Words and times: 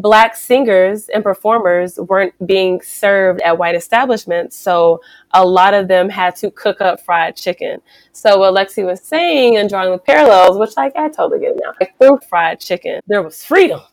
black 0.00 0.36
singers 0.36 1.08
and 1.08 1.22
performers 1.22 1.98
weren't 1.98 2.34
being 2.46 2.80
served 2.80 3.40
at 3.42 3.58
white 3.58 3.74
establishments. 3.74 4.56
So 4.56 5.00
a 5.32 5.44
lot 5.44 5.74
of 5.74 5.88
them 5.88 6.08
had 6.08 6.36
to 6.36 6.50
cook 6.50 6.80
up 6.80 7.00
fried 7.00 7.36
chicken. 7.36 7.80
So 8.12 8.38
what 8.38 8.54
Lexi 8.54 8.84
was 8.84 9.00
saying 9.00 9.56
and 9.56 9.68
drawing 9.68 9.90
the 9.90 9.98
parallels, 9.98 10.58
which 10.58 10.76
like 10.76 10.96
I 10.96 11.08
totally 11.08 11.40
get 11.40 11.56
now, 11.60 11.74
like 11.80 11.98
through 11.98 12.20
fried 12.28 12.60
chicken, 12.60 13.00
there 13.06 13.22
was 13.22 13.44
freedom. 13.44 13.80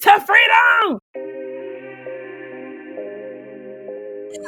To 0.00 0.20
freedom! 0.20 1.49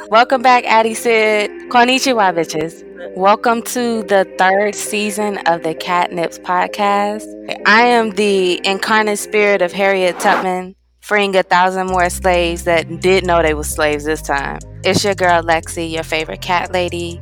Welcome 0.09 0.41
back, 0.41 0.63
Addie 0.63 0.93
Cyd. 0.93 1.51
Konnichiwa, 1.69 2.33
bitches. 2.33 2.83
Welcome 3.17 3.61
to 3.63 4.03
the 4.03 4.23
third 4.37 4.75
season 4.75 5.39
of 5.45 5.63
the 5.63 5.75
CatNipz 5.75 6.39
podcast. 6.39 7.25
I 7.65 7.81
am 7.81 8.11
the 8.11 8.65
incarnate 8.65 9.19
spirit 9.19 9.61
of 9.61 9.73
Harriet 9.73 10.17
Tubman, 10.19 10.75
freeing 11.01 11.35
a 11.35 11.43
thousand 11.43 11.87
more 11.87 12.09
slaves 12.09 12.63
that 12.63 13.01
did 13.01 13.25
know 13.25 13.41
they 13.41 13.53
were 13.53 13.65
slaves 13.65 14.05
this 14.05 14.21
time. 14.21 14.59
It's 14.85 15.03
your 15.03 15.15
girl 15.15 15.43
Lexi, 15.43 15.91
your 15.91 16.03
favorite 16.03 16.41
cat 16.41 16.71
lady, 16.71 17.21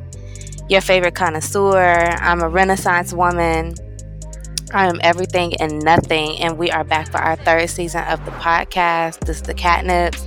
your 0.68 0.82
favorite 0.82 1.16
connoisseur. 1.16 2.16
I'm 2.20 2.42
a 2.42 2.48
Renaissance 2.48 3.12
woman. 3.12 3.74
I 4.72 4.86
am 4.86 5.00
everything 5.02 5.56
and 5.56 5.80
nothing, 5.82 6.38
and 6.38 6.58
we 6.58 6.70
are 6.70 6.84
back 6.84 7.10
for 7.10 7.18
our 7.18 7.34
third 7.34 7.70
season 7.70 8.04
of 8.04 8.24
the 8.24 8.30
podcast. 8.30 9.18
This 9.26 9.38
is 9.38 9.42
the 9.42 9.54
CatNipz. 9.54 10.24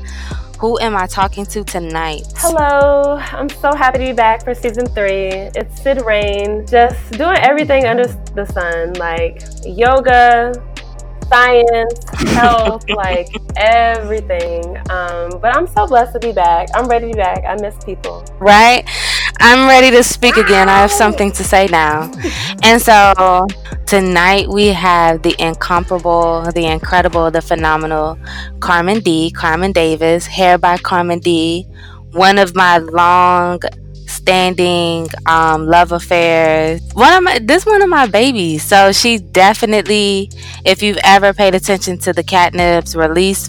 Who 0.60 0.80
am 0.80 0.96
I 0.96 1.06
talking 1.06 1.46
to 1.48 1.66
tonight? 1.66 2.24
Hello, 2.38 3.18
I'm 3.18 3.50
so 3.50 3.76
happy 3.76 4.00
to 4.00 4.06
be 4.06 4.14
back 4.14 4.42
for 4.42 4.56
season 4.56 4.86
three. 4.86 5.52
It's 5.54 5.82
Cyd 5.82 6.02
Rain, 6.06 6.66
just 6.66 7.12
doing 7.12 7.38
everything 7.40 7.86
under 7.86 8.06
the 8.08 8.46
sun, 8.46 8.94
like 8.94 9.42
yoga, 9.66 10.54
science, 11.28 12.06
health, 12.32 12.90
like 12.96 13.28
everything. 13.58 14.78
Um, 14.90 15.40
but 15.42 15.54
I'm 15.54 15.68
so 15.68 15.88
blessed 15.88 16.14
to 16.14 16.20
be 16.20 16.32
back. 16.32 16.70
I'm 16.74 16.88
ready 16.88 17.08
to 17.08 17.14
be 17.14 17.18
back. 17.18 17.44
I 17.46 17.62
miss 17.62 17.76
people. 17.84 18.24
Right? 18.40 18.88
I'm 19.40 19.68
ready 19.68 19.92
to 19.96 20.04
speak 20.04 20.38
again. 20.38 20.70
I 20.70 20.78
have 20.80 20.92
something 20.92 21.32
to 21.34 21.44
say 21.44 21.68
now. 21.68 22.12
And 22.64 22.82
so 22.82 23.48
tonight 23.86 24.48
we 24.50 24.68
have 24.68 25.22
the 25.22 25.36
incomparable, 25.40 26.44
the 26.54 26.66
incredible, 26.66 27.30
the 27.32 27.42
phenomenal 27.42 28.18
Carmen 28.60 29.00
D, 29.02 29.32
Carmen 29.32 29.72
Davis, 29.72 30.26
hair 30.26 30.58
by 30.58 30.78
Carmen 30.78 31.20
D, 31.20 31.68
one 32.12 32.38
of 32.38 32.56
my 32.56 32.78
long 32.78 33.60
standing 34.08 35.08
um, 35.26 35.68
love 35.68 35.92
affairs. 35.92 36.82
One 36.94 37.14
of 37.14 37.24
my 37.24 37.40
this 37.40 37.66
one 37.66 37.82
of 37.82 37.90
my 37.90 38.08
babies. 38.08 38.64
So 38.64 38.92
she 38.92 39.18
definitely, 39.18 40.32
if 40.64 40.82
you've 40.82 41.00
ever 41.04 41.34
paid 41.34 41.54
attention 41.56 41.98
to 42.00 42.14
the 42.14 42.24
CatNipz 42.24 42.96
release 42.96 43.48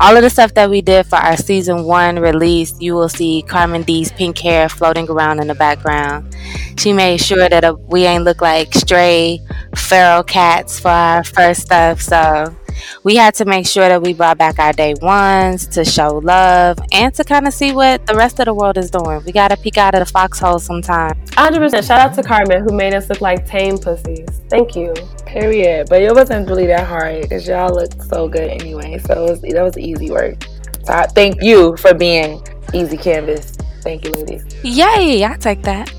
all 0.00 0.16
of 0.16 0.22
the 0.22 0.30
stuff 0.30 0.54
that 0.54 0.70
we 0.70 0.80
did 0.82 1.06
for 1.06 1.16
our 1.16 1.36
season 1.36 1.84
one 1.84 2.18
release, 2.18 2.74
you 2.80 2.94
will 2.94 3.08
see 3.08 3.42
Carmen 3.42 3.82
D's 3.82 4.12
pink 4.12 4.38
hair 4.38 4.68
floating 4.68 5.08
around 5.08 5.40
in 5.40 5.46
the 5.48 5.54
background. 5.54 6.34
She 6.78 6.92
made 6.92 7.18
sure 7.20 7.48
that 7.48 7.64
uh, 7.64 7.76
we 7.88 8.04
ain't 8.04 8.24
look 8.24 8.40
like 8.40 8.74
stray 8.74 9.40
feral 9.74 10.22
cats 10.22 10.78
for 10.78 10.88
our 10.90 11.24
first 11.24 11.62
stuff. 11.62 12.00
So 12.00 12.54
we 13.02 13.16
had 13.16 13.34
to 13.34 13.44
make 13.44 13.66
sure 13.66 13.88
that 13.88 14.02
we 14.02 14.14
brought 14.14 14.38
back 14.38 14.58
our 14.58 14.72
day 14.72 14.94
ones 15.00 15.66
to 15.68 15.84
show 15.84 16.18
love 16.18 16.78
and 16.92 17.14
to 17.14 17.24
kind 17.24 17.46
of 17.46 17.54
see 17.54 17.72
what 17.72 18.06
the 18.06 18.14
rest 18.14 18.38
of 18.38 18.46
the 18.46 18.54
world 18.54 18.78
is 18.78 18.90
doing. 18.90 19.22
We 19.24 19.32
got 19.32 19.48
to 19.48 19.56
peek 19.56 19.78
out 19.78 19.94
of 19.94 20.00
the 20.00 20.06
foxhole 20.06 20.58
sometime. 20.58 21.14
100%. 21.26 21.86
Shout 21.86 22.00
out 22.00 22.14
to 22.14 22.22
Carmen 22.22 22.62
who 22.62 22.76
made 22.76 22.94
us 22.94 23.08
look 23.08 23.20
like 23.20 23.46
tame 23.46 23.78
pussies. 23.78 24.28
Thank 24.48 24.76
you. 24.76 24.94
Period. 25.26 25.88
But 25.88 26.02
it 26.02 26.14
wasn't 26.14 26.48
really 26.48 26.66
that 26.66 26.86
hard 26.86 27.22
because 27.22 27.46
y'all 27.46 27.74
looked 27.74 28.02
so 28.02 28.28
good 28.28 28.48
anyway. 28.48 28.98
So 28.98 29.30
was, 29.30 29.40
that 29.42 29.62
was 29.62 29.76
easy 29.78 30.10
work. 30.10 30.42
So 30.84 30.92
I 30.92 31.06
thank 31.06 31.42
you 31.42 31.76
for 31.76 31.94
being 31.94 32.42
easy 32.72 32.96
canvas. 32.96 33.56
Thank 33.86 34.04
you, 34.04 34.10
ladies. 34.10 34.44
Yay, 34.64 35.24
I 35.24 35.36
take 35.36 35.62
that. 35.62 35.92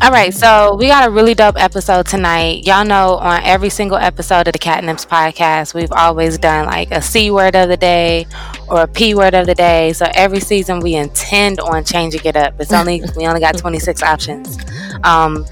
All 0.00 0.10
right, 0.10 0.32
so 0.32 0.76
we 0.76 0.86
got 0.86 1.06
a 1.06 1.10
really 1.10 1.34
dope 1.34 1.56
episode 1.58 2.06
tonight. 2.06 2.66
Y'all 2.66 2.86
know 2.86 3.16
on 3.16 3.42
every 3.42 3.68
single 3.68 3.98
episode 3.98 4.46
of 4.48 4.54
the 4.54 4.58
CatNipz 4.58 5.06
podcast, 5.06 5.74
we've 5.74 5.92
always 5.92 6.38
done 6.38 6.64
like 6.64 6.90
a 6.90 7.02
C 7.02 7.30
word 7.30 7.54
of 7.54 7.68
the 7.68 7.76
day 7.76 8.26
or 8.66 8.84
a 8.84 8.86
P 8.86 9.14
word 9.14 9.34
of 9.34 9.44
the 9.44 9.54
day. 9.54 9.92
So 9.92 10.06
every 10.14 10.40
season 10.40 10.80
we 10.80 10.94
intend 10.94 11.60
on 11.60 11.84
changing 11.84 12.22
it 12.24 12.34
up. 12.34 12.58
It's 12.58 12.72
only 12.80 13.02
we 13.14 13.26
only 13.26 13.40
got 13.40 13.58
26 13.58 14.02
options. 14.02 14.56
Um 15.04 15.44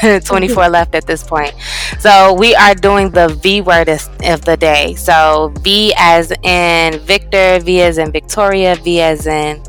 24 0.24 0.68
left 0.70 0.94
at 0.94 1.06
this 1.06 1.22
point. 1.22 1.52
So 1.98 2.32
we 2.32 2.54
are 2.54 2.74
doing 2.74 3.10
the 3.10 3.28
V 3.28 3.60
word 3.60 3.90
of 3.90 4.44
the 4.46 4.56
day. 4.58 4.94
So 4.94 5.52
V 5.60 5.92
as 5.98 6.32
in 6.42 6.98
Victor, 7.00 7.58
V 7.60 7.82
as 7.82 7.98
in 7.98 8.12
Victoria, 8.12 8.76
V 8.76 9.02
as 9.02 9.26
in 9.26 9.62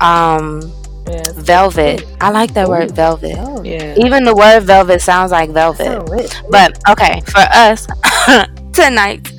um 0.00 0.72
Yes. 1.08 1.32
Velvet. 1.32 2.04
I 2.20 2.30
like 2.30 2.54
that 2.54 2.66
Ooh. 2.66 2.70
word 2.70 2.92
velvet. 2.92 3.36
Oh, 3.38 3.62
yeah. 3.62 3.94
Even 3.96 4.24
the 4.24 4.34
word 4.34 4.64
velvet 4.64 5.00
sounds 5.00 5.32
like 5.32 5.50
velvet. 5.50 5.86
So 5.86 6.04
but 6.50 6.78
okay, 6.90 7.20
for 7.26 7.38
us 7.38 7.86
tonight, 8.72 9.30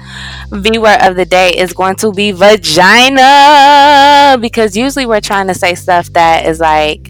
V 0.51 0.79
word 0.79 0.99
of 1.01 1.15
the 1.15 1.25
day 1.25 1.57
is 1.57 1.73
going 1.73 1.95
to 1.97 2.11
be 2.11 2.31
vagina 2.31 4.37
because 4.39 4.75
usually 4.75 5.05
we're 5.05 5.21
trying 5.21 5.47
to 5.47 5.53
say 5.53 5.75
stuff 5.75 6.11
that 6.13 6.45
is 6.45 6.59
like 6.59 7.09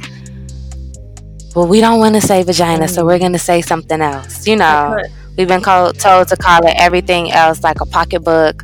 well, 1.55 1.67
we 1.67 1.81
don't 1.81 1.99
want 1.99 2.15
to 2.15 2.21
say 2.21 2.43
vagina, 2.43 2.85
mm. 2.85 2.89
so 2.89 3.05
we're 3.05 3.19
going 3.19 3.33
to 3.33 3.39
say 3.39 3.61
something 3.61 4.01
else. 4.01 4.47
You 4.47 4.55
know, 4.55 4.99
we've 5.37 5.47
been 5.47 5.61
called, 5.61 5.99
told 5.99 6.27
to 6.27 6.37
call 6.37 6.65
it 6.65 6.75
everything 6.77 7.31
else 7.31 7.63
like 7.63 7.81
a 7.81 7.85
pocketbook 7.85 8.63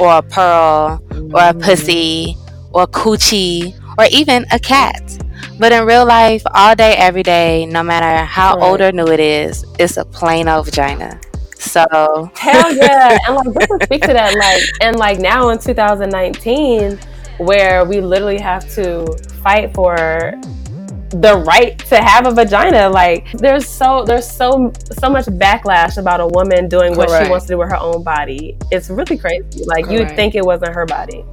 or 0.00 0.18
a 0.18 0.22
pearl 0.22 0.98
mm. 1.08 1.32
or 1.32 1.50
a 1.50 1.54
mm. 1.54 1.62
pussy 1.62 2.36
or 2.72 2.86
coochie 2.86 3.78
or 3.98 4.06
even 4.10 4.44
a 4.50 4.58
cat. 4.58 5.23
But 5.58 5.72
in 5.72 5.86
real 5.86 6.04
life, 6.04 6.42
all 6.52 6.74
day, 6.74 6.94
every 6.96 7.22
day, 7.22 7.66
no 7.66 7.82
matter 7.82 8.24
how 8.24 8.56
right. 8.56 8.64
old 8.64 8.80
or 8.80 8.90
new 8.90 9.06
it 9.06 9.20
is, 9.20 9.64
it's 9.78 9.96
a 9.96 10.04
plain 10.04 10.48
old 10.48 10.66
vagina. 10.66 11.20
So 11.58 12.30
hell 12.36 12.74
yeah, 12.74 13.18
and 13.26 13.36
like 13.36 13.54
just 13.54 13.68
to 13.68 13.78
speak 13.84 14.02
to 14.02 14.12
that, 14.12 14.34
like 14.36 14.62
and 14.80 14.96
like 14.96 15.20
now 15.20 15.50
in 15.50 15.58
2019, 15.58 16.98
where 17.38 17.84
we 17.84 18.00
literally 18.00 18.38
have 18.38 18.68
to 18.74 19.06
fight 19.42 19.72
for 19.74 20.32
the 21.20 21.36
right 21.46 21.78
to 21.78 21.96
have 21.96 22.26
a 22.26 22.32
vagina 22.32 22.88
like 22.88 23.30
there's 23.34 23.68
so 23.68 24.04
there's 24.04 24.28
so 24.28 24.72
so 24.98 25.08
much 25.08 25.26
backlash 25.26 25.96
about 25.96 26.18
a 26.20 26.26
woman 26.26 26.68
doing 26.68 26.96
what 26.96 27.08
Correct. 27.08 27.26
she 27.26 27.30
wants 27.30 27.46
to 27.46 27.52
do 27.52 27.58
with 27.58 27.68
her 27.68 27.76
own 27.76 28.02
body 28.02 28.56
it's 28.72 28.90
really 28.90 29.16
crazy 29.16 29.64
like 29.64 29.84
Correct. 29.84 30.10
you'd 30.10 30.16
think 30.16 30.34
it 30.34 30.44
wasn't 30.44 30.74
her 30.74 30.86
body 30.86 31.24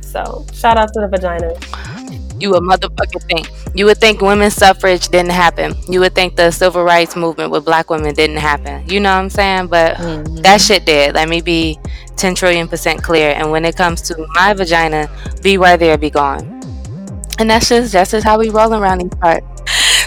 so 0.00 0.46
shout 0.54 0.78
out 0.78 0.90
to 0.94 1.00
the 1.00 1.08
vagina 1.08 1.52
you 2.44 2.50
would 2.50 2.62
motherfucking 2.62 3.22
think. 3.22 3.48
You 3.74 3.86
would 3.86 3.96
think 3.96 4.20
women's 4.20 4.54
suffrage 4.54 5.08
didn't 5.08 5.32
happen. 5.32 5.74
You 5.88 6.00
would 6.00 6.14
think 6.14 6.36
the 6.36 6.50
civil 6.50 6.84
rights 6.84 7.16
movement 7.16 7.50
with 7.50 7.64
black 7.64 7.88
women 7.88 8.14
didn't 8.14 8.36
happen. 8.36 8.86
You 8.86 9.00
know 9.00 9.14
what 9.14 9.22
I'm 9.22 9.30
saying? 9.30 9.68
But 9.68 9.96
mm-hmm. 9.96 10.42
that 10.42 10.60
shit 10.60 10.84
did. 10.84 11.14
Let 11.14 11.30
me 11.30 11.40
be 11.40 11.78
10 12.16 12.34
trillion 12.34 12.68
percent 12.68 13.02
clear. 13.02 13.30
And 13.30 13.50
when 13.50 13.64
it 13.64 13.76
comes 13.76 14.02
to 14.02 14.26
my 14.34 14.52
vagina, 14.52 15.08
be 15.42 15.56
right 15.56 15.80
there, 15.80 15.96
be 15.96 16.10
gone. 16.10 16.44
And 17.38 17.48
that's 17.48 17.70
just 17.70 17.92
that's 17.94 18.10
just 18.10 18.26
how 18.26 18.38
we 18.38 18.50
roll 18.50 18.74
around 18.74 18.98
these 18.98 19.14
parts. 19.14 19.46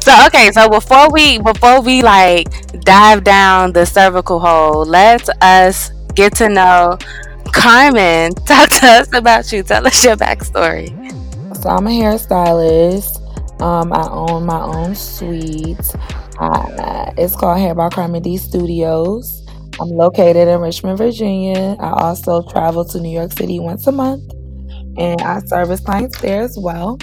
So 0.05 0.13
okay, 0.27 0.51
so 0.51 0.69
before 0.69 1.11
we 1.11 1.39
before 1.39 1.81
we 1.81 2.03
like 2.03 2.47
dive 2.81 3.23
down 3.23 3.73
the 3.73 3.85
cervical 3.85 4.39
hole, 4.39 4.85
let 4.85 5.27
us 5.41 5.89
get 6.13 6.35
to 6.35 6.49
know 6.49 6.99
Carmen. 7.51 8.33
Talk 8.45 8.69
to 8.69 8.85
us 8.85 9.11
about 9.13 9.51
you. 9.51 9.63
Tell 9.63 9.87
us 9.87 10.05
your 10.05 10.15
backstory. 10.15 11.16
So 11.61 11.69
I'm 11.69 11.87
a 11.87 11.89
hairstylist. 11.89 13.19
Um, 13.61 13.91
I 13.91 14.07
own 14.11 14.45
my 14.45 14.61
own 14.61 14.93
suite. 14.93 15.79
It's 17.19 17.35
called 17.35 17.59
Hair 17.59 17.73
by 17.73 17.89
Carmen 17.89 18.21
D 18.21 18.37
Studios. 18.37 19.43
I'm 19.81 19.89
located 19.89 20.47
in 20.47 20.59
Richmond, 20.61 20.99
Virginia. 20.99 21.75
I 21.79 21.89
also 21.89 22.43
travel 22.49 22.85
to 22.85 22.99
New 22.99 23.09
York 23.09 23.31
City 23.31 23.59
once 23.59 23.87
a 23.87 23.91
month, 23.91 24.23
and 24.97 25.19
I 25.21 25.39
service 25.39 25.79
clients 25.79 26.21
there 26.21 26.43
as 26.43 26.57
well. 26.59 26.99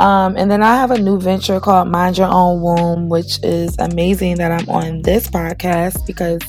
Um, 0.00 0.36
and 0.36 0.50
then 0.50 0.64
I 0.64 0.74
have 0.74 0.90
a 0.90 0.98
new 0.98 1.20
venture 1.20 1.60
called 1.60 1.88
Mind 1.88 2.18
Your 2.18 2.28
Own 2.28 2.60
Womb, 2.62 3.08
which 3.08 3.38
is 3.44 3.76
amazing 3.78 4.38
that 4.38 4.50
I'm 4.50 4.68
on 4.68 5.02
this 5.02 5.28
podcast 5.28 6.04
because 6.06 6.40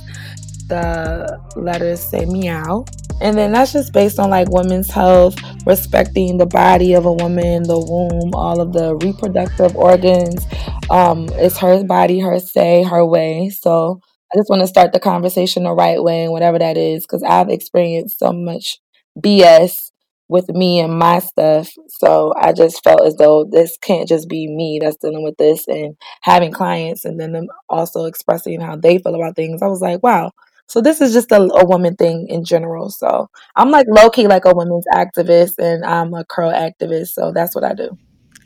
the 0.69 1.39
letters 1.55 1.99
say 1.99 2.25
meow. 2.25 2.85
And 3.21 3.37
then 3.37 3.51
that's 3.51 3.71
just 3.73 3.93
based 3.93 4.19
on 4.19 4.29
like 4.29 4.49
women's 4.49 4.89
health, 4.89 5.35
respecting 5.65 6.37
the 6.37 6.45
body 6.45 6.93
of 6.93 7.05
a 7.05 7.13
woman, 7.13 7.63
the 7.63 7.79
womb, 7.79 8.33
all 8.33 8.59
of 8.59 8.73
the 8.73 8.95
reproductive 8.95 9.75
organs. 9.75 10.45
Um, 10.89 11.29
it's 11.33 11.57
her 11.59 11.83
body, 11.83 12.19
her 12.19 12.39
say, 12.39 12.83
her 12.83 13.05
way. 13.05 13.49
So 13.49 14.01
I 14.33 14.37
just 14.37 14.49
want 14.49 14.61
to 14.61 14.67
start 14.67 14.93
the 14.93 14.99
conversation 14.99 15.63
the 15.63 15.73
right 15.73 16.01
way, 16.01 16.27
whatever 16.29 16.57
that 16.59 16.77
is, 16.77 17.03
because 17.05 17.23
I've 17.23 17.49
experienced 17.49 18.17
so 18.19 18.33
much 18.33 18.79
BS 19.19 19.91
with 20.29 20.47
me 20.49 20.79
and 20.79 20.97
my 20.97 21.19
stuff. 21.19 21.69
So 21.89 22.33
I 22.39 22.53
just 22.53 22.81
felt 22.83 23.05
as 23.05 23.15
though 23.17 23.43
this 23.43 23.77
can't 23.81 24.07
just 24.07 24.29
be 24.29 24.47
me 24.47 24.79
that's 24.81 24.95
dealing 24.95 25.23
with 25.23 25.35
this 25.37 25.67
and 25.67 25.95
having 26.21 26.53
clients 26.53 27.03
and 27.03 27.19
then 27.19 27.33
them 27.33 27.47
also 27.69 28.05
expressing 28.05 28.61
how 28.61 28.77
they 28.77 28.97
feel 28.97 29.13
about 29.13 29.35
things. 29.35 29.61
I 29.61 29.67
was 29.67 29.81
like, 29.81 30.01
wow, 30.01 30.31
So 30.71 30.79
this 30.79 31.01
is 31.01 31.11
just 31.11 31.33
a, 31.33 31.41
a 31.41 31.65
woman 31.65 31.97
thing 31.97 32.29
in 32.29 32.45
general. 32.45 32.89
So 32.89 33.29
I'm 33.57 33.71
like 33.71 33.87
low 33.89 34.09
key 34.09 34.27
like 34.27 34.45
a 34.45 34.55
women's 34.55 34.85
activist, 34.93 35.59
and 35.59 35.83
I'm 35.83 36.13
a 36.13 36.23
curl 36.23 36.49
activist. 36.49 37.09
So 37.09 37.33
that's 37.33 37.53
what 37.53 37.65
I 37.65 37.73
do. 37.73 37.97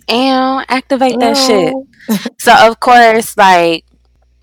And 0.10 0.66
activate 0.68 1.20
that 1.20 1.38
shit. 1.38 1.72
so 2.40 2.68
of 2.68 2.80
course, 2.80 3.38
like 3.38 3.86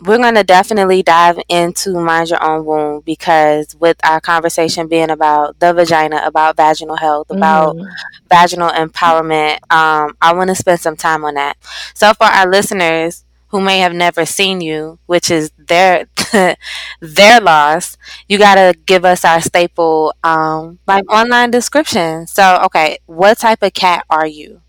we're 0.05 0.19
going 0.19 0.37
to 0.37 0.45
definitely 0.45 1.03
dive 1.03 1.41
into 1.49 1.99
mind 1.99 2.31
your 2.31 2.43
own 2.45 2.65
womb 2.65 3.01
because 3.01 3.75
with 3.81 3.97
our 4.05 4.21
conversation 4.21 4.87
being 4.87 5.11
about 5.11 5.59
the 5.59 5.73
vagina 5.73 6.23
about 6.25 6.57
vaginal 6.57 6.97
health 6.97 7.31
about 7.31 7.77
mm. 7.77 7.89
vaginal 8.29 8.71
empowerment 8.71 9.59
um, 9.71 10.17
i 10.21 10.33
want 10.33 10.49
to 10.49 10.57
spend 10.57 10.81
some 10.81 10.97
time 10.97 11.25
on 11.25 11.35
that 11.35 11.57
so 11.95 12.13
for 12.15 12.25
our 12.25 12.51
listeners 12.51 13.25
who 13.53 13.61
may 13.61 13.79
have 13.79 13.95
never 13.95 14.27
seen 14.27 14.61
you 14.61 14.99
which 15.07 15.31
is 15.31 15.53
their 15.57 16.07
their 17.01 17.41
loss 17.41 17.97
you 18.29 18.39
got 18.39 18.57
to 18.57 18.77
give 18.87 19.05
us 19.05 19.25
our 19.25 19.41
staple 19.41 20.13
um, 20.25 20.81
like 20.89 21.05
online 21.13 21.51
description 21.51 22.27
so 22.27 22.61
okay 22.65 22.99
what 23.07 23.39
type 23.39 23.63
of 23.63 23.73
cat 23.73 24.05
are 24.11 24.27
you 24.27 24.61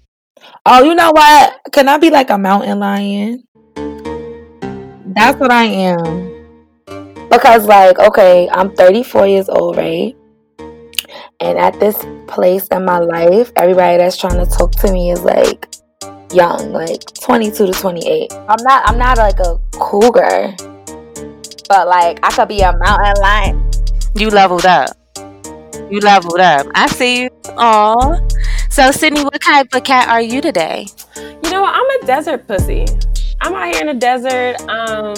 oh 0.68 0.83
you 0.83 0.94
know 0.94 1.12
what 1.12 1.59
can 1.71 1.89
i 1.89 1.97
be 1.97 2.12
like 2.12 2.30
a 2.30 2.38
mountain 2.38 2.77
lion 2.80 3.44
that's 5.15 5.39
what 5.39 5.51
I 5.51 5.65
am. 5.65 6.31
Because, 7.29 7.65
like, 7.65 8.00
okay, 8.00 8.50
I'm 8.51 8.75
34 8.75 9.27
years 9.27 9.50
old, 9.50 9.77
right? 9.77 10.15
And 11.39 11.57
at 11.57 11.79
this 11.79 11.97
place 12.27 12.68
in 12.68 12.86
my 12.86 13.00
life, 13.00 13.51
everybody 13.56 13.97
that's 13.97 14.18
trying 14.18 14.44
to 14.44 14.45
talk 14.45 14.71
to 14.71 14.91
me 14.91 15.12
is 15.12 15.21
like 15.21 15.73
young, 16.33 16.71
like 16.71 17.01
22 17.13 17.68
to 17.68 17.71
28. 17.71 18.33
I'm 18.33 18.63
not, 18.63 18.89
I'm 18.89 18.97
not 18.97 19.18
like 19.18 19.39
a 19.39 19.57
cougar, 19.71 20.56
but 21.69 21.88
like 21.88 22.19
I 22.24 22.31
could 22.31 22.47
be 22.47 22.62
a 22.62 22.75
mountain 22.77 23.21
lion. 23.21 23.71
You 24.15 24.30
leveled 24.30 24.65
up. 24.65 24.97
You 25.89 26.00
leveled 26.00 26.39
up. 26.39 26.68
I 26.75 26.88
see 26.88 27.24
you. 27.24 27.30
Aw. 27.57 28.19
So, 28.69 28.91
Sydney, 28.91 29.24
what 29.24 29.41
type 29.41 29.68
of 29.74 29.83
cat 29.83 30.07
are 30.07 30.21
you 30.21 30.41
today? 30.41 30.88
You 31.15 31.51
know, 31.51 31.65
I'm 31.65 32.01
a 32.01 32.06
desert 32.06 32.47
pussy. 32.47 32.86
I'm 33.41 33.53
out 33.53 33.74
here 33.74 33.81
in 33.81 33.88
the 33.88 33.94
desert. 33.94 34.62
Um, 34.69 35.15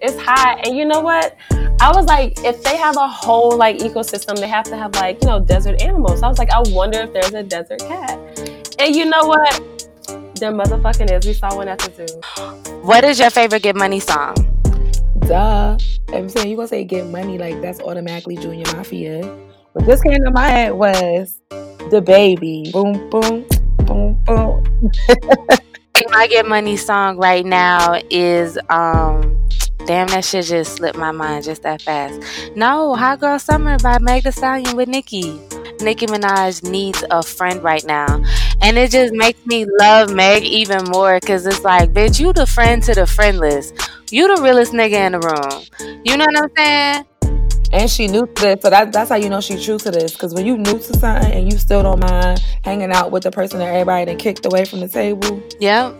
it's 0.00 0.18
hot, 0.18 0.66
and 0.66 0.76
you 0.76 0.84
know 0.84 1.00
what? 1.00 1.36
I 1.80 1.92
was 1.94 2.06
like, 2.06 2.34
if 2.44 2.62
they 2.62 2.76
have 2.76 2.96
a 2.96 3.06
whole 3.06 3.56
like 3.56 3.78
ecosystem, 3.78 4.38
they 4.40 4.48
have 4.48 4.64
to 4.66 4.76
have 4.76 4.94
like 4.96 5.22
you 5.22 5.28
know 5.28 5.40
desert 5.40 5.80
animals. 5.80 6.22
I 6.22 6.28
was 6.28 6.38
like, 6.38 6.50
I 6.50 6.60
wonder 6.66 7.00
if 7.00 7.12
there's 7.12 7.32
a 7.32 7.42
desert 7.42 7.80
cat. 7.80 8.18
And 8.80 8.94
you 8.94 9.04
know 9.04 9.26
what? 9.26 9.87
There 10.40 10.52
motherfucking 10.52 11.10
is. 11.10 11.26
We 11.26 11.32
saw 11.32 11.56
one 11.56 11.66
at 11.68 11.80
the 11.80 12.06
zoo. 12.06 12.72
What 12.82 13.02
is 13.04 13.18
your 13.18 13.30
favorite 13.30 13.62
Get 13.62 13.74
Money 13.74 13.98
song? 13.98 14.36
Duh. 15.20 15.76
I'm 16.10 16.28
saying 16.28 16.48
you 16.48 16.56
gonna 16.56 16.68
say 16.68 16.84
Get 16.84 17.06
Money 17.06 17.38
like 17.38 17.60
that's 17.60 17.80
automatically 17.80 18.36
Junior 18.36 18.64
Mafia. 18.76 19.22
What 19.72 19.86
just 19.86 20.04
came 20.04 20.22
to 20.24 20.30
my 20.30 20.48
head 20.48 20.74
was 20.74 21.40
the 21.90 22.00
baby. 22.04 22.70
Boom, 22.72 23.10
boom, 23.10 23.46
boom, 23.84 24.22
boom. 24.24 24.92
my 26.10 26.26
get 26.26 26.46
money 26.46 26.76
song 26.76 27.18
right 27.18 27.44
now 27.44 28.00
is 28.10 28.56
um 28.70 29.46
damn 29.86 30.06
that 30.08 30.24
shit 30.24 30.44
just 30.44 30.76
slipped 30.76 30.98
my 30.98 31.10
mind 31.10 31.44
just 31.44 31.62
that 31.62 31.82
fast. 31.82 32.20
No, 32.54 32.94
Hot 32.94 33.20
Girl 33.20 33.38
Summer 33.38 33.76
by 33.78 33.98
Meg 33.98 34.22
Thee 34.22 34.30
Stallion 34.30 34.76
with 34.76 34.88
Nicki. 34.88 35.40
Nicki 35.80 36.06
Minaj 36.06 36.68
needs 36.68 37.04
a 37.10 37.22
friend 37.22 37.62
right 37.62 37.84
now. 37.84 38.22
And 38.60 38.76
it 38.76 38.90
just 38.90 39.14
makes 39.14 39.44
me 39.46 39.66
love 39.78 40.12
Meg 40.12 40.42
even 40.42 40.84
more 40.84 41.20
because 41.20 41.46
it's 41.46 41.62
like, 41.64 41.92
bitch, 41.92 42.20
you 42.20 42.32
the 42.32 42.46
friend 42.46 42.82
to 42.84 42.94
the 42.94 43.06
friendless. 43.06 43.72
You 44.10 44.34
the 44.34 44.42
realest 44.42 44.72
nigga 44.72 45.06
in 45.06 45.12
the 45.12 45.20
room. 45.20 46.00
You 46.04 46.16
know 46.16 46.26
what 46.26 46.42
I'm 46.42 46.50
saying? 46.56 47.04
and 47.72 47.90
she 47.90 48.06
knew 48.06 48.26
this. 48.36 48.62
So 48.62 48.70
that, 48.70 48.92
that's 48.92 49.10
how 49.10 49.16
you 49.16 49.28
know 49.28 49.40
she's 49.40 49.64
true 49.64 49.78
to 49.78 49.90
this. 49.90 50.12
Because 50.12 50.34
when 50.34 50.46
you 50.46 50.56
new 50.56 50.78
to 50.78 50.80
something 50.80 51.32
and 51.32 51.52
you 51.52 51.58
still 51.58 51.82
don't 51.82 52.00
mind 52.00 52.40
hanging 52.62 52.92
out 52.92 53.10
with 53.10 53.22
the 53.22 53.30
person 53.30 53.58
that 53.58 53.68
everybody 53.68 54.06
then 54.06 54.18
kicked 54.18 54.46
away 54.46 54.64
from 54.64 54.80
the 54.80 54.88
table. 54.88 55.42
Yep. 55.60 55.94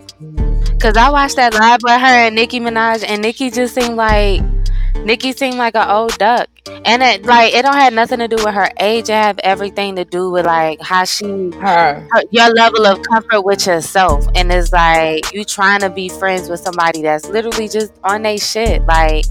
Cause 0.79 0.95
I 0.95 1.09
watched 1.09 1.35
that 1.35 1.53
live 1.53 1.81
with 1.83 1.99
her 1.99 2.07
and 2.07 2.35
Nicki 2.35 2.59
Minaj, 2.59 3.03
and 3.07 3.21
Nicki 3.21 3.49
just 3.49 3.75
seemed 3.75 3.95
like 3.95 4.41
Nicki 4.97 5.31
seemed 5.31 5.55
like 5.55 5.75
an 5.75 5.89
old 5.89 6.17
duck. 6.17 6.47
And 6.85 7.01
it 7.01 7.25
like 7.25 7.53
it 7.53 7.63
don't 7.63 7.75
have 7.75 7.93
nothing 7.93 8.19
to 8.19 8.27
do 8.27 8.35
with 8.35 8.53
her 8.53 8.69
age. 8.79 9.09
It 9.09 9.13
have 9.13 9.39
everything 9.39 9.95
to 9.95 10.05
do 10.05 10.29
with 10.29 10.45
like 10.45 10.81
how 10.81 11.03
she 11.03 11.25
her, 11.25 12.07
her 12.11 12.23
your 12.31 12.49
level 12.53 12.85
of 12.85 13.01
comfort 13.03 13.41
with 13.41 13.65
yourself. 13.65 14.27
And 14.35 14.51
it's 14.51 14.71
like 14.71 15.33
you 15.33 15.43
trying 15.43 15.81
to 15.81 15.89
be 15.89 16.09
friends 16.09 16.49
with 16.49 16.59
somebody 16.59 17.01
that's 17.01 17.27
literally 17.27 17.67
just 17.67 17.93
on 18.03 18.21
their 18.21 18.37
shit. 18.37 18.85
Like 18.85 19.25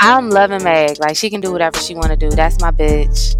I'm 0.00 0.30
loving 0.30 0.62
Meg. 0.64 0.98
Like 0.98 1.16
she 1.16 1.30
can 1.30 1.40
do 1.40 1.52
whatever 1.52 1.78
she 1.78 1.94
want 1.94 2.08
to 2.08 2.16
do. 2.16 2.30
That's 2.30 2.60
my 2.60 2.70
bitch. 2.70 3.36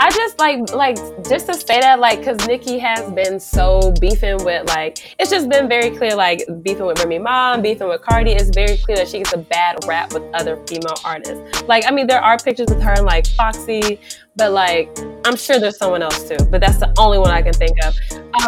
I 0.00 0.10
just 0.10 0.38
like 0.38 0.72
like 0.72 0.96
just 1.28 1.46
to 1.46 1.54
say 1.54 1.80
that 1.80 1.98
like 1.98 2.20
because 2.20 2.46
Nicki 2.46 2.78
has 2.78 3.10
been 3.12 3.40
so 3.40 3.92
beefing 4.00 4.42
with 4.44 4.68
like 4.68 5.14
it's 5.18 5.30
just 5.30 5.48
been 5.48 5.68
very 5.68 5.90
clear 5.90 6.14
like 6.14 6.44
beefing 6.62 6.86
with 6.86 6.98
Remy 6.98 7.18
Ma, 7.18 7.56
beefing 7.56 7.88
with 7.88 8.02
Cardi. 8.02 8.32
It's 8.32 8.50
very 8.50 8.76
clear 8.76 8.96
that 8.98 9.08
she 9.08 9.18
gets 9.18 9.32
a 9.32 9.38
bad 9.38 9.84
rap 9.86 10.12
with 10.12 10.22
other 10.34 10.56
female 10.66 10.94
artists. 11.04 11.62
Like 11.62 11.84
I 11.86 11.90
mean 11.90 12.06
there 12.06 12.22
are 12.22 12.36
pictures 12.38 12.68
with 12.68 12.82
her 12.82 12.92
and 12.92 13.06
like 13.06 13.26
Foxy, 13.28 13.98
but 14.36 14.52
like 14.52 14.96
I'm 15.24 15.36
sure 15.36 15.58
there's 15.58 15.78
someone 15.78 16.02
else 16.02 16.28
too. 16.28 16.36
But 16.50 16.60
that's 16.60 16.78
the 16.78 16.92
only 16.98 17.18
one 17.18 17.30
I 17.30 17.42
can 17.42 17.52
think 17.52 17.76
of. 17.84 17.96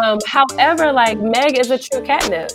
Um, 0.01 0.19
however, 0.25 0.91
like 0.91 1.19
Meg 1.19 1.57
is 1.57 1.71
a 1.71 1.77
true 1.77 2.03
catnip. 2.03 2.51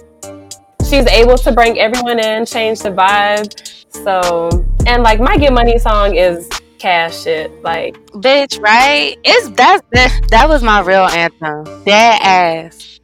She's 0.88 1.06
able 1.06 1.38
to 1.38 1.52
bring 1.52 1.78
everyone 1.78 2.18
in, 2.18 2.44
change 2.44 2.80
the 2.80 2.90
vibe 2.90 3.54
so, 3.92 4.48
and 4.86 5.02
like 5.02 5.20
my 5.20 5.36
Get 5.36 5.52
Money 5.52 5.78
song 5.78 6.14
is 6.14 6.48
cash 6.80 7.22
shit. 7.22 7.62
Like, 7.62 7.94
bitch, 8.10 8.60
right? 8.60 9.16
It's 9.22 9.50
that 9.50 9.82
that, 9.92 10.20
that 10.30 10.48
was 10.48 10.62
my 10.62 10.80
real 10.80 11.06
anthem. 11.06 11.64
That 11.84 12.20
ass. 12.22 13.00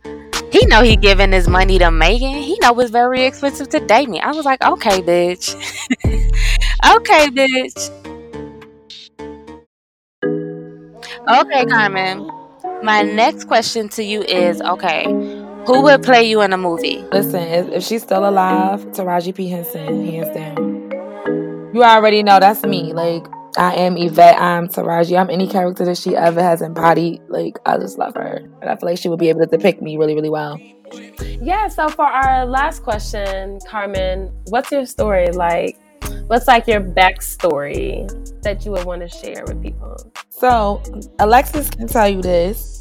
He 0.50 0.64
know 0.66 0.82
he 0.82 0.96
giving 0.96 1.32
his 1.32 1.48
money 1.48 1.78
to 1.78 1.90
Megan. 1.90 2.34
He 2.34 2.58
know 2.62 2.78
it's 2.80 2.90
very 2.90 3.24
expensive 3.24 3.68
to 3.70 3.80
date 3.80 4.08
me. 4.08 4.20
I 4.20 4.32
was 4.32 4.44
like, 4.44 4.62
okay, 4.64 5.02
bitch. 5.02 5.54
okay, 6.96 7.26
bitch. 7.28 7.90
Okay, 11.28 11.64
Carmen. 11.66 12.30
My 12.82 13.02
next 13.02 13.44
question 13.44 13.88
to 13.90 14.02
you 14.02 14.22
is 14.22 14.60
okay, 14.60 15.04
who 15.66 15.82
would 15.82 16.02
play 16.02 16.28
you 16.28 16.40
in 16.42 16.52
a 16.52 16.58
movie? 16.58 16.98
Listen, 17.12 17.42
if, 17.42 17.68
if 17.68 17.82
she's 17.82 18.02
still 18.02 18.28
alive, 18.28 18.84
Taraji 18.92 19.34
P. 19.34 19.48
Henson, 19.48 20.06
hands 20.06 20.34
down 20.34 20.76
you 21.76 21.84
already 21.84 22.22
know 22.22 22.40
that's 22.40 22.62
me. 22.62 22.94
Like 22.94 23.26
I 23.56 23.74
am 23.74 23.96
Yvette. 23.96 24.40
I'm 24.40 24.68
Taraji. 24.68 25.18
I'm 25.18 25.30
any 25.30 25.46
character 25.46 25.84
that 25.86 25.96
she 25.96 26.14
ever 26.14 26.42
has 26.42 26.62
embodied. 26.62 27.22
Like 27.28 27.58
I 27.64 27.78
just 27.78 27.98
love 27.98 28.14
her, 28.14 28.42
and 28.60 28.70
I 28.70 28.76
feel 28.76 28.88
like 28.88 28.98
she 28.98 29.08
would 29.08 29.18
be 29.18 29.28
able 29.28 29.40
to 29.40 29.46
depict 29.46 29.80
me 29.80 29.96
really, 29.96 30.14
really 30.14 30.30
well. 30.30 30.60
Yeah. 31.40 31.68
So 31.68 31.88
for 31.88 32.04
our 32.04 32.44
last 32.46 32.82
question, 32.82 33.58
Carmen, 33.66 34.32
what's 34.46 34.70
your 34.70 34.86
story 34.86 35.28
like? 35.28 35.78
What's 36.26 36.46
like 36.46 36.66
your 36.66 36.80
backstory 36.80 38.06
that 38.42 38.64
you 38.64 38.72
would 38.72 38.84
want 38.84 39.02
to 39.02 39.08
share 39.08 39.44
with 39.46 39.62
people? 39.62 39.96
So 40.28 40.82
Alexis 41.18 41.70
can 41.70 41.86
tell 41.88 42.08
you 42.08 42.20
this. 42.20 42.74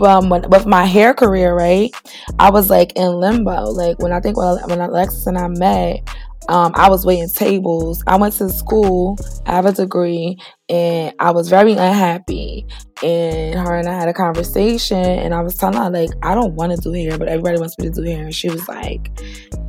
Um, 0.00 0.30
when, 0.30 0.48
with 0.48 0.64
my 0.64 0.84
hair 0.84 1.12
career, 1.12 1.54
right? 1.54 1.90
I 2.38 2.50
was 2.50 2.70
like 2.70 2.92
in 2.96 3.20
limbo. 3.20 3.64
Like 3.64 3.98
when 3.98 4.12
I 4.12 4.20
think 4.20 4.36
when, 4.36 4.56
when 4.68 4.80
Alexis 4.80 5.26
and 5.26 5.36
I 5.36 5.48
met, 5.48 6.08
um, 6.48 6.72
I 6.74 6.88
was 6.88 7.06
waiting 7.06 7.28
tables. 7.28 8.02
I 8.06 8.16
went 8.16 8.34
to 8.34 8.48
school, 8.48 9.18
I 9.46 9.52
have 9.52 9.66
a 9.66 9.72
degree, 9.72 10.36
and 10.68 11.14
I 11.18 11.30
was 11.30 11.48
very 11.48 11.72
unhappy. 11.72 12.66
And 13.02 13.54
her 13.54 13.76
and 13.76 13.88
I 13.88 13.94
had 13.94 14.08
a 14.08 14.12
conversation, 14.12 14.98
and 14.98 15.34
I 15.34 15.40
was 15.40 15.56
telling 15.56 15.76
her, 15.76 15.90
like, 15.90 16.10
I 16.22 16.34
don't 16.34 16.54
want 16.54 16.72
to 16.72 16.78
do 16.78 16.92
hair, 16.92 17.18
but 17.18 17.28
everybody 17.28 17.58
wants 17.58 17.78
me 17.78 17.88
to 17.88 17.94
do 17.94 18.02
hair. 18.02 18.24
And 18.24 18.34
she 18.34 18.48
was 18.48 18.68
like, 18.68 19.10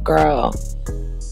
Girl, 0.03 0.53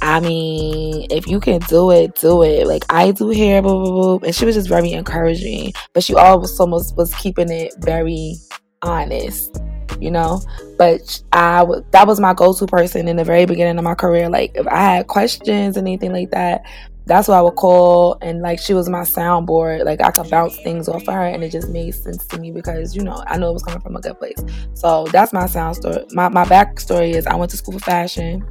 I 0.01 0.19
mean, 0.19 1.07
if 1.11 1.27
you 1.27 1.39
can 1.39 1.59
do 1.61 1.91
it, 1.91 2.15
do 2.15 2.43
it. 2.43 2.67
Like, 2.67 2.85
I 2.89 3.11
do 3.11 3.29
hair, 3.29 3.61
blah, 3.61 3.73
blah, 3.73 3.91
blah. 3.91 4.27
And 4.27 4.35
she 4.35 4.45
was 4.45 4.55
just 4.55 4.69
very 4.69 4.91
encouraging, 4.91 5.73
but 5.93 6.03
she 6.03 6.15
always 6.15 6.59
almost 6.59 6.95
was 6.97 7.13
keeping 7.15 7.51
it 7.51 7.73
very 7.79 8.35
honest 8.81 9.61
you 10.01 10.11
know. 10.11 10.41
But 10.77 11.21
I 11.31 11.59
w- 11.59 11.83
that 11.91 12.07
was 12.07 12.19
my 12.19 12.33
go 12.33 12.53
to 12.53 12.65
person 12.65 13.07
in 13.07 13.17
the 13.17 13.23
very 13.23 13.45
beginning 13.45 13.77
of 13.77 13.83
my 13.83 13.95
career. 13.95 14.29
Like 14.29 14.51
if 14.55 14.67
I 14.67 14.79
had 14.81 15.07
questions 15.07 15.77
and 15.77 15.87
anything 15.87 16.11
like 16.11 16.31
that, 16.31 16.65
that's 17.05 17.27
what 17.27 17.35
I 17.37 17.41
would 17.41 17.55
call. 17.55 18.17
And 18.21 18.41
like 18.41 18.59
she 18.59 18.73
was 18.73 18.89
my 18.89 19.01
soundboard. 19.01 19.85
Like 19.85 20.01
I 20.01 20.11
could 20.11 20.29
bounce 20.29 20.55
things 20.57 20.87
off 20.87 21.07
of 21.07 21.13
her, 21.13 21.25
and 21.25 21.43
it 21.43 21.51
just 21.51 21.69
made 21.69 21.93
sense 21.95 22.25
to 22.27 22.39
me 22.39 22.51
because 22.51 22.95
you 22.95 23.03
know 23.03 23.23
I 23.27 23.37
know 23.37 23.49
it 23.49 23.53
was 23.53 23.63
coming 23.63 23.81
from 23.81 23.95
a 23.95 24.01
good 24.01 24.17
place. 24.19 24.37
So 24.73 25.05
that's 25.11 25.33
my 25.33 25.45
sound 25.45 25.75
story. 25.77 26.05
My 26.11 26.29
my 26.29 26.45
backstory 26.45 27.13
is 27.13 27.27
I 27.27 27.35
went 27.35 27.51
to 27.51 27.57
school 27.57 27.73
for 27.73 27.85
fashion, 27.85 28.47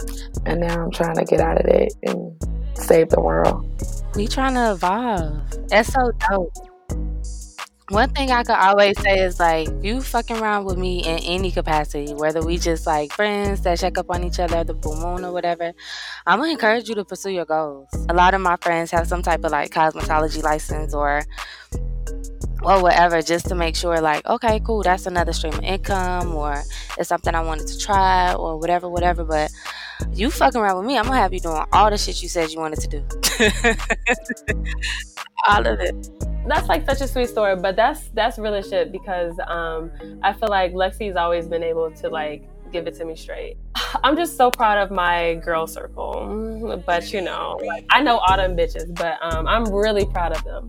and 0.47 0.61
now 0.61 0.85
I'm 0.85 0.90
trying 0.90 1.16
to 1.16 1.25
get 1.25 1.40
out 1.40 1.61
of 1.61 1.66
it 1.66 1.92
and 2.02 2.33
save 2.75 3.11
the 3.11 3.21
world. 3.21 3.66
We 4.14 4.26
trying 4.26 4.54
to 4.54 4.73
evolve. 4.73 5.69
That's 5.69 5.92
so 5.92 6.12
dope. 6.28 6.69
One 7.90 8.09
thing 8.11 8.30
I 8.30 8.44
could 8.44 8.54
always 8.54 8.99
say 9.00 9.18
is 9.18 9.40
like, 9.40 9.68
you 9.82 10.00
fucking 10.00 10.37
around 10.38 10.64
with 10.64 10.78
me 10.78 11.00
in 11.00 11.18
any 11.18 11.50
capacity, 11.50 12.14
whether 12.14 12.40
we 12.40 12.56
just 12.56 12.87
like 12.87 13.12
friends 13.12 13.62
that 13.62 13.80
check 13.80 13.99
up 13.99 14.06
on 14.11 14.23
each 14.23 14.38
other, 14.38 14.62
the 14.62 14.75
blue 14.75 14.94
moon 14.94 15.25
or 15.25 15.32
whatever, 15.32 15.73
I'm 16.26 16.38
gonna 16.38 16.52
encourage 16.52 16.88
you 16.88 16.94
to 16.94 17.04
pursue 17.04 17.30
your 17.30 17.47
goals. 17.47 17.88
A 18.09 18.14
lot 18.14 18.32
of 18.35 18.40
my 18.40 18.56
friends 18.61 18.92
have 18.92 19.09
some 19.09 19.23
type 19.23 19.44
of 19.44 19.50
like 19.50 19.73
cosmetology 19.73 20.42
license 20.42 20.94
or 20.94 21.23
or 22.62 22.83
whatever 22.83 23.23
just 23.23 23.47
to 23.47 23.55
make 23.55 23.75
sure 23.76 24.00
like 24.00 24.25
okay 24.26 24.61
cool 24.61 24.83
that's 24.83 25.07
another 25.07 25.33
stream 25.33 25.55
of 25.55 25.62
income 25.62 26.35
or 26.35 26.62
it's 26.99 27.09
something 27.09 27.35
i 27.35 27.40
wanted 27.40 27.67
to 27.67 27.79
try 27.79 28.35
or 28.35 28.59
whatever 28.59 28.88
whatever 28.88 29.25
but 29.25 29.50
you 30.12 30.31
fucking 30.31 30.61
around 30.61 30.79
with 30.79 30.87
me 30.87 30.99
i'm 30.99 31.05
gonna 31.05 31.17
have 31.17 31.33
you 31.33 31.40
doing 31.40 31.62
all 31.73 31.90
the 31.90 31.99
shit 31.99 32.23
you 32.23 32.29
said 32.29 32.50
you 32.50 32.59
wanted 32.59 32.81
to 32.81 32.88
do 32.88 33.05
all 35.49 35.67
of 35.67 35.81
it 35.81 36.11
that's 36.47 36.69
like 36.69 36.85
such 36.87 37.00
a 37.00 37.09
sweet 37.09 37.29
story, 37.29 37.57
but 37.57 37.76
that's 37.76 38.09
that's 38.09 38.38
really 38.38 38.62
shit 38.62 38.93
because 38.93 39.38
um, 39.47 39.90
I 40.23 40.33
feel 40.33 40.49
like 40.49 40.73
Lexi's 40.73 41.17
always 41.17 41.47
been 41.47 41.62
able 41.62 41.90
to 41.93 42.09
like 42.09 42.49
give 42.73 42.87
it 42.87 42.95
to 42.97 43.05
me 43.05 43.14
straight. 43.17 43.57
I'm 44.05 44.17
just 44.17 44.37
so 44.37 44.50
proud 44.50 44.79
of 44.79 44.90
my 44.90 45.35
girl 45.35 45.67
circle, 45.67 46.83
but 46.87 47.12
you 47.12 47.21
know, 47.21 47.61
like 47.64 47.85
I 47.90 48.02
know 48.02 48.19
all 48.19 48.37
them 48.37 48.57
bitches, 48.57 48.95
but 48.95 49.19
um, 49.23 49.47
I'm 49.47 49.64
really 49.73 50.07
proud 50.07 50.33
of 50.33 50.45
them. 50.45 50.67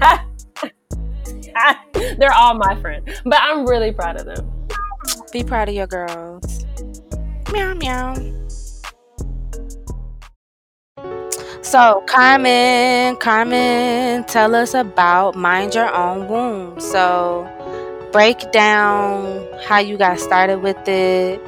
They're 2.18 2.32
all 2.32 2.54
my 2.54 2.80
friends, 2.80 3.08
but 3.24 3.38
I'm 3.40 3.66
really 3.66 3.92
proud 3.92 4.20
of 4.20 4.26
them. 4.26 4.68
Be 5.32 5.44
proud 5.44 5.68
of 5.68 5.74
your 5.74 5.86
girls. 5.86 6.64
Meow 7.52 7.74
meow. 7.74 8.14
So, 11.62 12.04
Carmen, 12.06 13.16
Carmen, 13.16 14.24
tell 14.24 14.54
us 14.54 14.74
about 14.74 15.34
Mind 15.34 15.74
Your 15.74 15.92
Own 15.92 16.28
Womb. 16.28 16.78
So, 16.78 17.48
break 18.12 18.52
down 18.52 19.48
how 19.64 19.78
you 19.78 19.96
got 19.96 20.20
started 20.20 20.58
with 20.58 20.86
it, 20.86 21.40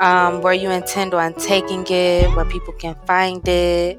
um, 0.00 0.42
where 0.42 0.52
you 0.52 0.68
intend 0.70 1.14
on 1.14 1.32
taking 1.34 1.86
it, 1.88 2.28
where 2.36 2.44
people 2.44 2.74
can 2.74 2.96
find 3.06 3.46
it. 3.48 3.98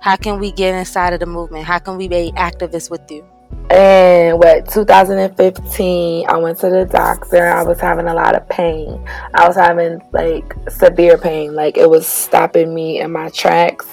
How 0.00 0.16
can 0.16 0.38
we 0.38 0.52
get 0.52 0.74
inside 0.74 1.14
of 1.14 1.20
the 1.20 1.26
movement? 1.26 1.64
How 1.64 1.78
can 1.78 1.96
we 1.96 2.08
be 2.08 2.32
activists 2.36 2.90
with 2.90 3.10
you? 3.10 3.24
And 3.70 4.38
what 4.38 4.68
2015, 4.68 6.28
I 6.28 6.36
went 6.36 6.58
to 6.58 6.70
the 6.70 6.84
doctor. 6.84 7.46
I 7.46 7.62
was 7.62 7.80
having 7.80 8.06
a 8.06 8.14
lot 8.14 8.34
of 8.34 8.48
pain. 8.48 9.04
I 9.34 9.46
was 9.46 9.56
having 9.56 10.00
like 10.12 10.54
severe 10.68 11.18
pain, 11.18 11.54
like 11.54 11.76
it 11.76 11.88
was 11.88 12.06
stopping 12.06 12.74
me 12.74 13.00
in 13.00 13.10
my 13.10 13.30
tracks 13.30 13.86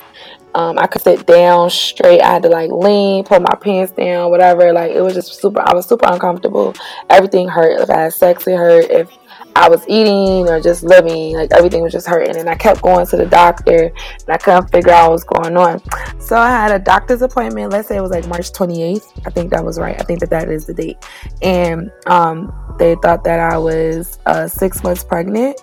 um, 0.54 0.78
I 0.78 0.88
could 0.88 1.02
sit 1.02 1.26
down 1.26 1.70
straight. 1.70 2.22
I 2.22 2.34
had 2.34 2.44
to 2.44 2.50
like 2.50 2.72
lean, 2.72 3.24
put 3.24 3.42
my 3.42 3.56
pants 3.56 3.94
down, 3.94 4.30
whatever. 4.30 4.74
Like 4.74 4.92
it 4.92 5.02
was 5.02 5.14
just 5.14 5.40
super. 5.40 5.62
I 5.62 5.74
was 5.74 5.88
super 5.88 6.08
uncomfortable. 6.08 6.74
Everything 7.10 7.48
hurt. 7.48 7.80
If 7.80 7.90
I 7.90 8.02
had 8.02 8.14
sex, 8.14 8.48
it 8.48 8.58
hurt. 8.58 8.90
If 8.90 9.10
I 9.56 9.70
was 9.70 9.84
eating 9.88 10.48
or 10.48 10.60
just 10.60 10.84
living, 10.84 11.36
like 11.36 11.52
everything 11.52 11.82
was 11.82 11.92
just 11.92 12.08
hurting. 12.08 12.38
And 12.38 12.50
I 12.50 12.56
kept 12.56 12.82
going 12.82 13.06
to 13.08 13.18
the 13.18 13.26
doctor, 13.26 13.86
and 13.86 14.30
I 14.30 14.38
couldn't 14.38 14.72
figure 14.72 14.92
out 14.92 15.10
what 15.10 15.12
was 15.12 15.24
going 15.24 15.58
on. 15.58 15.82
So 16.20 16.38
I 16.38 16.50
had 16.50 16.72
a 16.72 16.80
doctor's 16.80 17.22
appointment. 17.22 17.72
Let's 17.72 17.88
say 17.88 17.98
it 17.98 18.02
was 18.02 18.12
like 18.12 18.28
March 18.28 18.52
28th. 18.52 19.26
I 19.26 19.30
think 19.30 19.52
that 19.52 19.64
was 19.64 19.80
right. 19.80 20.00
I 20.00 20.04
think 20.04 20.20
that 20.22 20.30
that 20.30 20.50
is 20.50 20.66
the 20.66 20.74
date. 20.74 20.98
And 21.42 21.92
um, 22.06 22.54
they 22.80 22.96
thought 22.96 23.24
that 23.24 23.40
I 23.40 23.58
was 23.58 24.20
uh, 24.26 24.48
six 24.48 24.84
months 24.84 25.04
pregnant 25.04 25.62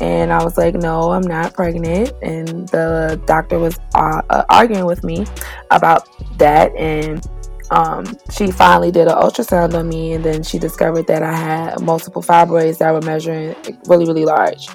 and 0.00 0.32
I 0.32 0.42
was 0.42 0.56
like, 0.56 0.74
no, 0.74 1.10
I'm 1.12 1.22
not 1.22 1.52
pregnant. 1.52 2.12
And 2.22 2.68
the 2.68 3.20
doctor 3.26 3.58
was 3.58 3.78
uh, 3.94 4.22
uh, 4.30 4.44
arguing 4.48 4.86
with 4.86 5.04
me 5.04 5.26
about 5.70 6.08
that. 6.38 6.74
And 6.74 7.24
um, 7.70 8.16
she 8.32 8.50
finally 8.50 8.90
did 8.90 9.08
an 9.08 9.14
ultrasound 9.14 9.74
on 9.74 9.88
me. 9.88 10.12
And 10.12 10.24
then 10.24 10.42
she 10.42 10.58
discovered 10.58 11.06
that 11.06 11.22
I 11.22 11.32
had 11.32 11.80
multiple 11.80 12.22
fibroids 12.22 12.78
that 12.78 12.92
were 12.92 13.00
measuring 13.02 13.54
really, 13.86 14.06
really 14.06 14.24
large. 14.24 14.68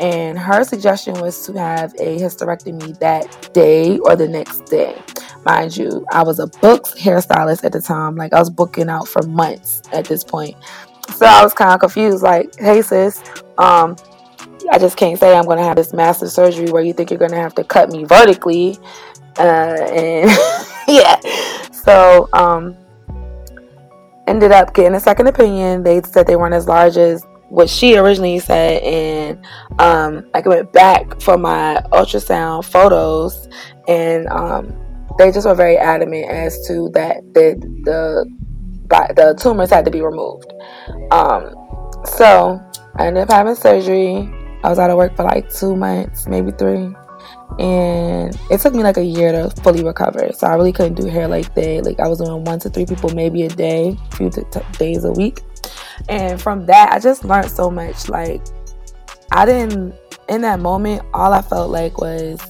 And 0.00 0.38
her 0.38 0.64
suggestion 0.64 1.14
was 1.14 1.44
to 1.46 1.52
have 1.58 1.92
a 1.94 2.18
hysterectomy 2.18 2.98
that 2.98 3.52
day 3.52 3.98
or 3.98 4.16
the 4.16 4.28
next 4.28 4.66
day. 4.66 5.00
Mind 5.44 5.76
you, 5.76 6.06
I 6.10 6.22
was 6.22 6.38
a 6.38 6.46
booked 6.46 6.96
hairstylist 6.96 7.64
at 7.64 7.72
the 7.72 7.80
time. 7.80 8.16
Like 8.16 8.32
I 8.32 8.38
was 8.38 8.50
booking 8.50 8.88
out 8.88 9.08
for 9.08 9.22
months 9.22 9.82
at 9.92 10.06
this 10.06 10.24
point. 10.24 10.56
So 11.16 11.26
I 11.26 11.42
was 11.42 11.52
kind 11.52 11.72
of 11.72 11.80
confused. 11.80 12.22
Like, 12.22 12.54
hey 12.58 12.80
sis, 12.82 13.22
um, 13.58 13.96
I 14.70 14.78
just 14.78 14.96
can't 14.96 15.18
say 15.18 15.36
I'm 15.36 15.44
going 15.44 15.58
to 15.58 15.64
have 15.64 15.76
this 15.76 15.92
massive 15.92 16.30
surgery 16.30 16.70
where 16.70 16.82
you 16.82 16.92
think 16.92 17.10
you're 17.10 17.18
going 17.18 17.32
to 17.32 17.36
have 17.36 17.54
to 17.56 17.64
cut 17.64 17.90
me 17.90 18.04
vertically. 18.04 18.78
Uh, 19.36 19.76
and 19.92 20.30
yeah, 20.88 21.20
so 21.92 22.28
um, 22.32 22.76
ended 24.26 24.50
up 24.50 24.74
getting 24.74 24.94
a 24.94 25.00
second 25.00 25.26
opinion. 25.26 25.82
They 25.82 26.00
said 26.02 26.26
they 26.26 26.36
weren't 26.36 26.54
as 26.54 26.66
large 26.66 26.96
as 26.96 27.22
what 27.50 27.68
she 27.68 27.98
originally 27.98 28.38
said, 28.38 28.82
and 28.82 29.44
um, 29.78 30.30
I 30.32 30.40
went 30.40 30.72
back 30.72 31.20
for 31.20 31.36
my 31.36 31.82
ultrasound 31.92 32.64
photos, 32.64 33.48
and 33.88 34.26
um, 34.28 34.74
they 35.18 35.30
just 35.30 35.46
were 35.46 35.54
very 35.54 35.76
adamant 35.76 36.30
as 36.30 36.66
to 36.66 36.88
that 36.94 37.22
the 37.34 37.56
the 37.84 38.26
the 39.14 39.34
tumors 39.38 39.70
had 39.70 39.84
to 39.84 39.90
be 39.90 40.00
removed. 40.00 40.50
Um, 41.10 41.54
so 42.06 42.58
I 42.96 43.06
ended 43.06 43.24
up 43.24 43.30
having 43.30 43.54
surgery. 43.54 44.32
I 44.64 44.70
was 44.70 44.78
out 44.78 44.90
of 44.90 44.96
work 44.96 45.14
for 45.16 45.24
like 45.24 45.52
two 45.52 45.76
months, 45.76 46.26
maybe 46.26 46.52
three. 46.52 46.94
And 47.58 48.38
it 48.50 48.60
took 48.60 48.74
me 48.74 48.82
like 48.82 48.96
a 48.96 49.04
year 49.04 49.32
to 49.32 49.50
fully 49.62 49.84
recover. 49.84 50.30
So 50.32 50.46
I 50.46 50.54
really 50.54 50.72
couldn't 50.72 50.94
do 50.94 51.06
hair 51.06 51.28
like 51.28 51.54
that. 51.54 51.84
Like 51.84 52.00
I 52.00 52.08
was 52.08 52.18
doing 52.18 52.44
one 52.44 52.58
to 52.60 52.70
three 52.70 52.86
people 52.86 53.10
maybe 53.10 53.42
a 53.42 53.48
day, 53.48 53.96
a 54.12 54.16
few 54.16 54.30
t- 54.30 54.42
t- 54.50 54.60
days 54.78 55.04
a 55.04 55.12
week. 55.12 55.42
And 56.08 56.40
from 56.40 56.66
that, 56.66 56.92
I 56.92 56.98
just 56.98 57.24
learned 57.24 57.50
so 57.50 57.70
much. 57.70 58.08
Like 58.08 58.42
I 59.32 59.46
didn't, 59.46 59.94
in 60.28 60.42
that 60.42 60.60
moment, 60.60 61.02
all 61.12 61.32
I 61.32 61.42
felt 61.42 61.70
like 61.70 61.98
was, 61.98 62.40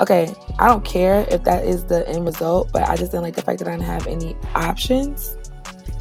okay, 0.00 0.32
I 0.58 0.68
don't 0.68 0.84
care 0.84 1.26
if 1.30 1.44
that 1.44 1.64
is 1.64 1.84
the 1.84 2.08
end 2.08 2.26
result, 2.26 2.70
but 2.72 2.88
I 2.88 2.96
just 2.96 3.12
didn't 3.12 3.24
like 3.24 3.34
the 3.34 3.42
fact 3.42 3.58
that 3.60 3.68
I 3.68 3.72
didn't 3.72 3.86
have 3.86 4.06
any 4.06 4.36
options 4.54 5.36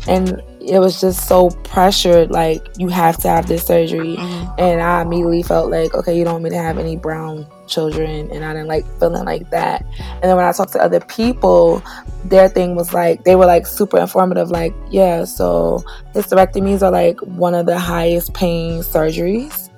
and 0.08 0.42
it 0.62 0.80
was 0.80 1.00
just 1.02 1.28
so 1.28 1.50
pressured 1.64 2.32
like 2.32 2.66
you 2.78 2.88
have 2.88 3.18
to 3.18 3.28
have 3.28 3.48
this 3.48 3.66
surgery 3.66 4.16
mm-hmm. 4.16 4.60
and 4.60 4.82
i 4.82 5.02
immediately 5.02 5.44
felt 5.44 5.72
like 5.72 5.94
okay 5.94 6.18
you 6.18 6.24
don't 6.24 6.34
want 6.34 6.44
me 6.44 6.50
to 6.50 6.58
have 6.58 6.78
any 6.78 6.96
brown 6.96 7.46
children 7.68 8.30
and 8.32 8.44
i 8.46 8.54
didn't 8.54 8.68
like 8.68 8.86
feeling 9.00 9.26
like 9.26 9.50
that 9.50 9.84
and 10.00 10.24
then 10.24 10.36
when 10.36 10.46
i 10.46 10.52
talked 10.52 10.74
to 10.74 10.82
other 10.82 11.00
people 11.02 11.82
their 12.26 12.50
thing 12.50 12.76
was 12.76 12.94
like 12.94 13.24
they 13.24 13.36
were 13.36 13.46
like 13.46 13.66
super 13.68 14.00
informative 14.00 14.50
like 14.50 14.74
yeah 14.90 15.24
so 15.24 15.84
hysterectomies 16.14 16.82
are 16.82 16.92
like 16.92 17.20
one 17.22 17.54
of 17.54 17.66
the 17.66 17.78
highest 17.78 18.34
paying 18.34 18.82
surgeries 18.82 19.70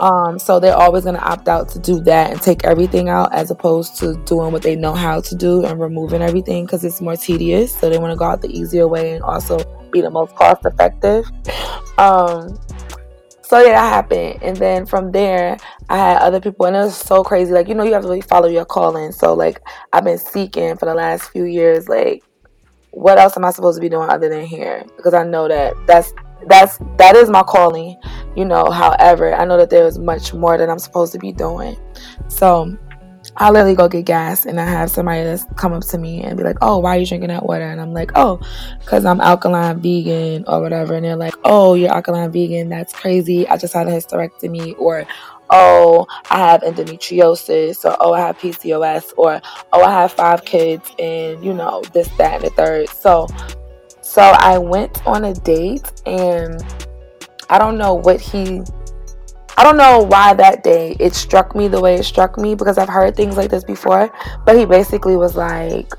um, 0.00 0.38
so 0.38 0.60
they're 0.60 0.76
always 0.76 1.04
going 1.04 1.16
to 1.16 1.22
opt 1.22 1.48
out 1.48 1.68
to 1.70 1.78
do 1.78 2.00
that 2.00 2.30
and 2.30 2.40
take 2.40 2.64
everything 2.64 3.08
out 3.08 3.34
as 3.34 3.50
opposed 3.50 3.96
to 3.98 4.14
doing 4.24 4.52
what 4.52 4.62
they 4.62 4.76
know 4.76 4.94
how 4.94 5.20
to 5.20 5.34
do 5.34 5.64
and 5.64 5.80
removing 5.80 6.22
everything 6.22 6.66
because 6.66 6.84
it's 6.84 7.00
more 7.00 7.16
tedious. 7.16 7.74
So 7.74 7.90
they 7.90 7.98
want 7.98 8.12
to 8.12 8.16
go 8.16 8.24
out 8.24 8.40
the 8.40 8.50
easier 8.50 8.86
way 8.86 9.14
and 9.14 9.24
also 9.24 9.58
be 9.90 10.00
the 10.00 10.10
most 10.10 10.36
cost 10.36 10.64
effective. 10.64 11.28
Um, 11.98 12.58
so 13.42 13.58
yeah, 13.60 13.72
that 13.72 13.92
happened, 13.92 14.42
and 14.42 14.56
then 14.58 14.84
from 14.84 15.10
there, 15.10 15.56
I 15.90 15.96
had 15.96 16.18
other 16.18 16.40
people, 16.40 16.66
and 16.66 16.76
it 16.76 16.80
was 16.80 16.96
so 16.96 17.22
crazy. 17.24 17.52
Like 17.52 17.68
you 17.68 17.74
know, 17.74 17.84
you 17.84 17.92
have 17.92 18.02
to 18.02 18.08
really 18.08 18.20
follow 18.20 18.48
your 18.48 18.64
calling. 18.64 19.12
So 19.12 19.34
like, 19.34 19.60
I've 19.92 20.04
been 20.04 20.18
seeking 20.18 20.76
for 20.76 20.86
the 20.86 20.94
last 20.94 21.30
few 21.30 21.44
years, 21.44 21.88
like, 21.88 22.22
what 22.90 23.18
else 23.18 23.36
am 23.36 23.44
I 23.44 23.50
supposed 23.50 23.76
to 23.76 23.80
be 23.80 23.88
doing 23.88 24.08
other 24.10 24.28
than 24.28 24.44
here? 24.44 24.84
Because 24.96 25.14
I 25.14 25.24
know 25.24 25.48
that 25.48 25.74
that's 25.86 26.12
that's 26.46 26.78
that 26.96 27.16
is 27.16 27.28
my 27.28 27.42
calling 27.42 27.96
you 28.36 28.44
know 28.44 28.70
however 28.70 29.34
i 29.34 29.44
know 29.44 29.56
that 29.56 29.70
there's 29.70 29.98
much 29.98 30.32
more 30.32 30.56
that 30.56 30.70
i'm 30.70 30.78
supposed 30.78 31.12
to 31.12 31.18
be 31.18 31.32
doing 31.32 31.76
so 32.28 32.76
i 33.36 33.50
literally 33.50 33.74
go 33.74 33.88
get 33.88 34.04
gas 34.04 34.46
and 34.46 34.60
i 34.60 34.64
have 34.64 34.90
somebody 34.90 35.24
that's 35.24 35.44
come 35.56 35.72
up 35.72 35.82
to 35.82 35.98
me 35.98 36.22
and 36.22 36.36
be 36.36 36.44
like 36.44 36.56
oh 36.62 36.78
why 36.78 36.96
are 36.96 37.00
you 37.00 37.06
drinking 37.06 37.28
that 37.28 37.44
water 37.44 37.64
and 37.64 37.80
i'm 37.80 37.92
like 37.92 38.12
oh 38.14 38.40
because 38.78 39.04
i'm 39.04 39.20
alkaline 39.20 39.80
vegan 39.80 40.44
or 40.46 40.60
whatever 40.60 40.94
and 40.94 41.04
they're 41.04 41.16
like 41.16 41.34
oh 41.44 41.74
you're 41.74 41.92
alkaline 41.92 42.30
vegan 42.30 42.68
that's 42.68 42.92
crazy 42.92 43.46
i 43.48 43.56
just 43.56 43.74
had 43.74 43.88
a 43.88 43.90
hysterectomy 43.90 44.78
or 44.78 45.04
oh, 45.50 46.06
I 46.30 46.38
have 46.38 46.62
endometriosis, 46.62 47.84
or 47.84 47.96
oh, 48.00 48.12
I 48.12 48.20
have 48.20 48.38
PCOS, 48.38 49.12
or 49.16 49.40
oh, 49.72 49.82
I 49.82 49.90
have 49.90 50.12
five 50.12 50.44
kids, 50.44 50.90
and 50.98 51.44
you 51.44 51.54
know, 51.54 51.82
this, 51.92 52.08
that, 52.18 52.34
and 52.36 52.44
the 52.44 52.50
third. 52.50 52.88
So 52.88 53.26
so 54.08 54.22
I 54.22 54.56
went 54.56 55.06
on 55.06 55.26
a 55.26 55.34
date 55.34 55.92
and 56.06 56.64
I 57.50 57.58
don't 57.58 57.76
know 57.76 57.92
what 57.92 58.22
he 58.22 58.62
I 59.58 59.62
don't 59.62 59.76
know 59.76 60.00
why 60.00 60.32
that 60.32 60.64
day 60.64 60.96
it 60.98 61.14
struck 61.14 61.54
me 61.54 61.68
the 61.68 61.78
way 61.78 61.96
it 61.96 62.04
struck 62.04 62.38
me 62.38 62.54
because 62.54 62.78
I've 62.78 62.88
heard 62.88 63.16
things 63.16 63.36
like 63.36 63.50
this 63.50 63.64
before, 63.64 64.10
but 64.46 64.56
he 64.56 64.64
basically 64.64 65.16
was 65.16 65.36
like 65.36 65.92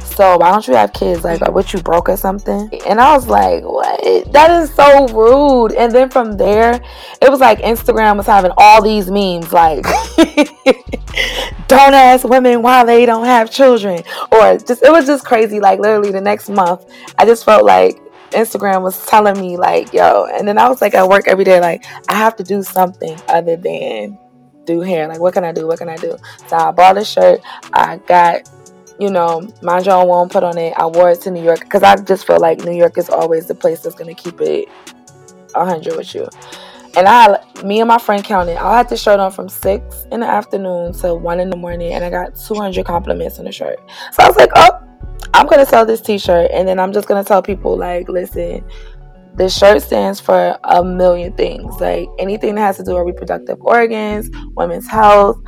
so 0.00 0.38
why 0.38 0.50
don't 0.50 0.66
you 0.66 0.74
have 0.74 0.92
kids? 0.92 1.24
Like, 1.24 1.40
like 1.40 1.52
what 1.52 1.72
you 1.72 1.80
broke 1.80 2.08
or 2.08 2.16
something? 2.16 2.70
And 2.86 3.00
I 3.00 3.14
was 3.14 3.28
like, 3.28 3.62
what? 3.64 4.32
That 4.32 4.50
is 4.62 4.72
so 4.74 5.08
rude. 5.08 5.72
And 5.72 5.92
then 5.92 6.08
from 6.08 6.36
there, 6.36 6.80
it 7.20 7.30
was 7.30 7.40
like 7.40 7.58
Instagram 7.58 8.16
was 8.16 8.26
having 8.26 8.52
all 8.56 8.82
these 8.82 9.10
memes 9.10 9.52
like 9.52 9.84
don't 11.68 11.94
ask 11.94 12.24
women 12.26 12.62
why 12.62 12.84
they 12.84 13.04
don't 13.04 13.26
have 13.26 13.50
children. 13.50 14.02
Or 14.32 14.56
just 14.56 14.82
it 14.82 14.90
was 14.90 15.06
just 15.06 15.24
crazy. 15.24 15.60
Like 15.60 15.80
literally 15.80 16.12
the 16.12 16.20
next 16.20 16.48
month, 16.48 16.84
I 17.18 17.26
just 17.26 17.44
felt 17.44 17.64
like 17.64 18.00
Instagram 18.30 18.82
was 18.82 19.04
telling 19.06 19.40
me 19.40 19.56
like, 19.56 19.92
yo, 19.92 20.26
and 20.26 20.48
then 20.48 20.58
I 20.58 20.68
was 20.68 20.80
like 20.80 20.94
at 20.94 21.08
work 21.08 21.28
every 21.28 21.44
day, 21.44 21.60
like 21.60 21.84
I 22.08 22.14
have 22.14 22.36
to 22.36 22.44
do 22.44 22.62
something 22.62 23.18
other 23.28 23.56
than 23.56 24.18
do 24.66 24.80
hair. 24.80 25.08
Like, 25.08 25.20
what 25.20 25.32
can 25.32 25.44
I 25.44 25.52
do? 25.52 25.66
What 25.66 25.78
can 25.78 25.88
I 25.88 25.96
do? 25.96 26.16
So 26.48 26.56
I 26.56 26.70
bought 26.72 26.98
a 26.98 27.04
shirt. 27.04 27.40
I 27.72 27.98
got, 27.98 28.50
you 28.98 29.10
know, 29.10 29.46
my 29.62 29.80
John 29.80 30.08
won't 30.08 30.32
put 30.32 30.42
on 30.42 30.56
it. 30.58 30.72
I 30.76 30.86
wore 30.86 31.10
it 31.10 31.20
to 31.22 31.30
New 31.30 31.42
York 31.42 31.60
because 31.60 31.82
I 31.82 31.96
just 31.96 32.26
feel 32.26 32.40
like 32.40 32.64
New 32.64 32.76
York 32.76 32.96
is 32.98 33.10
always 33.10 33.46
the 33.46 33.54
place 33.54 33.80
that's 33.80 33.94
gonna 33.94 34.14
keep 34.14 34.40
it 34.40 34.68
hundred 35.54 35.96
with 35.96 36.14
you. 36.14 36.28
And 36.96 37.06
I, 37.06 37.38
me 37.62 37.80
and 37.80 37.88
my 37.88 37.98
friend 37.98 38.24
counted. 38.24 38.56
I 38.56 38.78
had 38.78 38.88
the 38.88 38.96
shirt 38.96 39.20
on 39.20 39.30
from 39.30 39.48
six 39.48 40.06
in 40.10 40.20
the 40.20 40.26
afternoon 40.26 40.94
to 40.94 41.14
one 41.14 41.40
in 41.40 41.50
the 41.50 41.56
morning, 41.56 41.92
and 41.92 42.02
I 42.02 42.10
got 42.10 42.36
200 42.36 42.86
compliments 42.86 43.38
on 43.38 43.44
the 43.44 43.52
shirt. 43.52 43.78
So 44.12 44.22
I 44.22 44.28
was 44.28 44.36
like, 44.36 44.50
oh, 44.56 44.80
I'm 45.34 45.46
gonna 45.46 45.66
sell 45.66 45.84
this 45.84 46.00
T-shirt, 46.00 46.50
and 46.52 46.66
then 46.66 46.78
I'm 46.78 46.92
just 46.92 47.06
gonna 47.06 47.24
tell 47.24 47.42
people 47.42 47.76
like, 47.76 48.08
listen, 48.08 48.64
this 49.34 49.56
shirt 49.56 49.82
stands 49.82 50.20
for 50.20 50.58
a 50.64 50.82
million 50.82 51.34
things, 51.34 51.78
like 51.80 52.08
anything 52.18 52.54
that 52.54 52.62
has 52.62 52.78
to 52.78 52.82
do 52.82 52.94
with 52.94 53.04
reproductive 53.04 53.60
organs, 53.60 54.30
women's 54.54 54.88
health, 54.88 55.38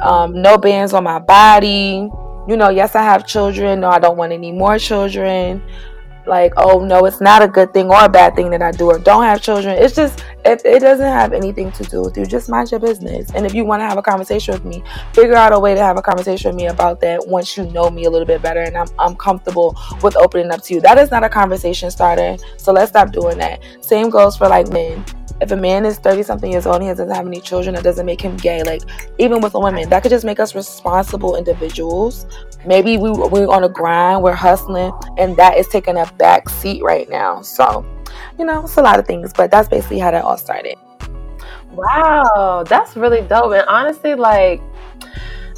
um, 0.00 0.42
no 0.42 0.58
bands 0.58 0.92
on 0.92 1.04
my 1.04 1.20
body. 1.20 2.10
You 2.48 2.56
know, 2.56 2.70
yes, 2.70 2.94
I 2.96 3.02
have 3.02 3.26
children. 3.26 3.80
No, 3.80 3.88
I 3.88 3.98
don't 3.98 4.16
want 4.16 4.32
any 4.32 4.50
more 4.52 4.78
children. 4.78 5.62
Like 6.24 6.52
oh 6.56 6.84
no 6.84 7.04
it's 7.04 7.20
not 7.20 7.42
a 7.42 7.48
good 7.48 7.74
thing 7.74 7.88
or 7.88 8.04
a 8.04 8.08
bad 8.08 8.36
thing 8.36 8.48
that 8.50 8.62
i 8.62 8.70
do 8.70 8.86
or 8.86 8.98
don't 8.98 9.24
have 9.24 9.42
children. 9.42 9.76
It's 9.76 9.92
just 9.92 10.24
if 10.44 10.64
it 10.64 10.80
doesn't 10.80 11.04
have 11.04 11.32
anything 11.32 11.72
to 11.72 11.82
do 11.82 12.02
with 12.02 12.16
you. 12.16 12.24
Just 12.26 12.48
mind 12.48 12.70
your 12.70 12.78
business. 12.78 13.32
And 13.34 13.44
if 13.44 13.54
you 13.54 13.64
want 13.64 13.80
to 13.80 13.86
have 13.86 13.98
a 13.98 14.02
conversation 14.02 14.54
with 14.54 14.64
me 14.64 14.84
figure 15.14 15.34
out 15.34 15.52
a 15.52 15.58
way 15.58 15.74
to 15.74 15.80
have 15.80 15.98
a 15.98 16.02
conversation 16.02 16.52
with 16.52 16.62
me 16.62 16.68
about 16.68 17.00
that 17.00 17.26
once 17.26 17.56
you 17.56 17.64
know 17.72 17.90
me 17.90 18.04
a 18.04 18.10
little 18.10 18.26
bit 18.26 18.40
better 18.40 18.60
and 18.60 18.76
i'm, 18.76 18.86
I'm 19.00 19.16
comfortable 19.16 19.76
with 20.00 20.16
opening 20.16 20.52
up 20.52 20.62
to 20.62 20.74
you. 20.74 20.80
That 20.80 20.96
is 20.96 21.10
not 21.10 21.24
a 21.24 21.28
conversation 21.28 21.90
starter. 21.90 22.36
So 22.56 22.72
let's 22.72 22.90
stop 22.90 23.10
doing 23.10 23.38
that. 23.38 23.60
Same 23.80 24.08
goes 24.08 24.36
for 24.36 24.48
like 24.48 24.68
men 24.68 25.04
if 25.40 25.50
a 25.50 25.56
man 25.56 25.84
is 25.84 25.98
30 25.98 26.22
something 26.22 26.50
years 26.50 26.66
old 26.66 26.76
and 26.76 26.84
he 26.84 26.88
doesn't 26.90 27.10
have 27.10 27.26
any 27.26 27.40
children, 27.40 27.74
that 27.74 27.84
doesn't 27.84 28.06
make 28.06 28.20
him 28.20 28.36
gay. 28.36 28.62
Like, 28.62 28.82
even 29.18 29.40
with 29.40 29.54
women, 29.54 29.88
that 29.88 30.02
could 30.02 30.10
just 30.10 30.24
make 30.24 30.40
us 30.40 30.54
responsible 30.54 31.36
individuals. 31.36 32.26
Maybe 32.66 32.96
we, 32.96 33.10
we're 33.10 33.48
on 33.48 33.64
a 33.64 33.68
grind, 33.68 34.22
we're 34.22 34.34
hustling, 34.34 34.92
and 35.18 35.36
that 35.36 35.56
is 35.56 35.68
taking 35.68 35.96
a 35.96 36.06
back 36.18 36.48
seat 36.48 36.82
right 36.82 37.08
now. 37.08 37.42
So, 37.42 37.84
you 38.38 38.44
know, 38.44 38.64
it's 38.64 38.76
a 38.76 38.82
lot 38.82 38.98
of 38.98 39.06
things, 39.06 39.32
but 39.32 39.50
that's 39.50 39.68
basically 39.68 39.98
how 39.98 40.10
that 40.10 40.24
all 40.24 40.36
started. 40.36 40.76
Wow, 41.72 42.64
that's 42.68 42.96
really 42.96 43.22
dope. 43.22 43.52
And 43.52 43.64
honestly, 43.66 44.14
like, 44.14 44.60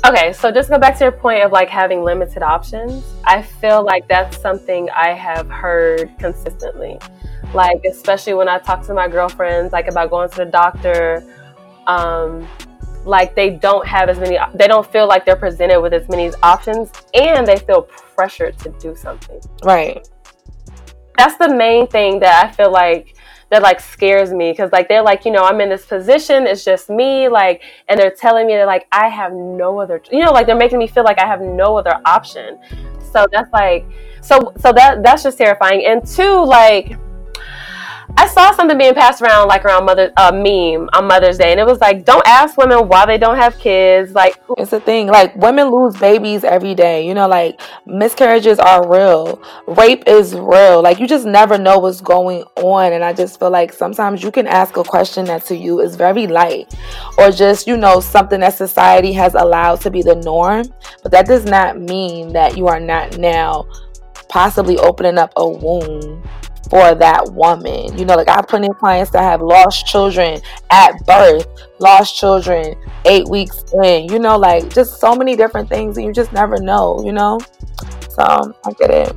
okay, 0.05 0.33
so 0.33 0.51
just 0.51 0.69
go 0.69 0.79
back 0.79 0.99
to 0.99 1.05
your 1.05 1.13
point 1.13 1.43
of 1.43 1.53
like 1.53 1.69
having 1.69 2.03
limited 2.03 2.43
options. 2.43 3.05
I 3.25 3.43
feel 3.43 3.85
like 3.85 4.07
that's 4.09 4.41
something 4.41 4.89
I 4.91 5.13
have 5.13 5.49
heard 5.49 6.11
consistently 6.19 6.99
like 7.55 7.85
especially 7.85 8.35
when 8.35 8.49
I 8.49 8.59
talk 8.59 8.85
to 8.87 8.95
my 8.95 9.09
girlfriends 9.09 9.73
like 9.73 9.89
about 9.89 10.11
going 10.11 10.29
to 10.31 10.37
the 10.37 10.45
doctor 10.45 11.25
um 11.87 12.47
like 13.05 13.35
they 13.35 13.51
don't 13.51 13.87
have 13.87 14.09
as 14.09 14.19
many 14.19 14.39
they 14.55 14.67
don't 14.67 14.91
feel 14.91 15.07
like 15.07 15.25
they're 15.25 15.37
presented 15.37 15.81
with 15.81 15.93
as 15.93 16.09
many 16.09 16.33
options 16.43 16.91
and 17.15 17.47
they 17.47 17.57
feel 17.57 17.83
pressured 17.83 18.59
to 18.59 18.71
do 18.81 18.97
something 18.97 19.41
right 19.63 20.09
that's 21.17 21.37
the 21.37 21.55
main 21.55 21.87
thing 21.87 22.19
that 22.21 22.45
I 22.45 22.51
feel 22.51 22.73
like 22.73 23.14
that 23.55 23.63
like 23.63 23.81
scares 23.81 24.33
me 24.33 24.51
because 24.51 24.73
like 24.73 24.89
they're 24.89 25.03
like 25.03 25.25
you 25.25 25.31
know 25.31 25.45
I'm 25.45 25.61
in 25.61 25.69
this 25.69 25.87
position 25.87 26.47
it's 26.47 26.65
just 26.65 26.91
me 26.91 27.29
like 27.29 27.63
and 27.89 27.99
they're 27.99 28.11
telling 28.11 28.47
me 28.47 28.55
that 28.55 28.67
like 28.67 28.87
I 28.93 29.09
have 29.09 29.33
no 29.33 29.79
other 29.81 30.03
you 30.11 30.21
know 30.21 30.33
like 30.33 30.47
they're 30.47 30.57
making 30.57 30.79
me 30.79 30.87
feel 30.87 31.05
like 31.05 31.21
I 31.21 31.27
have 31.27 31.41
no 31.41 31.79
other 31.79 32.01
option. 32.05 32.59
So 33.13 33.27
that's 33.31 33.53
like 33.53 33.87
so 34.21 34.53
so 34.59 34.73
that 34.73 35.03
that's 35.03 35.23
just 35.23 35.39
terrifying. 35.39 35.87
And 35.87 36.05
two 36.07 36.45
like 36.45 36.99
I 38.17 38.29
saw 38.29 38.53
something 38.53 38.79
being 38.79 38.95
passed 38.95 39.21
around 39.21 39.49
like 39.49 39.65
around 39.65 39.87
mother 39.87 40.13
a 40.17 40.29
uh, 40.29 40.33
meme 40.33 40.89
on 40.93 41.07
Mother's 41.07 41.39
Day, 41.39 41.51
and 41.51 41.61
it 41.61 41.67
was 41.67 41.81
like, 41.81 42.05
"Don't 42.05 42.27
ask 42.27 42.57
women 42.57 42.87
why 42.89 43.07
they 43.07 43.19
don't 43.19 43.37
have 43.37 43.59
kids." 43.59 44.13
Like 44.13 44.41
it's 44.57 44.73
a 44.73 44.81
thing. 44.81 45.09
Like 45.09 45.35
women 45.35 45.69
lose 45.69 45.97
babies 45.97 46.45
every 46.45 46.75
day. 46.75 47.07
You 47.07 47.15
know, 47.15 47.27
like 47.27 47.61
miscarriages 47.87 48.59
are 48.59 48.89
real. 48.89 49.43
Rape 49.67 50.05
is 50.07 50.35
real. 50.35 50.81
Like 50.81 51.01
you 51.01 51.09
just 51.09 51.27
never 51.27 51.59
know 51.59 51.79
what's 51.79 52.01
going 52.01 52.45
on, 52.57 52.93
and 52.93 53.03
I 53.03 53.13
just 53.13 53.39
feel 53.39 53.51
like 53.51 53.73
sometimes 53.73 54.23
you 54.23 54.31
can 54.31 54.47
ask 54.47 54.77
a 54.77 54.85
question 54.85 55.25
that 55.27 55.45
to 55.47 55.57
you 55.57 55.81
is 55.81 55.97
very 55.97 56.27
light, 56.27 56.73
or 57.19 57.31
just 57.31 57.67
you 57.67 57.77
know 57.77 57.99
something 57.99 58.41
that 58.41 58.55
society 58.55 59.13
has 59.13 59.35
allowed 59.35 59.81
to 59.83 59.91
be 59.91 60.03
the 60.03 60.15
norm, 60.15 60.65
but 61.03 61.11
that 61.11 61.27
does 61.27 61.45
not 61.45 61.81
mean 61.81 62.33
that 62.33 62.57
you 62.57 62.69
are 62.69 62.81
not 62.81 63.19
now 63.19 63.67
possibly 64.29 64.79
opening 64.79 65.19
up 65.19 65.33
a 65.37 65.49
wound 65.49 66.23
for 66.69 66.95
that 66.95 67.33
woman. 67.33 67.97
You 67.99 68.05
know, 68.05 68.17
like 68.17 68.29
I 68.29 68.35
have 68.35 68.49
plenty 68.49 68.69
of 68.69 68.79
clients 68.79 69.11
that 69.13 69.23
have 69.23 69.41
lost 69.41 69.87
children 69.87 70.41
at 70.71 70.93
birth, 71.07 71.47
lost 71.79 72.17
children 72.17 72.75
eight 73.05 73.29
weeks 73.29 73.65
in, 73.83 74.09
you 74.11 74.19
know, 74.19 74.37
like 74.37 74.73
just 74.73 75.01
so 75.01 75.15
many 75.15 75.37
different 75.37 75.69
things 75.69 75.97
and 75.97 76.07
you 76.07 76.13
just 76.13 76.33
never 76.33 76.59
know, 76.59 77.03
you 77.05 77.13
know? 77.13 77.39
So 78.11 78.23
um, 78.23 78.55
I 78.65 78.73
get 78.73 78.91
it. 78.91 79.17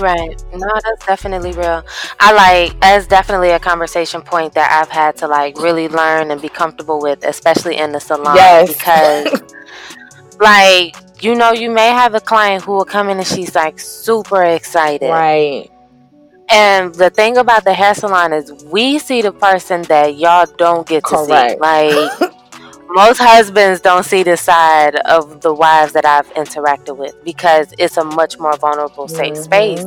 Right. 0.00 0.42
No, 0.52 0.68
that's 0.82 1.06
definitely 1.06 1.52
real. 1.52 1.84
I 2.18 2.32
like 2.32 2.80
that's 2.80 3.06
definitely 3.06 3.50
a 3.50 3.60
conversation 3.60 4.22
point 4.22 4.52
that 4.54 4.70
I've 4.72 4.90
had 4.90 5.16
to 5.18 5.28
like 5.28 5.56
really 5.58 5.88
learn 5.88 6.32
and 6.32 6.42
be 6.42 6.48
comfortable 6.48 7.00
with, 7.00 7.24
especially 7.24 7.76
in 7.76 7.92
the 7.92 8.00
salon. 8.00 8.34
Yes. 8.34 8.72
Because 8.72 9.40
like, 10.40 10.96
you 11.22 11.36
know, 11.36 11.52
you 11.52 11.70
may 11.70 11.88
have 11.88 12.14
a 12.14 12.20
client 12.20 12.64
who 12.64 12.72
will 12.72 12.84
come 12.84 13.08
in 13.08 13.18
and 13.18 13.26
she's 13.26 13.54
like 13.54 13.78
super 13.78 14.42
excited. 14.42 15.08
Right 15.08 15.70
and 16.50 16.94
the 16.94 17.10
thing 17.10 17.36
about 17.36 17.64
the 17.64 17.72
hair 17.74 17.94
salon 17.94 18.32
is 18.32 18.52
we 18.64 18.98
see 18.98 19.22
the 19.22 19.32
person 19.32 19.82
that 19.82 20.16
y'all 20.16 20.46
don't 20.58 20.86
get 20.86 21.04
to 21.06 21.16
Correct. 21.16 21.52
see. 21.52 21.58
Like 21.58 22.32
most 22.94 23.18
husbands 23.18 23.80
don't 23.80 24.04
see 24.04 24.22
the 24.22 24.36
side 24.36 24.94
of 24.94 25.40
the 25.40 25.52
wives 25.52 25.92
that 25.94 26.04
I've 26.04 26.32
interacted 26.34 26.96
with 26.96 27.12
because 27.24 27.74
it's 27.76 27.96
a 27.96 28.04
much 28.04 28.38
more 28.38 28.56
vulnerable, 28.56 29.08
safe 29.08 29.34
mm-hmm. 29.34 29.42
space. 29.42 29.80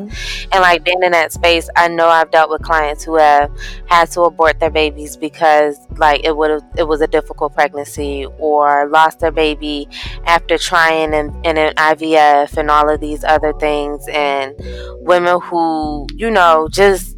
And 0.51 0.61
like 0.61 0.83
being 0.83 1.01
in 1.01 1.13
that 1.13 1.31
space, 1.31 1.69
I 1.77 1.87
know 1.87 2.09
I've 2.09 2.31
dealt 2.31 2.49
with 2.49 2.63
clients 2.63 3.05
who 3.05 3.15
have 3.15 3.49
had 3.85 4.11
to 4.11 4.23
abort 4.23 4.59
their 4.59 4.69
babies 4.69 5.15
because 5.15 5.77
like 5.95 6.25
it 6.25 6.35
would 6.35 6.61
it 6.77 6.83
was 6.83 6.99
a 6.99 7.07
difficult 7.07 7.53
pregnancy 7.53 8.25
or 8.39 8.89
lost 8.89 9.21
their 9.21 9.31
baby 9.31 9.87
after 10.25 10.57
trying 10.57 11.13
in, 11.13 11.33
in 11.45 11.57
an 11.57 11.73
IVF 11.75 12.57
and 12.57 12.69
all 12.69 12.89
of 12.89 12.99
these 12.99 13.23
other 13.23 13.53
things 13.53 14.05
and 14.09 14.53
women 14.99 15.39
who, 15.41 16.07
you 16.13 16.29
know, 16.29 16.67
just 16.69 17.16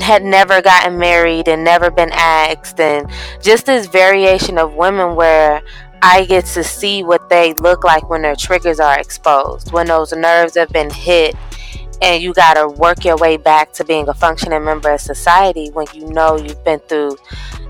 had 0.00 0.22
never 0.22 0.60
gotten 0.60 0.98
married 0.98 1.48
and 1.48 1.64
never 1.64 1.90
been 1.90 2.10
asked 2.12 2.80
and 2.80 3.10
just 3.42 3.66
this 3.66 3.86
variation 3.86 4.58
of 4.58 4.74
women 4.74 5.16
where 5.16 5.62
I 6.02 6.24
get 6.24 6.46
to 6.46 6.64
see 6.64 7.02
what 7.02 7.28
they 7.28 7.54
look 7.54 7.84
like 7.84 8.08
when 8.08 8.22
their 8.22 8.36
triggers 8.36 8.80
are 8.80 8.98
exposed, 8.98 9.72
when 9.72 9.86
those 9.86 10.12
nerves 10.12 10.56
have 10.56 10.70
been 10.70 10.90
hit 10.90 11.34
and 12.02 12.22
you 12.22 12.32
got 12.32 12.54
to 12.54 12.68
work 12.68 13.04
your 13.04 13.16
way 13.18 13.36
back 13.36 13.72
to 13.74 13.84
being 13.84 14.08
a 14.08 14.14
functioning 14.14 14.64
member 14.64 14.90
of 14.90 15.00
society 15.00 15.70
when 15.70 15.86
you 15.92 16.08
know 16.08 16.36
you've 16.36 16.64
been 16.64 16.78
through 16.80 17.16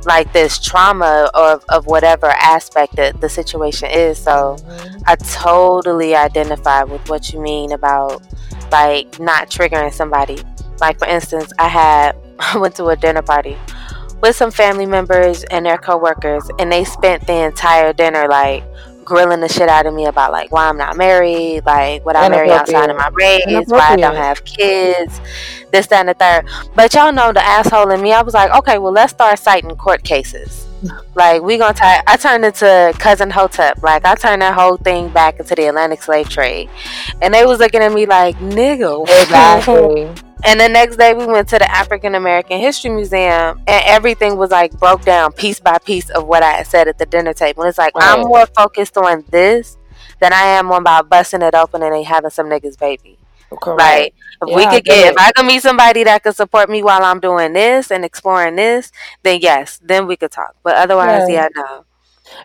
like 0.04 0.32
this 0.32 0.58
trauma 0.58 1.28
of, 1.34 1.64
of 1.68 1.86
whatever 1.86 2.26
aspect 2.26 2.96
that 2.96 3.20
the 3.20 3.28
situation 3.28 3.90
is. 3.90 4.18
So 4.18 4.56
mm-hmm. 4.58 5.02
I 5.06 5.16
totally 5.16 6.14
identify 6.14 6.84
with 6.84 7.08
what 7.08 7.32
you 7.32 7.40
mean 7.40 7.72
about 7.72 8.22
like 8.70 9.18
not 9.18 9.50
triggering 9.50 9.92
somebody 9.92 10.38
like 10.80 10.98
for 10.98 11.06
instance, 11.06 11.52
I 11.58 11.68
had 11.68 12.16
I 12.38 12.58
went 12.58 12.74
to 12.76 12.86
a 12.86 12.96
dinner 12.96 13.22
party 13.22 13.56
with 14.22 14.36
some 14.36 14.50
family 14.50 14.86
members 14.86 15.44
and 15.44 15.64
their 15.64 15.78
coworkers, 15.78 16.50
and 16.58 16.70
they 16.70 16.84
spent 16.84 17.26
the 17.26 17.44
entire 17.44 17.92
dinner 17.92 18.26
like 18.28 18.62
grilling 19.10 19.40
the 19.40 19.48
shit 19.48 19.68
out 19.68 19.86
of 19.86 19.92
me 19.92 20.06
about 20.06 20.30
like 20.30 20.52
why 20.52 20.68
I'm 20.68 20.76
not 20.76 20.96
married, 20.96 21.66
like 21.66 22.04
what 22.04 22.16
I 22.16 22.28
marry 22.28 22.50
outside 22.50 22.90
of 22.90 22.96
my 22.96 23.08
race, 23.12 23.66
why 23.66 23.88
I 23.90 23.96
don't 23.96 24.14
have 24.14 24.44
kids, 24.44 25.20
this, 25.72 25.88
that, 25.88 26.06
and 26.06 26.08
the 26.08 26.14
third. 26.14 26.48
But 26.76 26.94
y'all 26.94 27.12
know 27.12 27.32
the 27.32 27.44
asshole 27.44 27.90
in 27.90 28.00
me. 28.02 28.12
I 28.12 28.22
was 28.22 28.34
like, 28.34 28.52
okay, 28.52 28.78
well 28.78 28.92
let's 28.92 29.12
start 29.12 29.38
citing 29.38 29.74
court 29.76 30.04
cases. 30.04 30.66
Like 31.14 31.42
we 31.42 31.58
gonna 31.58 31.74
tie. 31.74 32.02
I 32.06 32.16
turned 32.16 32.42
into 32.42 32.94
cousin 32.98 33.28
Hotep. 33.28 33.82
Like 33.82 34.06
I 34.06 34.14
turned 34.14 34.40
that 34.40 34.54
whole 34.54 34.78
thing 34.78 35.10
back 35.10 35.38
into 35.38 35.54
the 35.54 35.66
Atlantic 35.66 36.02
slave 36.02 36.30
trade, 36.30 36.70
and 37.20 37.34
they 37.34 37.44
was 37.44 37.58
looking 37.58 37.82
at 37.82 37.92
me 37.92 38.06
like 38.06 38.38
nigga. 38.38 39.02
Exactly. 39.02 40.08
And 40.44 40.58
the 40.58 40.68
next 40.68 40.96
day, 40.96 41.12
we 41.14 41.26
went 41.26 41.48
to 41.48 41.58
the 41.58 41.70
African 41.70 42.14
American 42.14 42.60
History 42.60 42.90
Museum, 42.90 43.58
and 43.66 43.84
everything 43.86 44.36
was 44.36 44.50
like 44.50 44.72
broke 44.78 45.02
down 45.04 45.32
piece 45.32 45.60
by 45.60 45.78
piece 45.78 46.08
of 46.10 46.26
what 46.26 46.42
I 46.42 46.52
had 46.52 46.66
said 46.66 46.88
at 46.88 46.98
the 46.98 47.06
dinner 47.06 47.32
table. 47.32 47.62
And 47.62 47.68
it's 47.68 47.78
like 47.78 47.94
right. 47.94 48.18
I'm 48.18 48.26
more 48.26 48.46
focused 48.46 48.96
on 48.96 49.24
this 49.30 49.76
than 50.20 50.32
I 50.32 50.42
am 50.42 50.70
on 50.72 50.82
about 50.82 51.08
busting 51.08 51.42
it 51.42 51.54
open 51.54 51.82
and 51.82 52.04
having 52.04 52.30
some 52.30 52.46
niggas 52.46 52.78
baby. 52.78 53.18
Correct. 53.50 53.80
Like 53.80 54.14
if 54.42 54.48
yeah, 54.48 54.56
we 54.56 54.66
could 54.66 54.84
get, 54.84 55.12
if 55.12 55.18
I 55.18 55.32
could 55.32 55.46
meet 55.46 55.62
somebody 55.62 56.04
that 56.04 56.22
could 56.22 56.36
support 56.36 56.70
me 56.70 56.82
while 56.82 57.02
I'm 57.02 57.20
doing 57.20 57.52
this 57.52 57.90
and 57.90 58.04
exploring 58.04 58.56
this, 58.56 58.92
then 59.22 59.40
yes, 59.40 59.80
then 59.82 60.06
we 60.06 60.16
could 60.16 60.30
talk. 60.30 60.54
But 60.62 60.76
otherwise, 60.76 61.28
yeah, 61.28 61.34
yeah 61.42 61.48
no. 61.54 61.84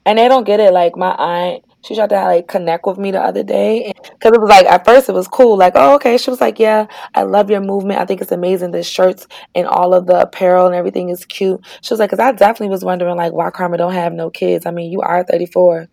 And 0.05 0.17
they 0.17 0.27
don't 0.27 0.45
get 0.45 0.59
it. 0.59 0.73
Like 0.73 0.97
my 0.97 1.11
aunt, 1.11 1.63
She 1.85 1.93
tried 1.95 2.09
to 2.09 2.15
like 2.15 2.47
connect 2.47 2.85
with 2.87 2.97
me 2.97 3.11
the 3.11 3.21
other 3.21 3.43
day 3.43 3.93
because 3.95 4.31
it 4.33 4.41
was 4.41 4.49
like 4.49 4.65
at 4.65 4.85
first 4.85 5.07
it 5.07 5.11
was 5.11 5.27
cool, 5.27 5.55
like 5.55 5.73
oh 5.75 5.95
okay. 5.95 6.17
She 6.17 6.31
was 6.31 6.41
like, 6.41 6.57
yeah, 6.57 6.87
I 7.13 7.23
love 7.23 7.51
your 7.51 7.61
movement. 7.61 7.99
I 7.99 8.05
think 8.05 8.21
it's 8.21 8.31
amazing. 8.31 8.71
The 8.71 8.81
shirts 8.81 9.27
and 9.53 9.67
all 9.67 9.93
of 9.93 10.07
the 10.07 10.21
apparel 10.21 10.65
and 10.65 10.75
everything 10.75 11.09
is 11.09 11.25
cute. 11.25 11.63
She 11.81 11.93
was 11.93 11.99
like, 11.99 12.09
because 12.09 12.23
I 12.23 12.31
definitely 12.31 12.69
was 12.69 12.83
wondering 12.83 13.15
like 13.17 13.33
why 13.33 13.51
Karma 13.51 13.77
don't 13.77 13.93
have 13.93 14.13
no 14.13 14.31
kids. 14.31 14.65
I 14.65 14.71
mean, 14.71 14.91
you 14.91 15.01
are 15.01 15.23
thirty 15.23 15.45
four. 15.45 15.87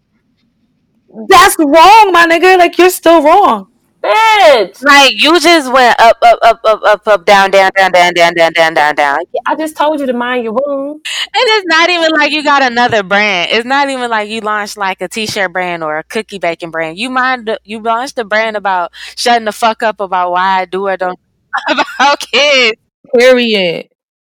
That's 1.28 1.58
wrong, 1.58 2.10
my 2.12 2.26
nigga. 2.26 2.56
Like 2.56 2.78
you're 2.78 2.88
still 2.88 3.22
wrong. 3.22 3.71
Bitch. 4.02 4.82
Like 4.82 5.12
you 5.14 5.38
just 5.38 5.72
went 5.72 6.00
up, 6.00 6.18
up, 6.22 6.38
up, 6.42 6.60
up, 6.64 6.80
up, 6.84 7.06
up, 7.06 7.24
down, 7.24 7.50
down, 7.52 7.70
down, 7.76 7.92
down, 7.92 8.12
down, 8.14 8.34
down, 8.34 8.52
down, 8.52 8.74
down, 8.74 8.94
down. 8.96 9.18
I 9.46 9.54
just 9.54 9.76
told 9.76 10.00
you 10.00 10.06
to 10.06 10.12
mind 10.12 10.42
your 10.42 10.54
womb. 10.54 10.94
And 10.94 11.30
it's 11.34 11.66
not 11.66 11.88
even 11.88 12.10
like 12.10 12.32
you 12.32 12.42
got 12.42 12.62
another 12.62 13.04
brand. 13.04 13.50
It's 13.52 13.64
not 13.64 13.90
even 13.90 14.10
like 14.10 14.28
you 14.28 14.40
launched 14.40 14.76
like 14.76 15.00
a 15.00 15.08
t-shirt 15.08 15.52
brand 15.52 15.84
or 15.84 15.98
a 15.98 16.02
cookie 16.04 16.38
baking 16.40 16.72
brand. 16.72 16.98
You 16.98 17.10
mind 17.10 17.48
you 17.64 17.80
launched 17.80 18.18
a 18.18 18.24
brand 18.24 18.56
about 18.56 18.92
shutting 19.16 19.44
the 19.44 19.52
fuck 19.52 19.84
up 19.84 20.00
about 20.00 20.32
why 20.32 20.62
I 20.62 20.64
do 20.64 20.88
or 20.88 20.96
don't 20.96 21.18
about 21.70 22.18
kids. 22.20 22.76
Period. 23.16 23.88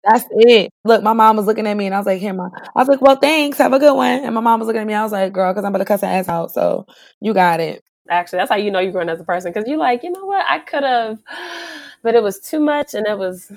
That's 0.09 0.25
it. 0.31 0.71
Look, 0.85 1.03
my 1.03 1.11
mom 1.13 1.35
was 1.35 1.45
looking 1.45 1.67
at 1.67 1.75
me 1.75 1.87
and 1.87 1.93
I 1.95 1.97
was 1.97 2.07
like, 2.07 2.21
here, 2.21 2.33
mom. 2.33 2.51
I 2.55 2.79
was 2.79 2.87
like, 2.87 3.01
well, 3.01 3.17
thanks. 3.17 3.57
Have 3.57 3.73
a 3.73 3.79
good 3.79 3.93
one. 3.95 4.23
And 4.23 4.33
my 4.33 4.39
mom 4.41 4.59
was 4.59 4.67
looking 4.67 4.81
at 4.81 4.87
me. 4.87 4.93
I 4.93 5.03
was 5.03 5.11
like, 5.11 5.33
girl, 5.33 5.51
because 5.51 5.65
I'm 5.65 5.71
about 5.71 5.79
to 5.79 5.85
cuss 5.85 6.01
her 6.01 6.07
ass 6.07 6.29
out. 6.29 6.51
So 6.51 6.85
you 7.19 7.33
got 7.33 7.59
it. 7.59 7.83
Actually, 8.09 8.37
that's 8.39 8.49
how 8.51 8.57
you 8.57 8.71
know 8.71 8.79
you're 8.79 8.91
growing 8.91 9.09
as 9.09 9.19
a 9.19 9.23
person 9.23 9.51
because 9.51 9.67
you're 9.67 9.77
like, 9.77 10.03
you 10.03 10.11
know 10.11 10.25
what, 10.25 10.45
I 10.47 10.59
could 10.59 10.83
have, 10.83 11.19
but 12.03 12.15
it 12.15 12.23
was 12.23 12.39
too 12.39 12.59
much, 12.59 12.93
and 12.93 13.07
it 13.07 13.17
was. 13.17 13.51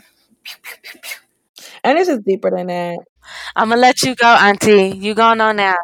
And 1.84 1.98
it's 1.98 2.08
just 2.08 2.24
deeper 2.24 2.50
than 2.50 2.66
that. 2.68 2.98
I'm 3.56 3.68
gonna 3.70 3.80
let 3.80 4.02
you 4.02 4.14
go, 4.14 4.26
Auntie. 4.26 4.96
You 4.96 5.14
going 5.14 5.40
on 5.40 5.56
now. 5.56 5.76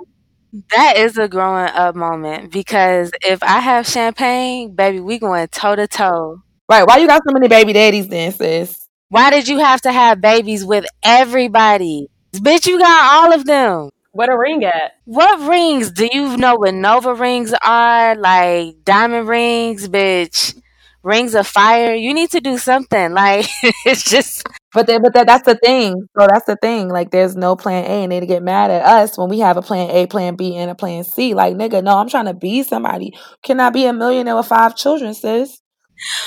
That 0.75 0.97
is 0.97 1.19
a 1.19 1.29
growing 1.29 1.71
up 1.71 1.97
moment 1.97 2.53
because 2.53 3.11
if 3.23 3.43
I 3.43 3.61
have 3.61 3.87
champagne, 3.87 4.75
baby, 4.75 5.01
we 5.01 5.19
going 5.19 5.49
toe 5.49 5.77
to 5.77 5.87
toe. 5.87 6.39
Right. 6.69 6.87
Why 6.87 6.99
you 6.99 7.07
got 7.07 7.23
so 7.27 7.33
many 7.33 7.49
baby 7.49 7.73
daddies 7.73 8.09
then, 8.09 8.33
sis? 8.33 8.89
Why 9.11 9.31
did 9.31 9.49
you 9.49 9.59
have 9.59 9.83
to 9.83 9.93
have 9.93 10.21
babies 10.21 10.65
with 10.65 10.87
everybody? 11.05 12.09
Bitch, 12.35 12.67
you 12.67 12.79
got 12.79 13.25
all 13.25 13.33
of 13.35 13.45
them. 13.45 13.91
What 14.17 14.31
a 14.31 14.37
ring 14.39 14.65
at? 14.65 14.93
What 15.05 15.49
rings? 15.49 15.91
Do 15.91 16.09
you 16.11 16.37
know 16.37 16.57
what 16.57 16.75
NuvaRings 16.75 17.53
are? 17.63 18.15
Like 18.17 18.85
diamond 18.85 19.29
rings, 19.29 19.89
bitch. 19.89 20.59
Rings 21.03 21.35
of 21.35 21.47
fire. 21.47 21.95
You 21.95 22.15
need 22.15 22.31
to 22.31 22.41
do 22.41 22.59
something. 22.59 23.13
Like 23.15 23.47
it's 23.85 24.03
just 24.09 24.43
But 24.75 24.87
then, 24.87 25.03
but 25.03 25.13
that, 25.15 25.27
that's 25.27 25.45
the 25.47 25.55
thing. 25.57 26.09
So 26.19 26.27
that's 26.27 26.47
the 26.47 26.57
thing. 26.61 26.89
Like, 26.89 27.11
there's 27.11 27.37
no 27.37 27.57
plan 27.57 27.85
A, 27.85 28.03
and 28.03 28.13
they 28.13 28.21
to 28.21 28.27
get 28.27 28.43
mad 28.43 28.71
at 28.71 28.83
us 28.85 29.17
when 29.17 29.29
we 29.31 29.39
have 29.39 29.57
a 29.57 29.63
plan 29.63 29.91
A, 29.91 30.07
plan 30.07 30.35
B, 30.37 30.57
and 30.57 30.71
a 30.71 30.75
plan 30.75 31.05
C. 31.05 31.33
Like, 31.35 31.55
nigga, 31.55 31.83
no, 31.83 31.97
I'm 31.99 32.09
trying 32.09 32.27
to 32.27 32.35
be 32.35 32.63
somebody. 32.63 33.15
Can 33.43 33.61
I 33.61 33.71
be 33.71 33.87
a 33.87 33.93
millionaire 33.93 34.37
with 34.37 34.47
five 34.47 34.77
children, 34.77 35.15
sis? 35.15 35.61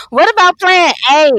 What 0.10 0.32
about 0.34 0.60
plan 0.60 0.94
A? 1.12 1.32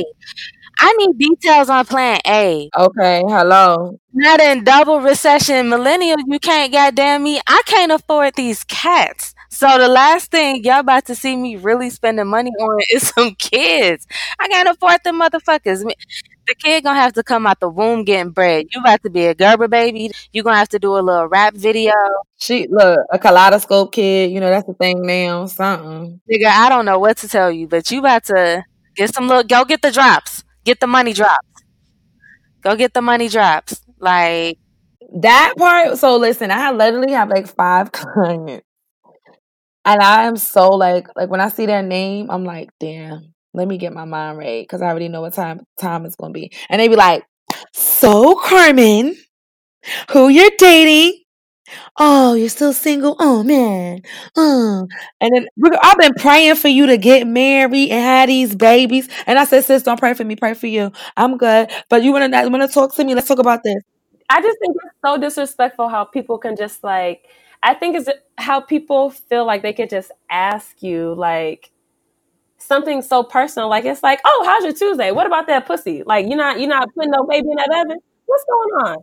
I 0.82 0.92
need 0.94 1.18
details 1.18 1.68
on 1.68 1.84
plan 1.84 2.20
A. 2.26 2.70
Okay, 2.76 3.22
hello. 3.28 3.98
Not 4.14 4.40
in 4.40 4.64
double 4.64 5.00
recession 5.00 5.68
millennial, 5.68 6.16
you 6.26 6.38
can't 6.38 6.72
goddamn 6.72 7.22
me. 7.22 7.38
I 7.46 7.62
can't 7.66 7.92
afford 7.92 8.34
these 8.34 8.64
cats. 8.64 9.34
So 9.50 9.78
the 9.78 9.88
last 9.88 10.30
thing 10.30 10.64
y'all 10.64 10.80
about 10.80 11.04
to 11.06 11.14
see 11.14 11.36
me 11.36 11.56
really 11.56 11.90
spending 11.90 12.26
money 12.28 12.50
on 12.50 12.80
is 12.90 13.08
some 13.08 13.34
kids. 13.34 14.06
I 14.38 14.48
can't 14.48 14.68
afford 14.70 15.00
them 15.04 15.20
motherfuckers. 15.20 15.82
The 16.46 16.54
kid 16.54 16.82
gonna 16.84 16.98
have 16.98 17.12
to 17.12 17.22
come 17.22 17.46
out 17.46 17.60
the 17.60 17.68
womb 17.68 18.04
getting 18.04 18.32
bread. 18.32 18.66
You 18.72 18.80
about 18.80 19.02
to 19.02 19.10
be 19.10 19.26
a 19.26 19.34
Gerber 19.34 19.68
baby. 19.68 20.10
You 20.32 20.42
gonna 20.42 20.56
have 20.56 20.70
to 20.70 20.78
do 20.78 20.96
a 20.96 21.00
little 21.00 21.26
rap 21.26 21.54
video. 21.54 21.92
She 22.38 22.66
look 22.68 23.00
a 23.12 23.18
kaleidoscope 23.18 23.92
kid. 23.92 24.32
You 24.32 24.40
know 24.40 24.48
that's 24.48 24.66
the 24.66 24.74
thing 24.74 25.02
now. 25.02 25.44
Something. 25.46 26.20
Nigga, 26.32 26.46
I 26.46 26.68
don't 26.70 26.86
know 26.86 26.98
what 26.98 27.18
to 27.18 27.28
tell 27.28 27.52
you, 27.52 27.68
but 27.68 27.90
you 27.90 27.98
about 28.00 28.24
to 28.24 28.64
get 28.96 29.14
some 29.14 29.28
look. 29.28 29.46
Go 29.46 29.64
get 29.64 29.82
the 29.82 29.92
drops. 29.92 30.42
Get 30.64 30.80
the 30.80 30.86
money 30.86 31.12
drops. 31.12 31.46
Go 32.62 32.76
get 32.76 32.92
the 32.94 33.02
money 33.02 33.28
drops. 33.28 33.80
Like 33.98 34.58
that 35.22 35.54
part. 35.58 35.98
So 35.98 36.16
listen, 36.16 36.50
I 36.50 36.70
literally 36.72 37.12
have 37.12 37.28
like 37.30 37.46
five 37.48 37.92
clients, 37.92 38.64
and 39.84 40.00
I 40.02 40.24
am 40.24 40.36
so 40.36 40.70
like 40.70 41.06
like 41.16 41.30
when 41.30 41.40
I 41.40 41.48
see 41.48 41.66
their 41.66 41.82
name, 41.82 42.30
I'm 42.30 42.44
like, 42.44 42.70
damn. 42.80 43.34
Let 43.52 43.66
me 43.66 43.78
get 43.78 43.92
my 43.92 44.04
mind 44.04 44.38
right 44.38 44.62
because 44.62 44.80
I 44.80 44.86
already 44.86 45.08
know 45.08 45.22
what 45.22 45.32
time 45.34 45.62
time 45.76 46.06
it's 46.06 46.14
gonna 46.14 46.32
be. 46.32 46.52
And 46.68 46.80
they 46.80 46.86
be 46.86 46.94
like, 46.94 47.24
"So 47.74 48.36
Carmen, 48.36 49.16
who 50.12 50.28
you're 50.28 50.50
dating? 50.58 51.19
Oh, 51.98 52.34
you're 52.34 52.48
still 52.48 52.72
single? 52.72 53.16
Oh 53.18 53.42
man, 53.42 54.02
uh. 54.36 54.82
and 55.20 55.34
then 55.34 55.46
I've 55.82 55.98
been 55.98 56.14
praying 56.14 56.56
for 56.56 56.68
you 56.68 56.86
to 56.86 56.96
get 56.96 57.26
married 57.26 57.90
and 57.90 58.02
have 58.02 58.28
these 58.28 58.54
babies. 58.54 59.08
And 59.26 59.38
I 59.38 59.44
said, 59.44 59.64
sis, 59.64 59.82
don't 59.82 59.98
pray 59.98 60.14
for 60.14 60.24
me, 60.24 60.36
pray 60.36 60.54
for 60.54 60.66
you. 60.66 60.92
I'm 61.16 61.36
good. 61.36 61.70
But 61.88 62.02
you 62.02 62.12
wanna 62.12 62.28
wanna 62.50 62.68
talk 62.68 62.94
to 62.96 63.04
me? 63.04 63.14
Let's 63.14 63.28
talk 63.28 63.38
about 63.38 63.62
this. 63.62 63.82
I 64.28 64.40
just 64.40 64.58
think 64.60 64.76
it's 64.84 64.94
so 65.04 65.18
disrespectful 65.18 65.88
how 65.88 66.04
people 66.04 66.38
can 66.38 66.56
just 66.56 66.84
like. 66.84 67.24
I 67.62 67.74
think 67.74 67.96
it's 67.96 68.08
how 68.38 68.60
people 68.60 69.10
feel 69.10 69.44
like 69.44 69.62
they 69.62 69.74
could 69.74 69.90
just 69.90 70.10
ask 70.30 70.82
you 70.82 71.14
like 71.14 71.70
something 72.58 73.02
so 73.02 73.22
personal. 73.22 73.68
Like 73.68 73.84
it's 73.84 74.02
like, 74.02 74.20
oh, 74.24 74.44
how's 74.46 74.64
your 74.64 74.72
Tuesday? 74.72 75.10
What 75.10 75.26
about 75.26 75.46
that 75.48 75.66
pussy? 75.66 76.02
Like 76.04 76.26
you're 76.26 76.36
not 76.36 76.60
you're 76.60 76.68
not 76.68 76.88
putting 76.94 77.10
no 77.10 77.24
baby 77.24 77.50
in 77.50 77.56
that 77.56 77.84
oven. 77.84 77.98
What's 78.26 78.44
going 78.44 78.86
on? 78.88 78.96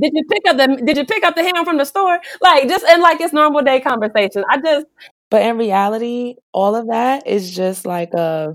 Did 0.00 0.12
you 0.14 0.24
pick 0.30 0.42
up 0.48 0.56
the 0.58 0.82
Did 0.84 0.96
you 0.96 1.04
pick 1.06 1.24
up 1.24 1.34
the 1.34 1.42
ham 1.42 1.64
from 1.64 1.78
the 1.78 1.84
store? 1.84 2.18
Like 2.42 2.68
just 2.68 2.84
and 2.84 3.02
like 3.02 3.20
it's 3.20 3.32
normal 3.32 3.62
day 3.62 3.80
conversation. 3.80 4.44
I 4.50 4.58
just. 4.60 4.86
But 5.28 5.42
in 5.42 5.58
reality, 5.58 6.36
all 6.52 6.76
of 6.76 6.86
that 6.88 7.26
is 7.26 7.54
just 7.54 7.84
like 7.84 8.14
a 8.14 8.54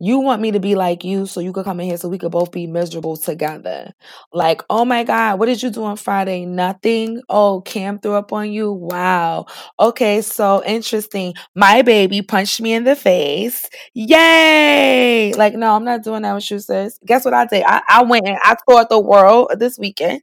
you 0.00 0.20
want 0.20 0.40
me 0.40 0.52
to 0.52 0.60
be 0.60 0.74
like 0.74 1.04
you 1.04 1.26
so 1.26 1.40
you 1.40 1.52
could 1.52 1.64
come 1.64 1.80
in 1.80 1.86
here 1.86 1.96
so 1.96 2.08
we 2.08 2.18
could 2.18 2.30
both 2.30 2.52
be 2.52 2.66
miserable 2.66 3.16
together. 3.16 3.92
Like, 4.32 4.62
oh 4.70 4.84
my 4.84 5.04
God, 5.04 5.38
what 5.38 5.46
did 5.46 5.62
you 5.62 5.70
do 5.70 5.82
on 5.84 5.96
Friday? 5.96 6.44
Nothing. 6.46 7.20
Oh, 7.28 7.62
Cam 7.62 7.98
threw 7.98 8.14
up 8.14 8.32
on 8.32 8.52
you. 8.52 8.72
Wow. 8.72 9.46
Okay, 9.80 10.22
so 10.22 10.62
interesting. 10.64 11.34
My 11.54 11.82
baby 11.82 12.22
punched 12.22 12.60
me 12.60 12.74
in 12.74 12.84
the 12.84 12.94
face. 12.94 13.68
Yay. 13.94 15.32
Like, 15.34 15.54
no, 15.54 15.74
I'm 15.74 15.84
not 15.84 16.04
doing 16.04 16.22
that 16.22 16.34
with 16.34 16.50
you, 16.50 16.60
sis. 16.60 16.98
Guess 17.04 17.24
what 17.24 17.34
I 17.34 17.46
did? 17.46 17.64
I, 17.66 17.82
I 17.88 18.02
went 18.04 18.26
and 18.26 18.38
I 18.44 18.56
toured 18.68 18.88
the 18.90 19.00
world 19.00 19.50
this 19.58 19.78
weekend 19.78 20.22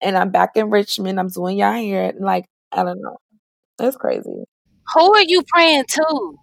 and 0.00 0.16
I'm 0.16 0.30
back 0.30 0.50
in 0.56 0.70
Richmond. 0.70 1.18
I'm 1.20 1.28
doing 1.28 1.58
y'all 1.58 1.74
here. 1.74 2.12
Like, 2.18 2.46
I 2.72 2.84
don't 2.84 3.00
know. 3.00 3.18
It's 3.80 3.96
crazy. 3.96 4.44
Who 4.94 5.14
are 5.14 5.24
you 5.24 5.42
praying 5.48 5.84
to? 5.88 6.36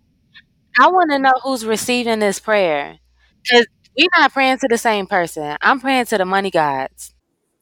I 0.79 0.87
want 0.89 1.11
to 1.11 1.19
know 1.19 1.33
who's 1.43 1.65
receiving 1.65 2.19
this 2.19 2.39
prayer. 2.39 2.99
Because 3.43 3.67
we're 3.97 4.07
not 4.17 4.31
praying 4.33 4.57
to 4.59 4.67
the 4.69 4.77
same 4.77 5.07
person. 5.07 5.57
I'm 5.61 5.79
praying 5.79 6.05
to 6.05 6.17
the 6.17 6.25
money 6.25 6.51
gods. 6.51 7.13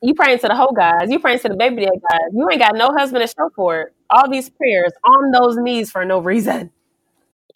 You 0.01 0.13
praying 0.13 0.39
to 0.39 0.47
the 0.47 0.55
whole 0.55 0.73
guys. 0.75 1.09
You 1.09 1.19
praying 1.19 1.39
to 1.39 1.49
the 1.49 1.55
baby 1.55 1.85
dad 1.85 1.91
guys. 2.09 2.19
You 2.33 2.47
ain't 2.49 2.61
got 2.61 2.75
no 2.75 2.89
husband 2.97 3.21
to 3.21 3.27
show 3.27 3.49
for 3.55 3.81
it. 3.81 3.93
All 4.09 4.29
these 4.29 4.49
prayers 4.49 4.91
on 5.03 5.31
those 5.31 5.57
knees 5.57 5.91
for 5.91 6.05
no 6.05 6.19
reason. 6.19 6.71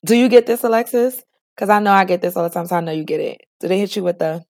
Do 0.06 0.16
you 0.16 0.28
get 0.28 0.46
this, 0.46 0.64
Alexis? 0.64 1.24
Because 1.56 1.70
I 1.70 1.80
know 1.80 1.92
I 1.94 2.04
get 2.06 2.22
this 2.22 2.36
all 2.36 2.44
the 2.44 2.50
time, 2.50 2.68
so 2.68 2.76
I 2.76 2.82
know 2.82 2.92
you 2.92 3.04
get 3.04 3.22
it. 3.22 3.42
Do 3.60 3.68
they 3.68 3.80
hit 3.80 3.96
you 3.96 4.04
with 4.04 4.20
the 4.20 4.46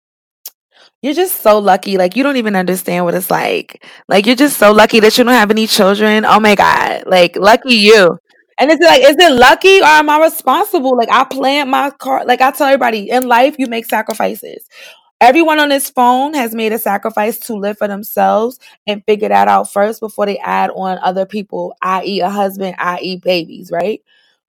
you're 1.02 1.14
just 1.14 1.42
so 1.42 1.60
lucky. 1.60 1.98
Like 1.98 2.16
you 2.16 2.24
don't 2.24 2.38
even 2.38 2.56
understand 2.56 3.06
what 3.06 3.14
it's 3.14 3.30
like. 3.30 3.86
Like 4.08 4.26
you're 4.26 4.36
just 4.36 4.58
so 4.58 4.72
lucky 4.72 5.00
that 5.02 5.18
you 5.18 5.24
don't 5.24 5.34
have 5.34 5.52
any 5.52 5.68
children. 5.68 6.26
Oh 6.26 6.40
my 6.40 6.56
god. 6.56 7.04
Like 7.06 7.36
lucky 7.36 7.76
you. 7.76 8.18
And 8.64 8.72
it's 8.72 8.82
like, 8.82 9.02
is 9.02 9.18
it 9.20 9.34
lucky 9.34 9.82
or 9.82 9.88
am 9.88 10.10
I 10.10 10.22
responsible? 10.22 10.96
Like 10.96 11.12
I 11.12 11.26
plant 11.26 11.70
my 11.70 11.90
car. 11.90 12.24
Like 12.24 12.40
I 12.40 12.52
tell 12.52 12.68
everybody 12.68 13.10
in 13.10 13.28
life, 13.28 13.58
you 13.60 13.68
make 13.68 13.86
sacrifices. 13.86 14.66
Everyone 15.20 15.60
on 15.60 15.68
this 15.68 15.90
phone 15.90 16.34
has 16.34 16.56
made 16.56 16.72
a 16.72 16.80
sacrifice 16.80 17.38
to 17.40 17.56
live 17.56 17.78
for 17.78 17.90
themselves 17.90 18.60
and 18.88 19.04
figure 19.06 19.28
that 19.28 19.50
out 19.50 19.70
first 19.70 20.00
before 20.00 20.26
they 20.26 20.38
add 20.38 20.70
on 20.70 20.98
other 21.00 21.26
people, 21.26 21.76
i.e., 21.82 22.22
a 22.22 22.30
husband, 22.30 22.78
i.e., 22.80 23.18
babies, 23.18 23.70
right? 23.70 24.02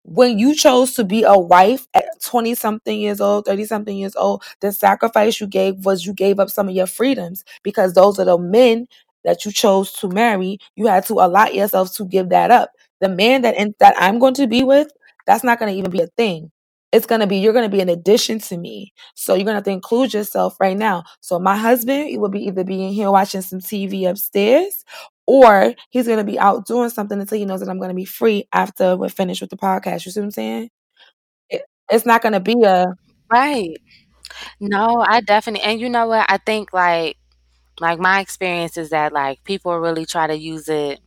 when 0.05 0.39
you 0.39 0.55
chose 0.55 0.95
to 0.95 1.05
be 1.05 1.23
a 1.25 1.39
wife 1.39 1.87
at 1.93 2.07
20 2.23 2.55
something 2.55 2.99
years 2.99 3.21
old, 3.21 3.45
30 3.45 3.67
something 3.67 3.95
years 3.95 4.17
old, 4.17 4.43
the 4.61 4.73
sacrifice 4.73 5.39
you 5.39 5.47
gave 5.47 5.85
was 5.85 6.07
you 6.07 6.15
gave 6.15 6.41
up 6.41 6.49
some 6.49 6.67
of 6.67 6.75
your 6.75 6.87
freedoms 6.87 7.45
because 7.63 7.93
those 7.93 8.19
are 8.19 8.25
the 8.25 8.39
men 8.39 8.89
that 9.25 9.45
you 9.45 9.53
chose 9.53 9.93
to 9.93 10.09
marry. 10.09 10.59
You 10.77 10.87
had 10.87 11.05
to 11.09 11.15
allot 11.15 11.55
yourself 11.55 11.95
to 11.97 12.07
give 12.07 12.31
that 12.31 12.51
up 12.51 12.71
the 13.01 13.09
man 13.09 13.43
that 13.43 13.57
in, 13.57 13.75
that 13.81 13.95
I'm 13.99 14.19
going 14.19 14.35
to 14.35 14.47
be 14.47 14.63
with, 14.65 14.89
that's 15.27 15.45
not 15.45 15.59
going 15.59 15.73
to 15.73 15.79
even 15.79 15.91
be 15.91 16.01
a 16.01 16.07
thing. 16.07 16.51
It's 16.91 17.07
going 17.07 17.21
to 17.21 17.27
be 17.27 17.37
you're 17.39 17.53
going 17.53 17.71
to 17.71 17.77
be 17.77 17.83
an 17.83 17.91
addition 17.91 18.39
to 18.41 18.57
me. 18.57 18.93
So 19.15 19.35
you're 19.35 19.45
going 19.45 19.53
to 19.53 19.59
have 19.59 19.65
to 19.65 19.71
include 19.71 20.15
yourself 20.15 20.57
right 20.59 20.77
now. 20.77 21.05
So 21.21 21.39
my 21.39 21.57
husband, 21.57 22.09
he 22.09 22.17
will 22.17 22.31
be 22.31 22.45
either 22.45 22.65
being 22.65 22.93
here 22.93 23.11
watching 23.11 23.43
some 23.43 23.61
TV 23.61 24.09
upstairs 24.09 24.85
or 25.27 25.75
he's 25.91 26.07
going 26.07 26.19
to 26.19 26.25
be 26.25 26.39
out 26.39 26.67
doing 26.67 26.89
something 26.89 27.21
until 27.21 27.37
he 27.37 27.45
knows 27.45 27.61
that 27.61 27.69
I'm 27.69 27.79
going 27.79 27.91
to 27.91 27.95
be 27.95 28.07
free 28.07 28.49
after 28.55 28.97
we're 28.97 29.11
finished 29.11 29.43
with 29.43 29.51
the 29.51 29.59
podcast. 29.59 30.07
You 30.07 30.13
see 30.13 30.21
what 30.21 30.25
I'm 30.25 30.31
saying? 30.31 30.71
It, 31.51 31.63
it's 31.91 32.07
not 32.07 32.23
going 32.23 32.33
to 32.33 32.41
be 32.41 32.63
a 32.65 32.87
right. 33.31 33.77
No, 34.59 35.05
I 35.07 35.21
definitely, 35.21 35.69
and 35.69 35.81
you 35.81 35.91
know 35.91 36.07
what? 36.07 36.25
I 36.31 36.39
think 36.39 36.73
like, 36.73 37.19
like 37.81 37.99
my 37.99 38.21
experience 38.21 38.79
is 38.79 38.91
that 38.91 39.13
like 39.13 39.45
people 39.45 39.79
really 39.79 40.07
try 40.07 40.27
to 40.27 40.35
use 40.35 40.69
it 40.71 41.01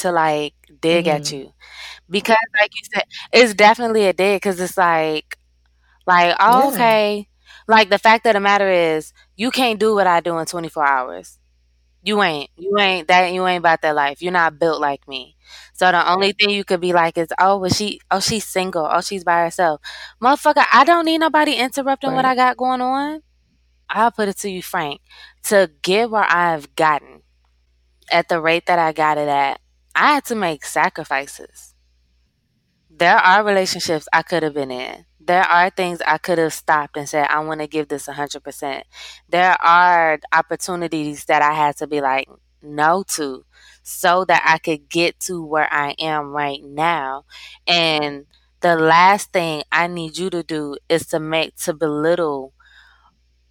to 0.00 0.12
like 0.12 0.54
dig 0.80 1.06
mm-hmm. 1.06 1.16
at 1.16 1.32
you. 1.32 1.52
Because 2.08 2.36
like 2.60 2.70
you 2.74 2.82
said 2.94 3.04
it's 3.32 3.54
definitely 3.54 4.06
a 4.06 4.12
dig 4.12 4.36
because 4.42 4.60
it's 4.60 4.76
like 4.78 5.38
like 6.06 6.36
oh, 6.40 6.70
yeah. 6.70 6.74
okay. 6.74 7.28
Like 7.68 7.90
the 7.90 7.98
fact 7.98 8.26
of 8.26 8.34
the 8.34 8.40
matter 8.40 8.70
is 8.70 9.12
you 9.36 9.50
can't 9.50 9.78
do 9.80 9.94
what 9.94 10.06
i 10.06 10.20
do 10.20 10.38
in 10.38 10.46
24 10.46 10.86
hours. 10.86 11.38
You 12.02 12.22
ain't. 12.22 12.50
You 12.56 12.78
ain't 12.78 13.08
that 13.08 13.32
you 13.32 13.46
ain't 13.46 13.60
about 13.60 13.82
that 13.82 13.94
life. 13.94 14.22
You're 14.22 14.32
not 14.32 14.58
built 14.58 14.80
like 14.80 15.06
me. 15.08 15.36
So 15.74 15.90
the 15.92 16.10
only 16.10 16.32
thing 16.32 16.50
you 16.50 16.64
could 16.64 16.80
be 16.80 16.92
like 16.92 17.18
is 17.18 17.28
oh 17.38 17.58
was 17.58 17.76
she 17.76 18.00
oh 18.10 18.20
she's 18.20 18.46
single. 18.46 18.88
Oh 18.90 19.00
she's 19.02 19.24
by 19.24 19.42
herself. 19.42 19.80
Motherfucker 20.22 20.64
i 20.72 20.84
don't 20.84 21.04
need 21.04 21.18
nobody 21.18 21.54
interrupting 21.54 22.14
what 22.14 22.24
i 22.24 22.34
got 22.34 22.56
going 22.56 22.80
on. 22.80 23.22
I'll 23.88 24.12
put 24.12 24.28
it 24.28 24.38
to 24.38 24.50
you 24.50 24.62
frank. 24.62 25.00
To 25.44 25.70
get 25.82 26.10
where 26.10 26.24
i've 26.24 26.74
gotten 26.76 27.22
at 28.12 28.28
the 28.28 28.40
rate 28.40 28.66
that 28.66 28.78
i 28.78 28.92
got 28.92 29.18
it 29.18 29.28
at 29.28 29.60
i 29.94 30.14
had 30.14 30.24
to 30.24 30.34
make 30.34 30.64
sacrifices 30.64 31.74
there 32.90 33.16
are 33.16 33.44
relationships 33.44 34.08
I 34.12 34.22
could 34.22 34.42
have 34.42 34.54
been 34.54 34.70
in. 34.70 35.06
There 35.18 35.42
are 35.42 35.70
things 35.70 36.00
I 36.06 36.18
could 36.18 36.38
have 36.38 36.52
stopped 36.52 36.96
and 36.96 37.08
said, 37.08 37.28
I 37.30 37.40
want 37.40 37.60
to 37.60 37.66
give 37.66 37.88
this 37.88 38.06
100%. 38.06 38.82
There 39.28 39.52
are 39.62 40.18
opportunities 40.32 41.24
that 41.26 41.40
I 41.40 41.52
had 41.54 41.76
to 41.78 41.86
be 41.86 42.00
like, 42.00 42.28
no 42.62 43.04
to, 43.08 43.44
so 43.82 44.24
that 44.26 44.42
I 44.44 44.58
could 44.58 44.88
get 44.88 45.18
to 45.20 45.42
where 45.42 45.72
I 45.72 45.94
am 45.98 46.32
right 46.32 46.62
now. 46.62 47.24
And 47.66 48.26
the 48.60 48.76
last 48.76 49.32
thing 49.32 49.62
I 49.72 49.86
need 49.86 50.18
you 50.18 50.28
to 50.30 50.42
do 50.42 50.76
is 50.88 51.06
to 51.06 51.20
make, 51.20 51.56
to 51.58 51.72
belittle 51.72 52.52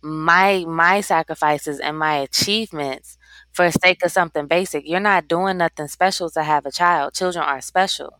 my 0.02 0.66
my 0.68 1.02
sacrifices 1.02 1.80
and 1.80 1.98
my 2.00 2.16
achievements 2.18 3.18
for 3.60 3.72
sake 3.72 4.04
of 4.06 4.12
something 4.12 4.48
basic. 4.48 4.88
You're 4.88 5.00
not 5.02 5.28
doing 5.28 5.58
nothing 5.58 5.88
special 5.88 6.30
to 6.32 6.44
have 6.44 6.66
a 6.66 6.72
child. 6.72 7.14
Children 7.16 7.46
are 7.46 7.62
special 7.62 8.20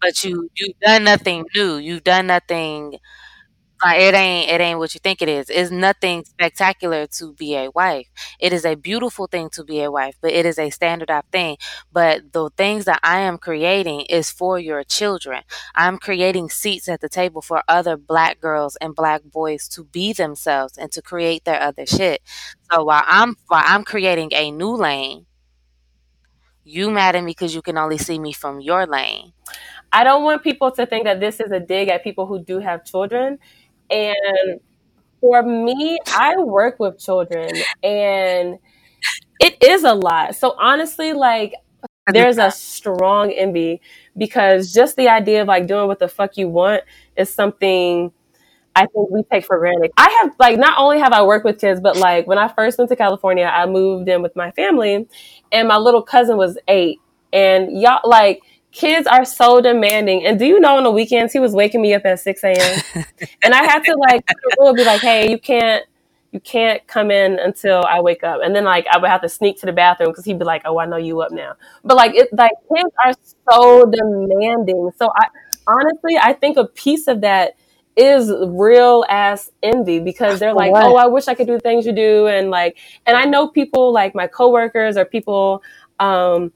but 0.00 0.24
you 0.24 0.50
you've 0.56 0.78
done 0.80 1.04
nothing 1.04 1.44
new. 1.54 1.76
You've 1.76 2.04
done 2.04 2.26
nothing 2.28 2.98
like 3.84 4.00
it 4.00 4.14
ain't 4.14 4.50
it 4.50 4.60
ain't 4.60 4.78
what 4.78 4.94
you 4.94 5.00
think 5.00 5.20
it 5.22 5.28
is. 5.28 5.50
It's 5.50 5.70
nothing 5.70 6.24
spectacular 6.24 7.06
to 7.18 7.32
be 7.34 7.54
a 7.56 7.70
wife. 7.70 8.08
It 8.40 8.52
is 8.52 8.64
a 8.64 8.76
beautiful 8.76 9.26
thing 9.26 9.50
to 9.50 9.64
be 9.64 9.82
a 9.82 9.90
wife, 9.90 10.16
but 10.22 10.32
it 10.32 10.46
is 10.46 10.58
a 10.58 10.70
standardized 10.70 11.26
thing. 11.32 11.58
But 11.92 12.32
the 12.32 12.50
things 12.56 12.86
that 12.86 13.00
I 13.02 13.20
am 13.20 13.38
creating 13.38 14.02
is 14.02 14.30
for 14.30 14.58
your 14.58 14.84
children. 14.84 15.42
I'm 15.74 15.98
creating 15.98 16.50
seats 16.50 16.88
at 16.88 17.00
the 17.00 17.08
table 17.08 17.42
for 17.42 17.62
other 17.68 17.96
black 17.96 18.40
girls 18.40 18.76
and 18.76 18.94
black 18.94 19.22
boys 19.24 19.68
to 19.68 19.84
be 19.84 20.12
themselves 20.12 20.78
and 20.78 20.90
to 20.92 21.02
create 21.02 21.44
their 21.44 21.60
other 21.60 21.86
shit. 21.86 22.22
So 22.72 22.84
while 22.84 23.04
I'm 23.06 23.36
while 23.48 23.64
I'm 23.66 23.84
creating 23.84 24.30
a 24.34 24.50
new 24.50 24.74
lane, 24.74 25.26
you 26.64 26.90
mad 26.90 27.14
at 27.14 27.22
me 27.22 27.30
because 27.32 27.54
you 27.54 27.62
can 27.62 27.76
only 27.76 27.98
see 27.98 28.18
me 28.18 28.32
from 28.32 28.60
your 28.60 28.86
lane. 28.86 29.32
I 29.92 30.04
don't 30.04 30.24
want 30.24 30.42
people 30.42 30.70
to 30.72 30.86
think 30.86 31.04
that 31.04 31.20
this 31.20 31.40
is 31.40 31.52
a 31.52 31.60
dig 31.60 31.88
at 31.88 32.04
people 32.04 32.26
who 32.26 32.40
do 32.42 32.58
have 32.60 32.84
children. 32.84 33.38
And 33.90 34.60
for 35.20 35.42
me, 35.42 35.98
I 36.08 36.36
work 36.38 36.78
with 36.78 36.98
children 36.98 37.50
and 37.82 38.58
it 39.40 39.62
is 39.62 39.84
a 39.84 39.94
lot. 39.94 40.36
So 40.36 40.54
honestly, 40.58 41.12
like 41.12 41.54
there's 42.12 42.38
a 42.38 42.50
strong 42.50 43.30
envy 43.32 43.80
because 44.16 44.72
just 44.72 44.96
the 44.96 45.08
idea 45.08 45.42
of 45.42 45.48
like 45.48 45.66
doing 45.66 45.86
what 45.88 45.98
the 45.98 46.08
fuck 46.08 46.36
you 46.36 46.48
want 46.48 46.82
is 47.16 47.32
something 47.32 48.12
I 48.76 48.86
think 48.86 49.10
we 49.10 49.22
take 49.30 49.44
for 49.44 49.58
granted. 49.58 49.92
I 49.96 50.10
have 50.22 50.34
like 50.38 50.58
not 50.58 50.78
only 50.78 50.98
have 50.98 51.12
I 51.12 51.22
worked 51.22 51.44
with 51.44 51.60
kids, 51.60 51.80
but 51.80 51.96
like 51.96 52.26
when 52.26 52.38
I 52.38 52.48
first 52.48 52.76
went 52.76 52.90
to 52.90 52.96
California, 52.96 53.44
I 53.44 53.66
moved 53.66 54.08
in 54.08 54.20
with 54.20 54.34
my 54.34 54.50
family 54.52 55.06
and 55.52 55.68
my 55.68 55.76
little 55.76 56.02
cousin 56.02 56.36
was 56.36 56.58
eight. 56.68 56.98
And 57.32 57.80
y'all 57.80 58.00
like 58.04 58.42
kids 58.74 59.06
are 59.06 59.24
so 59.24 59.60
demanding. 59.60 60.26
And 60.26 60.38
do 60.38 60.44
you 60.44 60.60
know 60.60 60.76
on 60.76 60.84
the 60.84 60.90
weekends 60.90 61.32
he 61.32 61.38
was 61.38 61.52
waking 61.52 61.80
me 61.80 61.94
up 61.94 62.04
at 62.04 62.20
six 62.20 62.42
AM 62.44 62.82
and 63.42 63.54
I 63.54 63.62
had 63.64 63.84
to 63.84 63.96
like 63.96 64.28
rule 64.58 64.74
be 64.74 64.84
like, 64.84 65.00
hey, 65.00 65.30
you 65.30 65.38
can't 65.38 65.84
you 66.32 66.40
can't 66.40 66.84
come 66.88 67.12
in 67.12 67.38
until 67.38 67.84
I 67.88 68.00
wake 68.00 68.24
up. 68.24 68.40
And 68.42 68.54
then 68.56 68.64
like 68.64 68.86
I 68.90 68.98
would 68.98 69.08
have 69.08 69.22
to 69.22 69.28
sneak 69.28 69.60
to 69.60 69.66
the 69.66 69.72
bathroom 69.72 70.10
because 70.10 70.24
he'd 70.24 70.38
be 70.38 70.44
like, 70.44 70.62
Oh, 70.64 70.78
I 70.80 70.86
know 70.86 70.96
you 70.96 71.20
up 71.20 71.30
now. 71.30 71.54
But 71.84 71.96
like 71.96 72.14
it 72.14 72.28
like 72.32 72.50
kids 72.74 72.92
are 73.04 73.12
so 73.50 73.86
demanding. 73.86 74.90
So 74.98 75.12
I 75.14 75.28
honestly 75.68 76.18
I 76.20 76.32
think 76.32 76.56
a 76.56 76.66
piece 76.66 77.06
of 77.06 77.20
that 77.20 77.54
is 77.96 78.32
real 78.48 79.04
ass 79.08 79.52
envy 79.62 80.00
because 80.00 80.40
they're 80.40 80.52
like, 80.52 80.72
what? 80.72 80.84
oh, 80.84 80.96
I 80.96 81.06
wish 81.06 81.28
I 81.28 81.34
could 81.34 81.46
do 81.46 81.60
things 81.60 81.86
you 81.86 81.92
do, 81.92 82.26
and 82.26 82.50
like, 82.50 82.76
and 83.06 83.16
I 83.16 83.24
know 83.24 83.46
people 83.46 83.92
like 83.92 84.16
my 84.16 84.26
coworkers 84.26 84.96
or 84.96 85.04
people 85.04 85.62
um, 86.00 86.52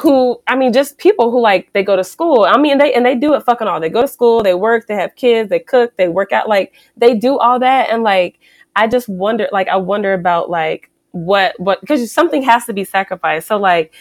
who, 0.00 0.40
I 0.46 0.56
mean, 0.56 0.72
just 0.72 0.98
people 0.98 1.30
who 1.30 1.40
like 1.40 1.72
they 1.72 1.82
go 1.82 1.96
to 1.96 2.04
school. 2.04 2.44
I 2.44 2.58
mean, 2.58 2.78
they 2.78 2.94
and 2.94 3.04
they 3.04 3.14
do 3.14 3.34
it 3.34 3.44
fucking 3.44 3.68
all. 3.68 3.80
They 3.80 3.88
go 3.90 4.02
to 4.02 4.08
school, 4.08 4.42
they 4.42 4.54
work, 4.54 4.86
they 4.86 4.94
have 4.94 5.14
kids, 5.16 5.50
they 5.50 5.60
cook, 5.60 5.96
they 5.96 6.08
work 6.08 6.32
out, 6.32 6.48
like 6.48 6.74
they 6.96 7.14
do 7.14 7.38
all 7.38 7.58
that, 7.60 7.90
and 7.90 8.02
like, 8.02 8.38
I 8.76 8.88
just 8.88 9.08
wonder, 9.08 9.48
like, 9.52 9.68
I 9.68 9.76
wonder 9.76 10.14
about 10.14 10.50
like 10.50 10.90
what 11.12 11.58
what 11.60 11.80
because 11.80 12.10
something 12.12 12.42
has 12.42 12.64
to 12.66 12.72
be 12.72 12.84
sacrificed. 12.84 13.48
So 13.48 13.58
like, 13.58 13.94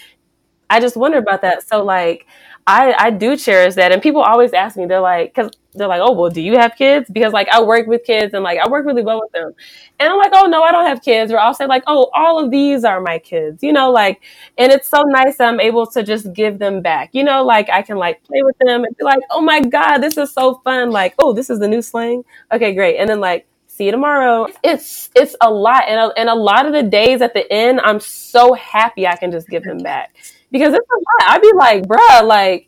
I 0.70 0.80
just 0.80 0.98
wonder 0.98 1.18
about 1.18 1.42
that. 1.42 1.68
So 1.68 1.84
like. 1.84 2.28
I, 2.68 2.94
I 2.98 3.10
do 3.12 3.38
cherish 3.38 3.74
that. 3.76 3.92
And 3.92 4.04
people 4.04 4.22
always 4.22 4.54
ask 4.54 4.78
me, 4.78 4.86
they're 4.86 5.02
like, 5.02 5.34
cause 5.34 5.50
they're 5.74 5.88
like, 5.88 6.02
oh, 6.04 6.12
well, 6.12 6.30
do 6.30 6.42
you 6.42 6.58
have 6.58 6.76
kids? 6.76 7.10
Because 7.10 7.32
like 7.32 7.48
I 7.50 7.62
work 7.62 7.88
with 7.88 8.04
kids 8.04 8.34
and 8.34 8.44
like 8.44 8.60
I 8.60 8.68
work 8.68 8.86
really 8.86 9.04
well 9.04 9.22
with 9.22 9.32
them. 9.32 9.54
And 10.00 10.10
I'm 10.10 10.18
like, 10.18 10.32
oh, 10.34 10.48
no, 10.48 10.64
I 10.64 10.72
don't 10.72 10.86
have 10.86 11.02
kids. 11.02 11.32
Or 11.32 11.40
I'll 11.40 11.54
say 11.54 11.66
like, 11.66 11.84
oh, 11.88 12.10
all 12.14 12.44
of 12.44 12.52
these 12.52 12.84
are 12.84 13.00
my 13.00 13.20
kids, 13.20 13.64
you 13.64 13.72
know, 13.72 13.90
like, 13.92 14.22
and 14.58 14.72
it's 14.72 14.90
so 14.90 15.02
nice 15.04 15.40
I'm 15.40 15.60
able 15.60 15.88
to 15.88 16.04
just 16.04 16.34
give 16.34 16.60
them 16.60 16.82
back, 16.82 17.12
you 17.14 17.24
know, 17.24 17.44
like 17.44 17.70
I 17.70 17.82
can 17.82 17.98
like 17.98 18.24
play 18.24 18.42
with 18.44 18.58
them 18.60 18.84
and 18.84 18.98
be 18.98 19.04
like, 19.04 19.20
oh 19.30 19.42
my 19.42 19.62
God, 19.62 20.00
this 20.00 20.18
is 20.18 20.34
so 20.34 20.56
fun. 20.64 20.92
Like, 20.92 21.16
oh, 21.20 21.34
this 21.34 21.50
is 21.50 21.60
the 21.60 21.68
new 21.68 21.82
slang. 21.82 22.24
Okay, 22.52 22.74
great. 22.74 22.98
And 22.98 23.10
then 23.10 23.22
like, 23.22 23.48
see 23.68 23.86
you 23.86 23.92
tomorrow. 23.92 24.48
It's, 24.64 25.10
it's 25.16 25.36
a 25.40 25.50
lot. 25.50 25.86
And 25.88 26.00
a, 26.00 26.20
and 26.20 26.30
a 26.30 26.36
lot 26.36 26.66
of 26.66 26.74
the 26.74 26.84
days 26.84 27.22
at 27.22 27.34
the 27.34 27.50
end, 27.52 27.80
I'm 27.82 28.02
so 28.02 28.54
happy 28.54 29.08
I 29.08 29.16
can 29.16 29.32
just 29.32 29.48
give 29.48 29.64
them 29.64 29.78
back 29.78 30.16
because 30.52 30.74
it's 30.74 30.88
a 30.90 31.24
lot. 31.24 31.36
I'd 31.36 31.42
be 31.42 31.54
like, 31.56 31.84
bruh, 31.84 32.28
like, 32.28 32.68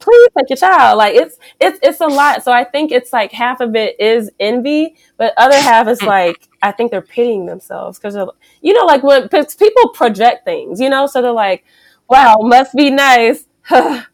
please 0.00 0.28
take 0.36 0.50
your 0.50 0.56
child. 0.56 0.98
Like 0.98 1.14
it's 1.14 1.36
it's 1.60 1.78
it's 1.82 2.00
a 2.00 2.06
lot. 2.06 2.42
So 2.42 2.52
I 2.52 2.64
think 2.64 2.92
it's 2.92 3.12
like 3.12 3.32
half 3.32 3.60
of 3.60 3.76
it 3.76 3.98
is 4.00 4.30
envy, 4.40 4.96
but 5.16 5.32
other 5.36 5.56
half 5.56 5.88
is 5.88 6.00
mm. 6.00 6.06
like 6.06 6.48
I 6.62 6.72
think 6.72 6.90
they're 6.90 7.02
pitying 7.02 7.46
themselves 7.46 7.98
because 7.98 8.16
you 8.62 8.72
know 8.72 8.84
like 8.84 9.02
when 9.02 9.28
people 9.28 9.88
project 9.94 10.44
things, 10.44 10.80
you 10.80 10.88
know, 10.88 11.06
so 11.06 11.22
they're 11.22 11.32
like, 11.32 11.64
wow, 12.08 12.36
must 12.40 12.74
be 12.74 12.90
nice. 12.90 13.46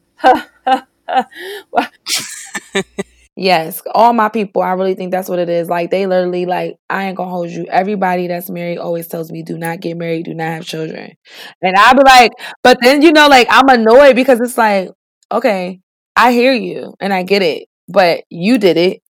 Yes, 3.39 3.83
all 3.95 4.15
my 4.15 4.31
people, 4.31 4.63
I 4.63 4.73
really 4.73 4.95
think 4.95 5.11
that's 5.11 5.29
what 5.29 5.39
it 5.39 5.51
is. 5.51 5.69
Like 5.69 5.91
they 5.91 6.07
literally 6.07 6.47
like 6.47 6.79
I 6.89 7.05
ain't 7.05 7.19
gonna 7.19 7.31
hold 7.31 7.51
you. 7.51 7.67
Everybody 7.67 8.29
that's 8.29 8.49
married 8.49 8.79
always 8.79 9.09
tells 9.09 9.31
me 9.31 9.43
do 9.43 9.59
not 9.59 9.81
get 9.81 9.99
married, 9.99 10.25
do 10.25 10.33
not 10.33 10.47
have 10.47 10.65
children. 10.65 11.13
And 11.61 11.77
I 11.77 11.93
be 11.93 12.03
like, 12.03 12.33
but 12.63 12.79
then 12.81 13.03
you 13.03 13.13
know, 13.13 13.29
like 13.29 13.47
I'm 13.51 13.69
annoyed 13.69 14.17
because 14.17 14.41
it's 14.41 14.57
like, 14.57 14.89
okay, 15.31 15.81
I 16.15 16.33
hear 16.33 16.53
you 16.53 16.95
and 17.01 17.13
I 17.13 17.23
get 17.23 17.43
it, 17.43 17.69
but 17.89 18.25
you 18.31 18.59
did 18.59 18.77
it. 18.77 19.03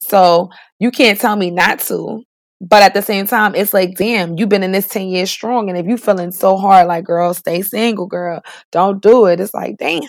So 0.00 0.50
you 0.78 0.90
can't 0.90 1.18
tell 1.18 1.36
me 1.36 1.50
not 1.50 1.80
to. 1.80 2.22
But 2.60 2.82
at 2.82 2.94
the 2.94 3.02
same 3.02 3.26
time, 3.26 3.54
it's 3.54 3.74
like, 3.74 3.96
damn, 3.96 4.38
you've 4.38 4.48
been 4.48 4.62
in 4.62 4.72
this 4.72 4.88
10 4.88 5.08
years 5.08 5.30
strong. 5.30 5.68
And 5.68 5.76
if 5.76 5.86
you 5.86 5.98
feeling 5.98 6.32
so 6.32 6.56
hard, 6.56 6.86
like, 6.86 7.04
girl, 7.04 7.34
stay 7.34 7.60
single, 7.60 8.06
girl, 8.06 8.42
don't 8.72 9.02
do 9.02 9.26
it. 9.26 9.40
It's 9.40 9.52
like, 9.52 9.76
damn. 9.76 10.02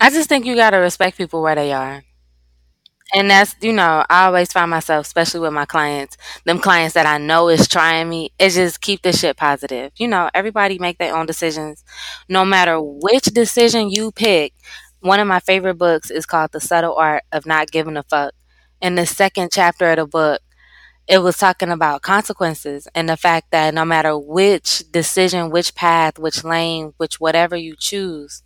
I 0.00 0.08
just 0.08 0.28
think 0.30 0.46
you 0.46 0.54
got 0.54 0.70
to 0.70 0.78
respect 0.78 1.18
people 1.18 1.42
where 1.42 1.54
they 1.54 1.72
are 1.72 2.02
and 3.14 3.30
that's 3.30 3.54
you 3.60 3.72
know 3.72 4.04
i 4.08 4.26
always 4.26 4.52
find 4.52 4.70
myself 4.70 5.06
especially 5.06 5.40
with 5.40 5.52
my 5.52 5.64
clients 5.64 6.16
them 6.44 6.58
clients 6.58 6.94
that 6.94 7.06
i 7.06 7.18
know 7.18 7.48
is 7.48 7.66
trying 7.68 8.08
me 8.08 8.30
is 8.38 8.54
just 8.54 8.80
keep 8.80 9.02
this 9.02 9.20
shit 9.20 9.36
positive. 9.36 9.92
You 9.96 10.08
know 10.08 10.30
everybody 10.34 10.78
make 10.78 10.98
their 10.98 11.14
own 11.16 11.26
decisions. 11.26 11.84
No 12.28 12.44
matter 12.44 12.78
which 12.80 13.24
decision 13.26 13.90
you 13.90 14.12
pick 14.12 14.52
one 15.00 15.18
of 15.20 15.26
my 15.26 15.40
favorite 15.40 15.74
books 15.78 16.10
is 16.10 16.26
called 16.26 16.52
the 16.52 16.60
subtle 16.60 16.94
art 16.96 17.24
of 17.32 17.46
not 17.46 17.70
giving 17.70 17.96
a 17.96 18.02
fuck. 18.02 18.32
In 18.80 18.94
the 18.94 19.06
second 19.06 19.50
chapter 19.52 19.90
of 19.90 19.96
the 19.96 20.06
book 20.06 20.42
it 21.08 21.18
was 21.18 21.38
talking 21.38 21.70
about 21.70 22.02
consequences 22.02 22.88
and 22.94 23.08
the 23.08 23.16
fact 23.16 23.50
that 23.52 23.74
no 23.74 23.84
matter 23.84 24.18
which 24.18 24.84
decision 24.92 25.50
which 25.50 25.74
path 25.74 26.18
which 26.18 26.44
lane 26.44 26.94
which 26.98 27.20
whatever 27.20 27.56
you 27.56 27.74
choose 27.78 28.42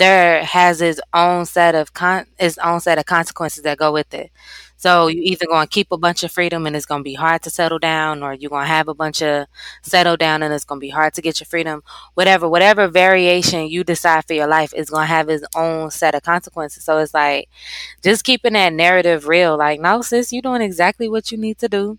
there 0.00 0.42
has 0.44 0.80
its 0.80 1.00
own 1.12 1.44
set 1.46 1.74
of 1.74 1.92
con 1.92 2.26
its 2.38 2.58
own 2.58 2.80
set 2.80 2.98
of 2.98 3.04
consequences 3.06 3.62
that 3.64 3.78
go 3.78 3.92
with 3.92 4.12
it. 4.14 4.30
So 4.76 5.08
you 5.08 5.20
either 5.22 5.44
to 5.46 5.66
keep 5.68 5.92
a 5.92 5.98
bunch 5.98 6.22
of 6.24 6.32
freedom 6.32 6.66
and 6.66 6.74
it's 6.74 6.86
to 6.86 7.02
be 7.02 7.12
hard 7.14 7.42
to 7.42 7.50
settle 7.50 7.78
down, 7.78 8.22
or 8.22 8.32
you're 8.32 8.48
to 8.50 8.64
have 8.64 8.88
a 8.88 8.94
bunch 8.94 9.20
of 9.20 9.46
settle 9.82 10.16
down 10.16 10.42
and 10.42 10.54
it's 10.54 10.64
to 10.64 10.76
be 10.76 10.88
hard 10.88 11.12
to 11.14 11.22
get 11.22 11.38
your 11.38 11.46
freedom. 11.46 11.82
Whatever, 12.14 12.48
whatever 12.48 12.88
variation 12.88 13.68
you 13.68 13.84
decide 13.84 14.24
for 14.26 14.32
your 14.32 14.46
life 14.46 14.72
is 14.74 14.88
to 14.88 15.04
have 15.04 15.28
its 15.28 15.44
own 15.54 15.90
set 15.90 16.14
of 16.14 16.22
consequences. 16.22 16.82
So 16.82 16.96
it's 16.98 17.12
like 17.12 17.50
just 18.02 18.24
keeping 18.24 18.54
that 18.54 18.72
narrative 18.72 19.28
real. 19.28 19.58
Like, 19.58 19.80
no, 19.80 20.00
sis, 20.00 20.32
you're 20.32 20.40
doing 20.40 20.62
exactly 20.62 21.10
what 21.10 21.30
you 21.30 21.36
need 21.36 21.58
to 21.58 21.68
do. 21.68 21.98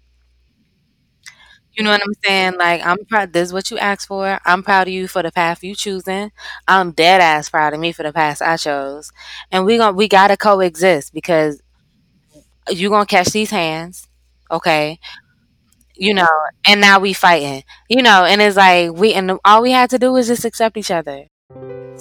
You 1.73 1.83
know 1.85 1.91
what 1.91 2.01
I'm 2.05 2.13
saying? 2.25 2.57
Like 2.57 2.85
I'm 2.85 2.97
proud. 3.05 3.31
This 3.33 3.47
is 3.49 3.53
what 3.53 3.71
you 3.71 3.77
asked 3.77 4.07
for. 4.07 4.39
I'm 4.45 4.61
proud 4.61 4.87
of 4.87 4.93
you 4.93 5.07
for 5.07 5.23
the 5.23 5.31
path 5.31 5.63
you 5.63 5.73
choosing. 5.73 6.31
I'm 6.67 6.91
dead 6.91 7.21
ass 7.21 7.49
proud 7.49 7.73
of 7.73 7.79
me 7.79 7.93
for 7.93 8.03
the 8.03 8.11
path 8.11 8.41
I 8.41 8.57
chose. 8.57 9.11
And 9.51 9.65
we 9.65 9.77
going 9.77 9.93
to 9.93 9.97
we 9.97 10.07
gotta 10.09 10.35
coexist 10.37 11.13
because 11.13 11.61
you 12.69 12.89
gonna 12.89 13.05
catch 13.05 13.27
these 13.29 13.51
hands, 13.51 14.07
okay? 14.49 14.99
You 15.95 16.13
know, 16.15 16.29
and 16.67 16.81
now 16.81 16.99
we 16.99 17.13
fighting. 17.13 17.63
You 17.89 18.03
know, 18.03 18.25
and 18.25 18.41
it's 18.41 18.57
like 18.57 18.93
we 18.93 19.13
and 19.15 19.39
all 19.45 19.63
we 19.63 19.71
had 19.71 19.91
to 19.91 19.99
do 19.99 20.13
was 20.13 20.27
just 20.27 20.45
accept 20.45 20.77
each 20.77 20.91
other. 20.91 21.27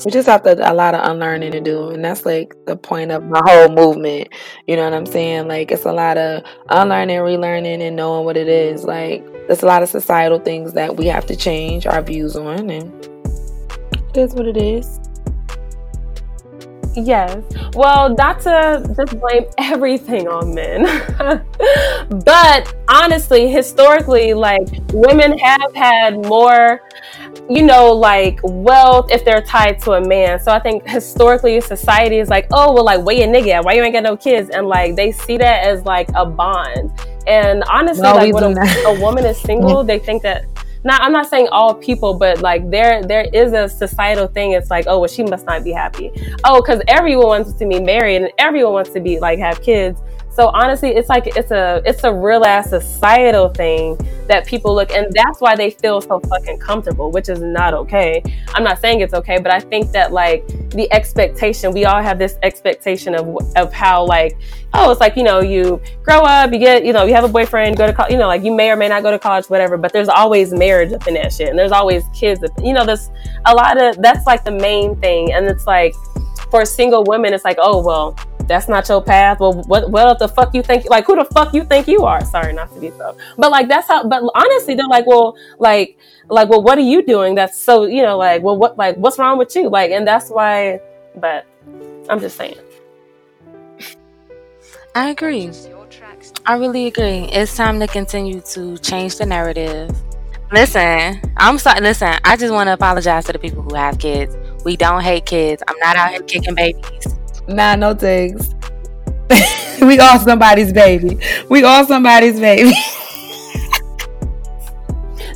We 0.05 0.11
just 0.11 0.29
have 0.29 0.43
to 0.45 0.53
a 0.71 0.73
lot 0.73 0.95
of 0.95 1.11
unlearning 1.11 1.53
to 1.53 1.61
do, 1.61 1.91
and 1.91 2.05
that's 2.05 2.25
like 2.25 2.55
the 2.67 2.77
point 2.77 3.11
of 3.11 3.25
my 3.25 3.43
whole 3.45 3.69
movement. 3.69 4.29
You 4.67 4.77
know 4.77 4.85
what 4.85 4.95
I'm 4.95 5.05
saying? 5.05 5.49
Like 5.49 5.71
it's 5.71 5.85
a 5.85 5.93
lot 5.93 6.17
of 6.17 6.43
unlearning, 6.69 7.19
relearning, 7.19 7.81
and 7.81 7.97
knowing 7.97 8.25
what 8.25 8.37
it 8.37 8.49
is. 8.49 8.85
Like 8.85 9.25
there's 9.47 9.63
a 9.63 9.67
lot 9.67 9.83
of 9.83 9.89
societal 9.89 10.39
things 10.39 10.73
that 10.75 10.97
we 10.97 11.07
have 11.07 11.27
to 11.27 11.37
change 11.37 11.87
our 11.87 12.01
views 12.01 12.37
on, 12.37 12.71
and 12.71 13.05
it 14.11 14.17
is 14.17 14.35
what 14.35 14.47
it 14.47 14.57
is. 14.57 15.00
Yes. 16.95 17.43
Well, 17.75 18.15
not 18.17 18.41
to 18.41 18.95
just 18.97 19.21
blame 19.21 19.45
everything 19.59 20.27
on 20.27 20.55
men, 20.55 20.83
but 22.25 22.75
honestly, 22.89 23.49
historically, 23.49 24.35
like 24.35 24.67
women 24.93 25.39
have 25.39 25.75
had 25.75 26.27
more, 26.27 26.83
you 27.49 27.63
know, 27.63 27.93
like 27.93 28.41
wealth 28.43 29.11
if 29.13 29.25
they're 29.25 29.43
tied 29.43 29.79
to 29.83 29.93
a 29.93 30.01
man. 30.01 30.41
So 30.41 30.51
I 30.51 30.59
think 30.59 30.87
historically, 30.87 31.61
society 31.61 32.19
is 32.19 32.29
like, 32.29 32.49
oh, 32.53 32.73
well, 32.73 32.85
like, 32.85 33.05
where 33.05 33.17
your 33.17 33.29
nigga? 33.29 33.65
Why 33.65 33.75
you 33.75 33.83
ain't 33.83 33.95
got 33.95 34.03
no 34.03 34.17
kids? 34.17 34.51
And 34.51 34.67
like, 34.67 34.97
they 34.97 35.13
see 35.13 35.37
that 35.39 35.65
as 35.65 35.85
like 35.85 36.09
a 36.15 36.27
bond. 36.27 36.91
And 37.27 37.63
honestly, 37.71 38.03
No, 38.03 38.15
like 38.15 38.35
when 38.35 38.59
a, 38.59 38.65
a 38.87 39.01
woman 39.01 39.25
is 39.25 39.39
single, 39.43 39.85
they 39.85 40.01
think 40.01 40.23
that 40.23 40.45
not 40.85 41.03
I'm 41.03 41.13
not 41.13 41.29
saying 41.29 41.49
all 41.53 41.75
people, 41.75 42.15
but 42.15 42.41
like 42.41 42.71
there 42.71 43.03
there 43.03 43.27
is 43.33 43.53
a 43.53 43.69
societal 43.69 44.27
thing. 44.27 44.53
It's 44.53 44.71
like, 44.71 44.87
oh 44.89 45.01
well, 45.01 45.09
she 45.09 45.23
must 45.23 45.47
not 45.47 45.63
be 45.65 45.73
happy. 45.73 46.11
Oh, 46.45 46.61
because 46.61 46.81
everyone 46.89 47.27
wants 47.27 47.53
to 47.55 47.67
be 47.67 47.81
married 47.81 48.17
and 48.17 48.33
everyone 48.39 48.73
wants 48.73 48.91
to 48.91 49.01
be 49.01 49.19
like 49.21 49.39
have 49.39 49.63
kids. 49.63 50.01
So 50.41 50.49
honestly, 50.55 50.89
it's 50.89 51.11
like 51.11 51.27
it's 51.37 51.51
a 51.51 51.83
it's 51.85 52.03
a 52.03 52.11
real 52.11 52.47
ass 52.47 52.71
societal 52.71 53.51
thing 53.51 53.99
that 54.27 54.47
people 54.47 54.75
look, 54.75 54.91
and 54.91 55.13
that's 55.13 55.39
why 55.39 55.55
they 55.55 55.69
feel 55.69 56.01
so 56.01 56.19
fucking 56.19 56.59
comfortable, 56.61 57.11
which 57.11 57.29
is 57.29 57.43
not 57.43 57.75
okay. 57.75 58.23
I'm 58.55 58.65
not 58.65 58.79
saying 58.79 59.03
it's 59.03 59.13
okay, 59.13 59.39
but 59.39 59.53
I 59.53 59.61
think 59.61 59.93
that 59.93 60.13
like 60.13 60.47
the 60.71 60.91
expectation, 60.93 61.73
we 61.73 61.85
all 61.85 62.01
have 62.01 62.19
this 62.19 62.39
expectation 62.43 63.15
of 63.15 63.37
of 63.55 63.71
how 63.71 64.07
like 64.07 64.35
oh, 64.73 64.91
it's 64.91 64.99
like 64.99 65.15
you 65.15 65.25
know 65.25 65.41
you 65.41 65.79
grow 66.03 66.21
up, 66.21 66.55
you 66.55 66.59
get 66.59 66.87
you 66.87 66.95
know 66.95 67.05
you 67.05 67.13
have 67.13 67.25
a 67.25 67.29
boyfriend, 67.29 67.77
go 67.77 67.87
to 67.87 67.93
college, 67.93 68.11
you 68.11 68.17
know 68.17 68.27
like 68.27 68.43
you 68.43 68.55
may 68.57 68.71
or 68.71 68.77
may 68.77 68.89
not 68.89 69.03
go 69.03 69.11
to 69.11 69.19
college, 69.19 69.45
whatever. 69.51 69.77
But 69.77 69.93
there's 69.93 70.09
always 70.09 70.55
marriage 70.55 70.95
up 70.95 71.07
in 71.07 71.13
that 71.15 71.35
shit, 71.35 71.51
and 71.51 71.59
there's 71.59 71.71
always 71.71 72.03
kids. 72.15 72.43
Up, 72.43 72.51
you 72.65 72.73
know, 72.73 72.87
there's 72.87 73.11
a 73.45 73.55
lot 73.55 73.79
of 73.79 74.01
that's 74.01 74.27
like 74.27 74.45
the 74.45 74.53
main 74.53 74.97
thing, 75.03 75.35
and 75.35 75.45
it's 75.49 75.67
like 75.67 75.93
for 76.51 76.65
single 76.65 77.05
women, 77.05 77.35
it's 77.35 77.45
like 77.45 77.59
oh 77.61 77.85
well 77.85 78.17
that's 78.51 78.69
not 78.69 78.89
your 78.89 79.01
path. 79.01 79.39
Well, 79.39 79.63
what 79.69 79.91
what 79.91 80.19
the 80.19 80.27
fuck 80.27 80.53
you 80.55 80.63
think? 80.63 80.91
Like, 80.91 81.07
who 81.07 81.15
the 81.15 81.25
fuck 81.25 81.55
you 81.55 81.65
think 81.65 81.87
you 81.87 82.05
are? 82.05 82.23
Sorry, 82.25 82.53
not 82.53 82.75
to 82.75 82.81
be 82.81 82.91
so, 82.91 83.17
but 83.39 83.53
like 83.53 83.69
that's 83.69 83.87
how. 83.87 84.03
But 84.09 84.25
honestly, 84.35 84.75
they're 84.75 84.89
like, 84.89 85.07
well, 85.07 85.37
like, 85.61 85.97
like, 86.29 86.49
well, 86.49 86.61
what 86.61 86.77
are 86.77 86.89
you 86.93 87.01
doing? 87.07 87.37
That's 87.37 87.57
so, 87.57 87.85
you 87.85 88.03
know, 88.03 88.19
like, 88.19 88.43
well, 88.43 88.57
what, 88.57 88.77
like, 88.77 88.97
what's 88.97 89.21
wrong 89.21 89.39
with 89.39 89.55
you? 89.55 89.71
Like, 89.71 89.93
and 89.93 90.05
that's 90.05 90.31
why. 90.31 90.81
But 91.15 91.47
I'm 92.09 92.19
just 92.19 92.37
saying. 92.37 92.59
I 94.97 95.11
agree. 95.11 95.53
I 96.45 96.57
really 96.57 96.89
agree. 96.89 97.31
It's 97.31 97.57
time 97.57 97.79
to 97.79 97.87
continue 97.87 98.41
to 98.41 98.77
change 98.79 99.17
the 99.19 99.27
narrative. 99.27 99.97
Listen, 100.51 101.21
I'm 101.37 101.59
sorry. 101.59 101.81
Listen, 101.81 102.19
I 102.25 102.37
just 102.37 102.53
want 102.53 102.67
to 102.67 102.73
apologize 102.73 103.27
to 103.27 103.33
the 103.33 103.39
people 103.39 103.63
who 103.63 103.77
have 103.77 104.01
kids. 104.01 104.37
We 104.65 104.77
don't 104.77 105.03
hate 105.03 105.25
kids. 105.27 105.63
I'm 105.69 105.79
not 105.79 105.95
out 105.95 106.11
here 106.11 106.23
kicking 106.23 106.57
babies. 106.57 107.20
Nah, 107.49 107.77
no 107.77 107.95
thanks. 107.95 108.55
we 109.83 109.99
all 109.99 110.19
somebody's 110.19 110.73
baby. 110.73 111.19
We 111.49 111.65
all 111.65 111.85
somebody's 111.85 112.39
baby. 112.39 112.73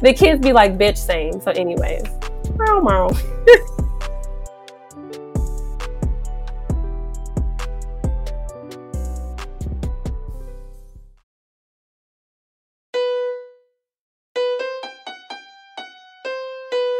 The 0.02 0.12
kids 0.12 0.44
be 0.44 0.52
like 0.52 0.76
bitch 0.76 0.98
saying. 0.98 1.40
So, 1.40 1.50
anyways, 1.52 2.02
meow 2.58 2.80
meow. 2.80 3.08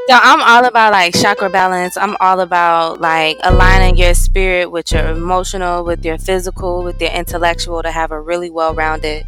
So 0.09 0.19
I'm 0.23 0.43
all 0.43 0.67
about 0.67 0.93
like 0.93 1.15
chakra 1.15 1.49
balance. 1.49 1.97
I'm 1.97 2.15
all 2.21 2.41
about 2.41 3.01
like 3.01 3.39
aligning 3.43 3.97
your 3.97 4.13
spirit 4.15 4.71
with 4.71 4.93
your 4.93 5.07
emotional, 5.09 5.83
with 5.83 6.05
your 6.05 6.19
physical, 6.19 6.83
with 6.83 7.01
your 7.01 7.11
intellectual 7.11 7.83
to 7.83 7.91
have 7.91 8.11
a 8.11 8.21
really 8.21 8.51
well-rounded 8.51 9.27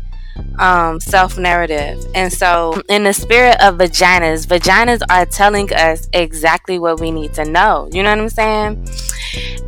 um, 0.58 1.00
self 1.00 1.38
narrative. 1.38 2.04
And 2.14 2.30
so, 2.30 2.82
in 2.90 3.04
the 3.04 3.14
spirit 3.14 3.56
of 3.62 3.76
vaginas, 3.78 4.46
vaginas 4.46 5.00
are 5.08 5.24
telling 5.24 5.72
us 5.72 6.08
exactly 6.12 6.78
what 6.78 7.00
we 7.00 7.10
need 7.10 7.32
to 7.34 7.44
know. 7.46 7.88
You 7.90 8.02
know 8.02 8.10
what 8.10 8.18
I'm 8.18 8.28
saying? 8.28 8.88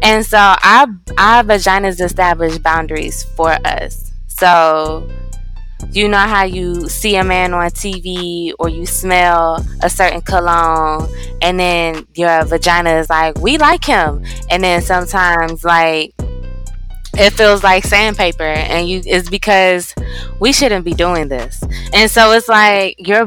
And 0.03 0.27
so, 0.27 0.39
our 0.39 0.87
our 1.17 1.43
vaginas 1.43 2.01
establish 2.03 2.59
boundaries 2.59 3.25
for 3.35 3.53
us. 3.65 4.13
So, 4.27 5.09
you 5.91 6.09
know 6.09 6.19
how 6.19 6.45
you 6.45 6.89
see 6.89 7.17
a 7.17 7.25
man 7.25 7.55
on 7.55 7.71
TV 7.71 8.53
or 8.59 8.69
you 8.69 8.85
smell 8.87 9.65
a 9.83 9.89
certain 9.89 10.21
cologne 10.21 11.09
and 11.41 11.59
then 11.59 12.07
your 12.15 12.45
vagina 12.45 12.91
is 12.99 13.09
like, 13.09 13.39
we 13.39 13.59
like 13.59 13.85
him. 13.85 14.25
And 14.51 14.63
then 14.63 14.83
sometimes 14.83 15.65
like 15.65 16.15
it 17.15 17.33
feels 17.33 17.65
like 17.65 17.85
sandpaper 17.85 18.43
and 18.43 18.89
you 18.89 19.03
it's 19.05 19.29
because 19.29 19.95
we 20.41 20.53
shouldn't 20.53 20.85
be 20.85 20.95
doing 20.95 21.29
this. 21.29 21.63
And 21.93 22.11
so 22.11 22.33
it's 22.33 22.49
like 22.49 22.97
your 22.99 23.27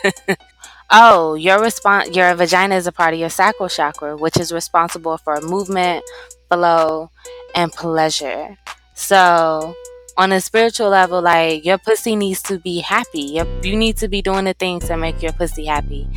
oh, 0.90 1.34
your 1.34 1.60
response 1.60 2.14
your 2.14 2.34
vagina 2.34 2.76
is 2.76 2.86
a 2.86 2.92
part 2.92 3.14
of 3.14 3.20
your 3.20 3.30
sacral 3.30 3.68
chakra, 3.68 4.16
which 4.16 4.38
is 4.38 4.52
responsible 4.52 5.18
for 5.18 5.40
movement, 5.40 6.04
flow, 6.48 7.10
and 7.54 7.72
pleasure. 7.72 8.56
So 8.94 9.74
on 10.16 10.32
a 10.32 10.40
spiritual 10.40 10.90
level, 10.90 11.22
like 11.22 11.64
your 11.64 11.78
pussy 11.78 12.16
needs 12.16 12.42
to 12.42 12.58
be 12.58 12.80
happy. 12.80 13.42
You 13.62 13.76
need 13.76 13.96
to 13.98 14.08
be 14.08 14.22
doing 14.22 14.44
the 14.44 14.54
things 14.54 14.88
that 14.88 14.98
make 14.98 15.22
your 15.22 15.32
pussy 15.32 15.66
happy, 15.66 16.08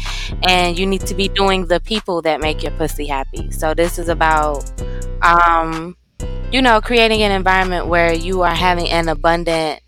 and 0.48 0.78
you 0.78 0.86
need 0.86 1.02
to 1.02 1.16
be 1.16 1.28
doing 1.28 1.68
the 1.68 1.80
people 1.80 2.22
that 2.24 2.42
make 2.42 2.64
your 2.64 2.72
pussy 2.74 3.08
happy. 3.08 3.52
So 3.52 3.74
this 3.74 3.98
is 3.98 4.10
about, 4.10 4.70
um, 5.22 5.96
you 6.52 6.62
know, 6.62 6.82
creating 6.82 7.22
an 7.22 7.32
environment 7.32 7.88
where 7.88 8.14
you 8.14 8.42
are 8.42 8.56
having 8.56 8.90
an 8.90 9.10
abundant 9.10 9.82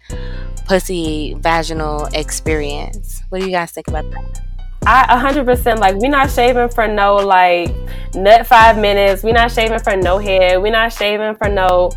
pussy 0.66 1.36
vaginal 1.40 2.06
experience. 2.14 3.24
What 3.30 3.40
do 3.40 3.46
you 3.46 3.52
guys 3.52 3.72
think 3.72 3.88
about 3.88 4.10
that? 4.12 4.42
I 4.86 5.22
100% 5.34 5.80
like 5.80 5.96
we're 5.96 6.10
not 6.10 6.32
shaving 6.32 6.70
for 6.70 6.88
no 6.88 7.16
like 7.16 7.76
nut 8.16 8.48
five 8.48 8.78
minutes. 8.78 9.22
We're 9.22 9.34
not 9.34 9.52
shaving 9.52 9.80
for 9.80 9.98
no 9.98 10.18
hair. 10.18 10.62
We're 10.62 10.72
not 10.72 10.94
shaving 10.94 11.36
for 11.36 11.50
no. 11.50 11.92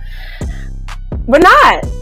We're 1.27 1.39
not. 1.39 2.00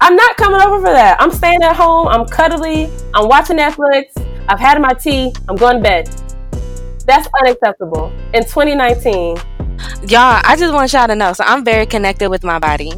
I'm 0.00 0.16
not 0.16 0.36
coming 0.36 0.60
over 0.60 0.78
for 0.78 0.92
that. 0.92 1.20
I'm 1.20 1.30
staying 1.30 1.62
at 1.62 1.76
home. 1.76 2.08
I'm 2.08 2.26
cuddly. 2.26 2.90
I'm 3.14 3.28
watching 3.28 3.56
Netflix. 3.56 4.06
I've 4.48 4.58
had 4.58 4.80
my 4.80 4.92
tea. 4.92 5.32
I'm 5.48 5.56
going 5.56 5.76
to 5.76 5.82
bed. 5.82 6.08
That's 7.06 7.28
unacceptable 7.40 8.12
in 8.32 8.42
2019. 8.42 9.36
Y'all, 10.08 10.40
I 10.44 10.56
just 10.58 10.74
want 10.74 10.92
y'all 10.92 11.06
to 11.06 11.14
know. 11.14 11.32
So 11.32 11.44
I'm 11.44 11.64
very 11.64 11.86
connected 11.86 12.28
with 12.28 12.44
my 12.44 12.58
body. 12.58 12.92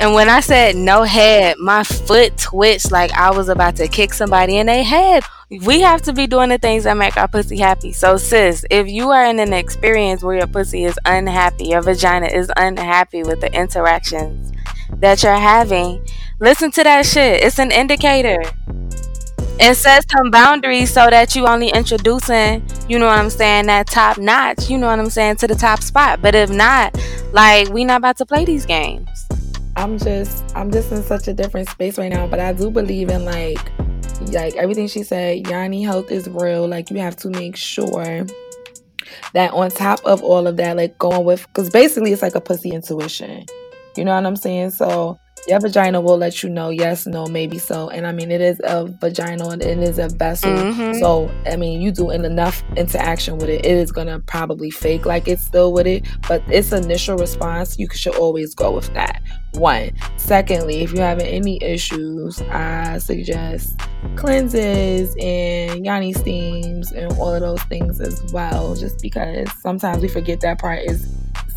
And 0.00 0.12
when 0.12 0.28
I 0.28 0.40
said 0.40 0.74
no 0.74 1.04
head, 1.04 1.56
my 1.58 1.84
foot 1.84 2.36
twitched 2.36 2.90
like 2.90 3.12
I 3.12 3.30
was 3.30 3.48
about 3.48 3.76
to 3.76 3.86
kick 3.86 4.12
somebody 4.12 4.56
in 4.56 4.66
their 4.66 4.82
head. 4.82 5.22
We 5.62 5.82
have 5.82 6.02
to 6.02 6.12
be 6.12 6.26
doing 6.26 6.48
the 6.48 6.58
things 6.58 6.84
that 6.84 6.96
make 6.96 7.16
our 7.16 7.28
pussy 7.28 7.58
happy. 7.58 7.92
So, 7.92 8.16
sis, 8.16 8.64
if 8.70 8.88
you 8.88 9.10
are 9.10 9.24
in 9.24 9.38
an 9.38 9.52
experience 9.52 10.24
where 10.24 10.36
your 10.36 10.48
pussy 10.48 10.84
is 10.84 10.98
unhappy, 11.04 11.68
your 11.68 11.80
vagina 11.80 12.26
is 12.26 12.50
unhappy 12.56 13.22
with 13.22 13.40
the 13.40 13.52
interactions 13.54 14.50
that 15.00 15.22
you're 15.22 15.34
having, 15.34 16.04
listen 16.40 16.70
to 16.72 16.82
that 16.84 17.06
shit. 17.06 17.42
It's 17.42 17.58
an 17.58 17.70
indicator. 17.70 18.42
It 19.60 19.76
sets 19.76 20.06
some 20.10 20.30
boundaries 20.30 20.92
so 20.92 21.08
that 21.08 21.36
you 21.36 21.46
only 21.46 21.68
introducing, 21.68 22.66
you 22.88 22.98
know 22.98 23.06
what 23.06 23.18
I'm 23.18 23.30
saying, 23.30 23.66
that 23.66 23.86
top 23.86 24.18
notch, 24.18 24.68
you 24.68 24.76
know 24.76 24.88
what 24.88 24.98
I'm 24.98 25.10
saying, 25.10 25.36
to 25.36 25.46
the 25.46 25.54
top 25.54 25.80
spot. 25.80 26.20
But 26.20 26.34
if 26.34 26.50
not, 26.50 26.98
like 27.32 27.68
we 27.68 27.84
not 27.84 27.98
about 27.98 28.16
to 28.16 28.26
play 28.26 28.44
these 28.44 28.66
games. 28.66 29.08
I'm 29.76 29.98
just 29.98 30.44
I'm 30.56 30.70
just 30.70 30.90
in 30.92 31.02
such 31.02 31.28
a 31.28 31.34
different 31.34 31.68
space 31.68 31.98
right 31.98 32.10
now, 32.10 32.26
but 32.26 32.40
I 32.40 32.52
do 32.52 32.70
believe 32.70 33.10
in 33.10 33.24
like 33.24 33.72
like 34.32 34.54
everything 34.56 34.88
she 34.88 35.02
said, 35.02 35.46
yoni 35.48 35.82
health 35.82 36.10
is 36.10 36.28
real. 36.28 36.66
Like 36.66 36.90
you 36.90 36.98
have 36.98 37.16
to 37.16 37.30
make 37.30 37.56
sure 37.56 38.26
that 39.34 39.52
on 39.52 39.70
top 39.70 40.00
of 40.04 40.22
all 40.22 40.46
of 40.46 40.56
that, 40.56 40.76
like 40.76 40.98
going 40.98 41.24
with 41.24 41.46
because 41.48 41.70
basically 41.70 42.12
it's 42.12 42.22
like 42.22 42.34
a 42.34 42.40
pussy 42.40 42.70
intuition. 42.70 43.46
You 43.96 44.04
know 44.04 44.14
what 44.14 44.26
I'm 44.26 44.36
saying? 44.36 44.70
So 44.70 45.18
your 45.46 45.60
vagina 45.60 46.00
will 46.00 46.16
let 46.16 46.42
you 46.42 46.48
know 46.48 46.70
yes, 46.70 47.06
no, 47.06 47.26
maybe 47.26 47.58
so. 47.58 47.90
And 47.90 48.06
I 48.06 48.12
mean, 48.12 48.30
it 48.30 48.40
is 48.40 48.60
a 48.64 48.86
vagina 48.86 49.48
and 49.48 49.62
it 49.62 49.78
is 49.78 49.98
a 49.98 50.08
vessel. 50.08 50.50
Mhm. 50.50 50.98
So, 50.98 51.30
I 51.46 51.56
mean, 51.56 51.82
you 51.82 51.92
do 51.92 52.10
enough 52.10 52.62
interaction 52.76 53.36
with 53.36 53.50
it, 53.50 53.64
it 53.64 53.72
is 53.72 53.92
going 53.92 54.06
to 54.06 54.20
probably 54.20 54.70
fake 54.70 55.04
like 55.04 55.28
it's 55.28 55.42
still 55.44 55.72
with 55.72 55.86
it. 55.86 56.06
But 56.26 56.42
its 56.48 56.72
initial 56.72 57.16
response, 57.18 57.78
you 57.78 57.88
should 57.92 58.14
always 58.16 58.54
go 58.54 58.70
with 58.70 58.92
that. 58.94 59.20
One. 59.52 59.90
Secondly, 60.16 60.82
if 60.82 60.92
you're 60.92 61.04
having 61.04 61.26
any 61.26 61.62
issues, 61.62 62.40
I 62.50 62.98
suggest 62.98 63.78
cleanses 64.16 65.14
and 65.20 65.84
yoni 65.84 66.12
steams 66.14 66.90
and 66.90 67.12
all 67.18 67.34
of 67.34 67.40
those 67.40 67.62
things 67.64 68.00
as 68.00 68.22
well, 68.32 68.74
just 68.74 69.00
because 69.00 69.48
sometimes 69.60 70.02
we 70.02 70.08
forget 70.08 70.40
that 70.40 70.58
part 70.58 70.80
is 70.84 71.06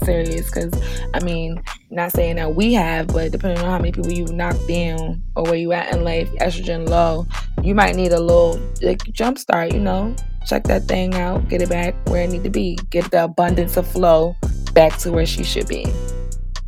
serious 0.04 0.50
because 0.50 0.74
I 1.14 1.24
mean, 1.24 1.62
not 1.90 2.12
saying 2.12 2.38
that 2.38 2.56
we 2.56 2.74
have, 2.74 3.08
but 3.08 3.32
depending 3.32 3.60
on 3.60 3.70
how 3.70 3.78
many 3.78 3.92
people 3.92 4.12
you 4.12 4.26
knock 4.28 4.56
down 4.68 5.22
or 5.36 5.44
where 5.44 5.56
you 5.56 5.72
at 5.74 5.94
in 5.94 6.04
life, 6.04 6.30
estrogen 6.42 6.88
low, 6.88 7.26
you 7.64 7.76
might 7.76 7.96
need 7.96 8.12
a 8.12 8.20
little 8.20 8.60
like, 8.82 9.04
jump 9.12 9.38
start, 9.38 9.74
you 9.74 9.80
know. 9.80 10.16
Check 10.46 10.64
that 10.66 10.84
thing 10.84 11.14
out, 11.16 11.50
get 11.50 11.62
it 11.62 11.70
back 11.70 11.94
where 12.08 12.24
it 12.24 12.30
need 12.30 12.44
to 12.44 12.50
be, 12.50 12.78
get 12.90 13.12
the 13.12 13.26
abundance 13.26 13.76
of 13.76 13.86
flow 13.86 14.36
back 14.74 14.98
to 15.00 15.12
where 15.12 15.26
she 15.26 15.44
should 15.44 15.68
be. 15.68 15.86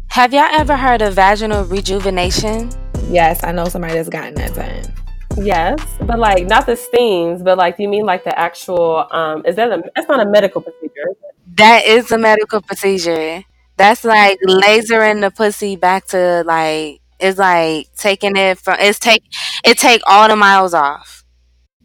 Have 0.09 0.33
y'all 0.33 0.49
ever 0.51 0.75
heard 0.75 1.01
of 1.01 1.13
vaginal 1.13 1.63
rejuvenation? 1.63 2.69
Yes, 3.09 3.43
I 3.43 3.51
know 3.51 3.65
somebody 3.65 3.93
that's 3.93 4.09
gotten 4.09 4.33
that 4.35 4.53
done. 4.53 5.08
Yes, 5.37 5.79
but 6.01 6.19
like 6.19 6.47
not 6.47 6.65
the 6.65 6.75
steams, 6.75 7.41
but 7.43 7.57
like 7.57 7.79
you 7.79 7.87
mean 7.87 8.05
like 8.05 8.23
the 8.23 8.37
actual 8.37 9.07
um 9.11 9.45
is 9.45 9.55
that 9.55 9.71
a 9.71 9.81
that's 9.95 10.07
not 10.07 10.25
a 10.25 10.29
medical 10.29 10.61
procedure. 10.61 11.15
That 11.55 11.85
is 11.85 12.11
a 12.11 12.17
medical 12.17 12.61
procedure. 12.61 13.43
That's 13.77 14.03
like 14.03 14.39
lasering 14.45 15.21
the 15.21 15.31
pussy 15.31 15.75
back 15.75 16.07
to 16.07 16.43
like 16.45 17.01
it's 17.19 17.37
like 17.37 17.87
taking 17.95 18.35
it 18.35 18.57
from 18.57 18.77
it's 18.79 18.99
take 18.99 19.23
it 19.63 19.77
take 19.77 20.01
all 20.07 20.27
the 20.27 20.35
miles 20.35 20.73
off. 20.73 21.23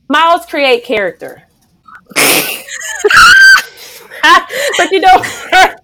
Miles 0.08 0.46
create 0.46 0.84
character. 0.84 1.42
but 4.76 4.90
you 4.90 5.00
know 5.00 5.22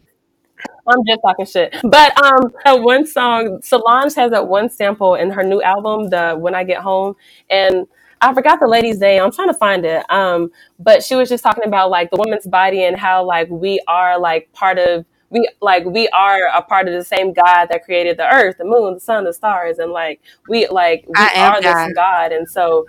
I'm 0.87 1.05
just 1.07 1.21
talking 1.25 1.47
shit. 1.47 1.75
But 1.83 2.23
um 2.23 2.53
that 2.65 2.81
one 2.81 3.07
song, 3.07 3.61
Solange 3.63 4.15
has 4.15 4.31
that 4.31 4.47
one 4.49 4.69
sample 4.71 5.15
in 5.15 5.31
her 5.31 5.43
new 5.43 5.63
album, 5.63 6.11
the 6.11 6.37
When 6.39 6.55
I 6.55 6.65
Get 6.65 6.79
Home, 6.79 7.15
and 7.49 7.87
I 8.21 8.35
forgot 8.35 8.61
the 8.61 8.67
lady's 8.67 8.99
name. 8.99 9.23
I'm 9.23 9.33
trying 9.33 9.49
to 9.49 9.55
find 9.55 9.85
it. 9.85 10.05
Um, 10.11 10.51
but 10.79 11.03
she 11.03 11.15
was 11.15 11.29
just 11.29 11.43
talking 11.43 11.65
about 11.65 11.91
like 11.91 12.11
the 12.11 12.17
woman's 12.17 12.47
body 12.47 12.85
and 12.85 12.97
how 12.97 13.25
like 13.25 13.49
we 13.51 13.81
are 13.89 14.19
like 14.19 14.53
part 14.53 14.79
of 14.79 15.07
we 15.31 15.49
like 15.63 15.85
we 15.85 16.09
are 16.09 16.41
a 16.55 16.61
part 16.63 16.89
of 16.89 16.95
the 16.95 17.05
same 17.05 17.33
God 17.33 17.67
that 17.71 17.85
created 17.85 18.19
the 18.19 18.27
earth, 18.27 18.57
the 18.59 18.65
moon, 18.65 18.95
the 18.95 19.01
sun, 19.01 19.25
the 19.25 19.33
stars, 19.33 19.79
and 19.79 19.93
like 19.93 20.21
we 20.49 20.67
like 20.69 21.05
we 21.09 21.15
I 21.17 21.35
are 21.39 21.63
God. 21.63 21.87
this 21.87 21.95
God. 21.95 22.33
And 22.33 22.49
so 22.49 22.87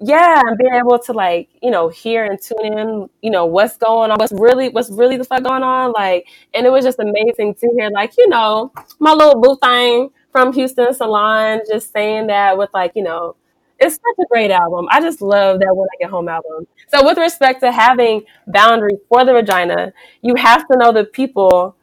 yeah, 0.00 0.40
and 0.44 0.58
being 0.58 0.74
able 0.74 0.98
to 0.98 1.12
like, 1.12 1.48
you 1.62 1.70
know, 1.70 1.88
hear 1.88 2.24
and 2.24 2.40
tune 2.40 2.64
in, 2.64 3.08
you 3.22 3.30
know, 3.30 3.46
what's 3.46 3.76
going 3.76 4.10
on, 4.10 4.18
what's 4.18 4.32
really 4.32 4.68
what's 4.68 4.90
really 4.90 5.16
the 5.16 5.24
fuck 5.24 5.42
going 5.42 5.62
on. 5.62 5.92
Like 5.92 6.26
and 6.52 6.66
it 6.66 6.70
was 6.70 6.84
just 6.84 6.98
amazing 6.98 7.54
to 7.54 7.74
hear 7.76 7.90
like, 7.90 8.12
you 8.18 8.28
know, 8.28 8.72
my 8.98 9.12
little 9.12 9.40
boo 9.40 9.56
thing 9.62 10.10
from 10.32 10.52
Houston 10.52 10.92
Solange 10.92 11.62
just 11.70 11.92
saying 11.92 12.26
that 12.26 12.58
with 12.58 12.70
like, 12.74 12.92
you 12.96 13.02
know, 13.02 13.36
it's 13.78 13.94
such 13.94 14.24
a 14.24 14.26
great 14.30 14.50
album. 14.50 14.86
I 14.90 15.00
just 15.00 15.20
love 15.20 15.60
that 15.60 15.74
When 15.74 15.88
I 15.88 15.96
Get 16.00 16.10
Home 16.10 16.28
album. 16.28 16.66
So 16.88 17.04
with 17.04 17.18
respect 17.18 17.60
to 17.60 17.72
having 17.72 18.24
boundaries 18.46 18.98
for 19.08 19.24
the 19.24 19.32
vagina, 19.32 19.92
you 20.22 20.34
have 20.36 20.66
to 20.68 20.78
know 20.78 20.92
the 20.92 21.04
people 21.04 21.76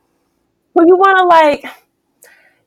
who 0.74 0.86
you 0.86 0.98
want 0.98 1.18
to 1.20 1.26
like. 1.26 1.66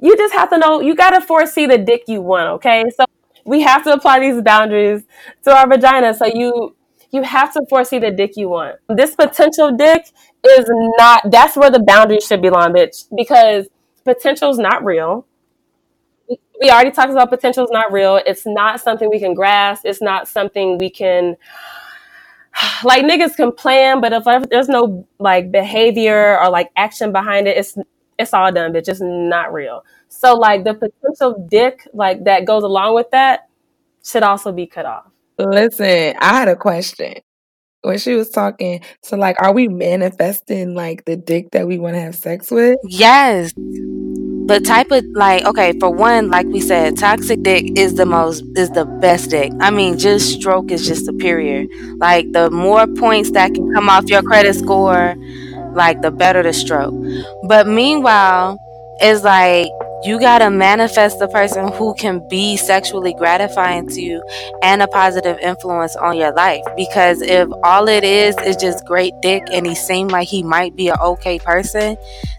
You 0.00 0.16
just 0.16 0.34
have 0.34 0.50
to 0.50 0.58
know. 0.58 0.80
You 0.80 0.94
got 0.94 1.10
to 1.10 1.20
foresee 1.20 1.66
the 1.66 1.78
dick 1.78 2.04
you 2.08 2.20
want. 2.20 2.48
Okay, 2.56 2.84
so 2.94 3.04
we 3.44 3.62
have 3.62 3.84
to 3.84 3.92
apply 3.92 4.20
these 4.20 4.42
boundaries 4.42 5.02
to 5.44 5.56
our 5.56 5.68
vagina. 5.68 6.14
So 6.14 6.26
you 6.26 6.76
you 7.10 7.22
have 7.22 7.52
to 7.54 7.64
foresee 7.68 7.98
the 7.98 8.10
dick 8.10 8.32
you 8.36 8.48
want. 8.48 8.76
This 8.88 9.14
potential 9.14 9.76
dick 9.76 10.10
is 10.48 10.66
not. 10.98 11.30
That's 11.30 11.56
where 11.56 11.70
the 11.70 11.82
boundaries 11.82 12.26
should 12.26 12.42
belong, 12.42 12.72
bitch. 12.72 13.06
Because 13.16 13.68
potential 14.04 14.50
is 14.50 14.58
not 14.58 14.84
real 14.84 15.26
we 16.60 16.70
already 16.70 16.90
talked 16.90 17.10
about 17.10 17.30
potential 17.30 17.64
is 17.64 17.70
not 17.70 17.92
real. 17.92 18.20
It's 18.24 18.46
not 18.46 18.80
something 18.80 19.10
we 19.10 19.18
can 19.18 19.34
grasp. 19.34 19.84
It's 19.84 20.00
not 20.00 20.28
something 20.28 20.78
we 20.78 20.90
can 20.90 21.36
like 22.84 23.04
niggas 23.04 23.36
can 23.36 23.52
plan, 23.52 24.00
but 24.00 24.12
if 24.12 24.48
there's 24.48 24.68
no 24.68 25.06
like 25.18 25.50
behavior 25.50 26.38
or 26.38 26.50
like 26.50 26.70
action 26.76 27.12
behind 27.12 27.48
it, 27.48 27.56
it's 27.56 27.76
it's 28.18 28.32
all 28.32 28.52
done, 28.52 28.72
but 28.72 28.84
just 28.84 29.02
not 29.02 29.52
real. 29.52 29.84
So 30.18 30.34
like 30.34 30.64
the 30.64 30.74
potential 30.74 31.46
dick 31.50 31.88
like 31.92 32.24
that 32.24 32.44
goes 32.44 32.62
along 32.62 32.94
with 32.94 33.10
that 33.10 33.48
should 34.04 34.22
also 34.22 34.52
be 34.52 34.66
cut 34.66 34.86
off. 34.86 35.06
Listen, 35.38 36.14
I 36.20 36.38
had 36.38 36.48
a 36.48 36.56
question. 36.56 37.14
When 37.82 37.98
she 37.98 38.14
was 38.14 38.30
talking, 38.30 38.80
so 39.02 39.16
like, 39.16 39.36
are 39.42 39.52
we 39.52 39.68
manifesting 39.68 40.74
like 40.74 41.04
the 41.04 41.16
dick 41.16 41.50
that 41.50 41.66
we 41.66 41.78
want 41.78 41.96
to 41.96 42.00
have 42.00 42.14
sex 42.14 42.50
with? 42.50 42.78
Yes. 42.84 43.52
But 44.46 44.64
type 44.64 44.90
of 44.90 45.04
like 45.14 45.44
okay, 45.44 45.72
for 45.78 45.90
one, 45.90 46.30
like 46.30 46.46
we 46.46 46.60
said, 46.60 46.96
toxic 46.96 47.42
dick 47.42 47.76
is 47.76 47.94
the 47.94 48.06
most 48.06 48.44
is 48.56 48.70
the 48.70 48.84
best 48.84 49.30
dick. 49.30 49.52
I 49.60 49.70
mean, 49.70 49.98
just 49.98 50.32
stroke 50.32 50.70
is 50.70 50.86
just 50.86 51.04
superior. 51.04 51.66
Like 51.96 52.30
the 52.32 52.50
more 52.50 52.86
points 52.86 53.32
that 53.32 53.52
can 53.52 53.72
come 53.74 53.90
off 53.90 54.08
your 54.08 54.22
credit 54.22 54.54
score, 54.54 55.14
like 55.72 56.02
the 56.02 56.10
better 56.10 56.42
the 56.42 56.52
stroke. 56.52 56.94
But 57.48 57.66
meanwhile, 57.66 58.58
it's 59.00 59.24
like 59.24 59.68
you 60.04 60.20
gotta 60.20 60.50
manifest 60.50 61.18
the 61.18 61.28
person 61.28 61.72
who 61.72 61.94
can 61.94 62.26
be 62.28 62.56
sexually 62.56 63.14
gratifying 63.14 63.88
to 63.88 64.02
you 64.02 64.22
and 64.62 64.82
a 64.82 64.88
positive 64.88 65.38
influence 65.38 65.96
on 65.96 66.16
your 66.16 66.32
life. 66.32 66.62
Because 66.76 67.22
if 67.22 67.48
all 67.62 67.88
it 67.88 68.04
is 68.04 68.36
is 68.38 68.56
just 68.56 68.84
great 68.84 69.14
dick 69.22 69.42
and 69.50 69.66
he 69.66 69.74
seemed 69.74 70.10
like 70.10 70.28
he 70.28 70.42
might 70.42 70.76
be 70.76 70.88
an 70.88 70.96
okay 71.00 71.38
person, 71.38 71.96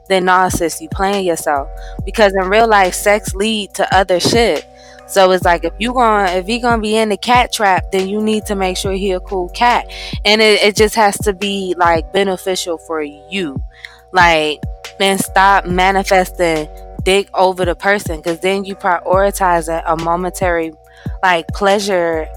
then 0.07 0.26
nah 0.26 0.49
sis, 0.49 0.80
you 0.80 0.89
playing 0.89 1.26
yourself. 1.26 1.68
Because 2.05 2.34
in 2.36 2.49
real 2.49 2.68
life 2.68 2.93
sex 2.93 3.34
lead 3.34 3.74
to 3.74 3.95
other 3.95 4.20
shit. 4.20 4.68
So 5.07 5.32
it's 5.32 5.43
like 5.45 5.63
if 5.63 5.74
you 5.80 5.93
going 5.93 6.28
if 6.30 6.45
he 6.45 6.59
gonna 6.59 6.82
be 6.82 6.95
in 6.97 7.09
the 7.09 7.18
cat 7.18 7.51
trap, 7.51 7.91
then 7.91 8.07
you 8.07 8.22
need 8.22 8.45
to 8.45 8.55
make 8.55 8.78
sure 8.78 8.91
he 8.91 9.11
a 9.11 9.20
cool 9.20 9.49
cat. 9.49 9.88
And 10.24 10.39
it, 10.41 10.61
it 10.61 10.76
just 10.76 10.95
has 10.95 11.18
to 11.20 11.34
be 11.34 11.74
like 11.78 12.11
beneficial 12.13 12.78
for 12.78 13.01
you. 13.01 13.61
Like 14.11 14.61
then 14.99 15.18
stop 15.18 15.66
manifesting 15.66 16.68
dick 17.06 17.30
over 17.34 17.64
the 17.64 17.76
person 17.76 18.18
because 18.18 18.39
then 18.41 18.66
you 18.66 18.76
prioritize 18.76 19.70
a, 19.70 20.03
momentary 20.03 20.74
like 21.24 21.47
pleasure 21.49 22.28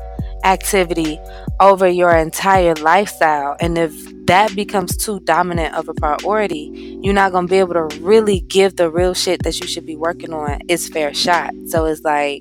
activity 0.45 1.19
over 1.59 1.89
your 1.89 2.15
entire 2.15 2.75
lifestyle. 2.75 3.57
And 3.59 3.77
if 3.77 3.93
that 4.27 4.55
becomes 4.55 4.97
too 4.97 5.21
dominant 5.21 5.75
of 5.75 5.89
a 5.89 5.95
priority 5.95 6.99
you're 7.03 7.15
not 7.15 7.33
going 7.33 7.47
to 7.47 7.51
be 7.51 7.59
able 7.59 7.75
to 7.75 8.01
really 8.01 8.41
give 8.41 8.77
the 8.77 8.91
real 8.91 9.15
shit 9.15 9.43
that 9.43 9.59
you 9.59 9.67
should 9.67 9.87
be 9.87 9.97
working 9.97 10.33
on 10.35 10.61
its 10.69 10.89
fair 10.89 11.15
shot. 11.15 11.53
So 11.69 11.87
it's 11.87 12.03
like 12.03 12.39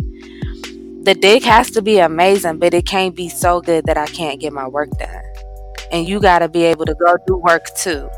the 1.03 1.15
dick 1.19 1.43
has 1.43 1.71
to 1.71 1.81
be 1.81 1.99
amazing 1.99 2.59
but 2.59 2.73
it 2.73 2.85
can't 2.85 3.15
be 3.15 3.29
so 3.29 3.61
good 3.61 3.85
that 3.85 3.97
i 3.97 4.05
can't 4.07 4.41
get 4.41 4.51
my 4.51 4.67
work 4.67 4.89
done. 4.99 5.23
And 5.91 6.05
you 6.05 6.19
got 6.19 6.39
to 6.39 6.49
be 6.49 6.63
able 6.63 6.85
to 6.85 6.95
go 6.95 7.15
do 7.25 7.37
work 7.37 7.65
too 7.77 8.09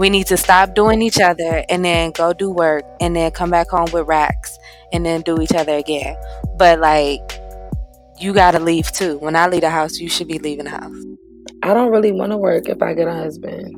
we 0.00 0.08
need 0.08 0.26
to 0.26 0.36
stop 0.38 0.74
doing 0.74 1.02
each 1.02 1.20
other 1.20 1.62
and 1.68 1.84
then 1.84 2.10
go 2.12 2.32
do 2.32 2.50
work 2.50 2.84
and 3.02 3.14
then 3.14 3.30
come 3.32 3.50
back 3.50 3.68
home 3.68 3.86
with 3.92 4.08
racks 4.08 4.58
and 4.94 5.04
then 5.04 5.20
do 5.20 5.42
each 5.42 5.52
other 5.52 5.76
again. 5.76 6.16
But 6.56 6.80
like, 6.80 7.20
you 8.18 8.32
gotta 8.32 8.60
leave 8.60 8.90
too. 8.92 9.18
When 9.18 9.36
I 9.36 9.46
leave 9.46 9.60
the 9.60 9.68
house, 9.68 9.98
you 9.98 10.08
should 10.08 10.26
be 10.26 10.38
leaving 10.38 10.64
the 10.64 10.70
house. 10.70 10.96
I 11.62 11.74
don't 11.74 11.90
really 11.90 12.12
want 12.12 12.32
to 12.32 12.38
work 12.38 12.70
if 12.70 12.80
I 12.82 12.94
get 12.94 13.08
a 13.08 13.12
husband. 13.12 13.76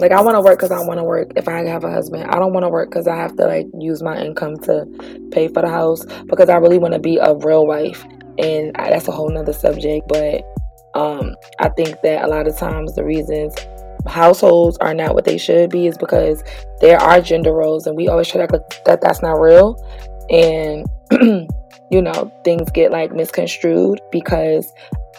Like 0.00 0.10
I 0.10 0.20
want 0.22 0.34
to 0.34 0.40
work 0.40 0.58
because 0.58 0.72
I 0.72 0.84
want 0.84 0.98
to 0.98 1.04
work. 1.04 1.34
If 1.36 1.46
I 1.46 1.62
have 1.62 1.84
a 1.84 1.90
husband, 1.92 2.24
I 2.24 2.40
don't 2.40 2.52
want 2.52 2.64
to 2.64 2.68
work 2.68 2.90
because 2.90 3.06
I 3.06 3.14
have 3.14 3.36
to 3.36 3.46
like 3.46 3.68
use 3.78 4.02
my 4.02 4.20
income 4.20 4.56
to 4.62 4.86
pay 5.30 5.46
for 5.46 5.62
the 5.62 5.68
house. 5.68 6.04
Because 6.26 6.48
I 6.48 6.56
really 6.56 6.78
want 6.78 6.94
to 6.94 7.00
be 7.00 7.18
a 7.18 7.36
real 7.36 7.64
wife, 7.64 8.04
and 8.38 8.76
I, 8.76 8.90
that's 8.90 9.06
a 9.06 9.12
whole 9.12 9.30
nother 9.30 9.52
subject. 9.52 10.08
But 10.08 10.42
um, 10.94 11.36
I 11.60 11.68
think 11.68 12.00
that 12.02 12.24
a 12.24 12.26
lot 12.26 12.48
of 12.48 12.56
times 12.58 12.96
the 12.96 13.04
reasons 13.04 13.54
households 14.06 14.76
are 14.78 14.94
not 14.94 15.14
what 15.14 15.24
they 15.24 15.38
should 15.38 15.70
be 15.70 15.86
is 15.86 15.98
because 15.98 16.42
there 16.80 16.98
are 16.98 17.20
gender 17.20 17.52
roles 17.52 17.86
and 17.86 17.96
we 17.96 18.08
always 18.08 18.28
try 18.28 18.44
to 18.44 18.54
act 18.54 18.84
that 18.84 19.00
that's 19.00 19.22
not 19.22 19.40
real. 19.40 19.76
And 20.30 20.86
you 21.90 22.00
know 22.00 22.32
things 22.44 22.70
get 22.70 22.92
like 22.92 23.12
misconstrued 23.12 24.00
because 24.12 24.72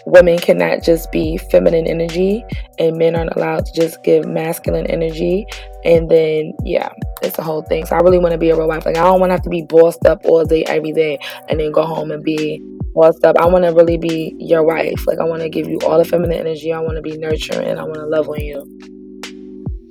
women 0.06 0.40
cannot 0.40 0.82
just 0.82 1.12
be 1.12 1.38
feminine 1.38 1.86
energy 1.86 2.44
and 2.80 2.98
men 2.98 3.16
aren't 3.16 3.36
allowed 3.36 3.66
to 3.66 3.74
just 3.74 4.02
give 4.04 4.26
masculine 4.26 4.88
energy. 4.88 5.46
And 5.84 6.10
then 6.10 6.54
yeah 6.64 6.92
it's 7.22 7.38
a 7.38 7.44
whole 7.44 7.62
thing. 7.64 7.86
So 7.86 7.96
i 7.96 8.00
really 8.00 8.20
want 8.20 8.32
to 8.32 8.38
be 8.38 8.50
a 8.50 8.56
real 8.56 8.68
wife. 8.68 8.86
Like 8.86 8.98
i 8.98 9.04
don't 9.04 9.20
want 9.20 9.30
to 9.30 9.36
have 9.36 9.44
to 9.44 9.50
be 9.50 9.64
bossed 9.64 10.06
up 10.06 10.22
all 10.26 10.46
day 10.46 10.64
every 10.66 10.92
day 10.92 11.20
and 11.50 11.60
then 11.60 11.72
go 11.72 11.84
home 11.84 12.12
and 12.12 12.24
be 12.24 12.62
bossed 12.94 13.24
up 13.24 13.38
i 13.38 13.46
want 13.46 13.64
to 13.64 13.72
really 13.72 13.98
be 13.98 14.36
your 14.38 14.64
wife. 14.64 15.06
Like 15.08 15.20
i 15.20 15.24
want 15.24 15.42
to 15.42 15.50
give 15.50 15.68
you 15.68 15.80
all 15.86 15.98
the 15.98 16.06
feminine 16.06 16.40
energy. 16.40 16.74
I 16.74 16.80
want 16.80 16.96
to 16.96 17.02
be 17.02 17.18
nurturing. 17.18 17.78
I 17.78 17.84
want 17.84 17.96
to 17.96 18.06
love 18.06 18.30
on 18.30 18.40
you. 18.40 18.68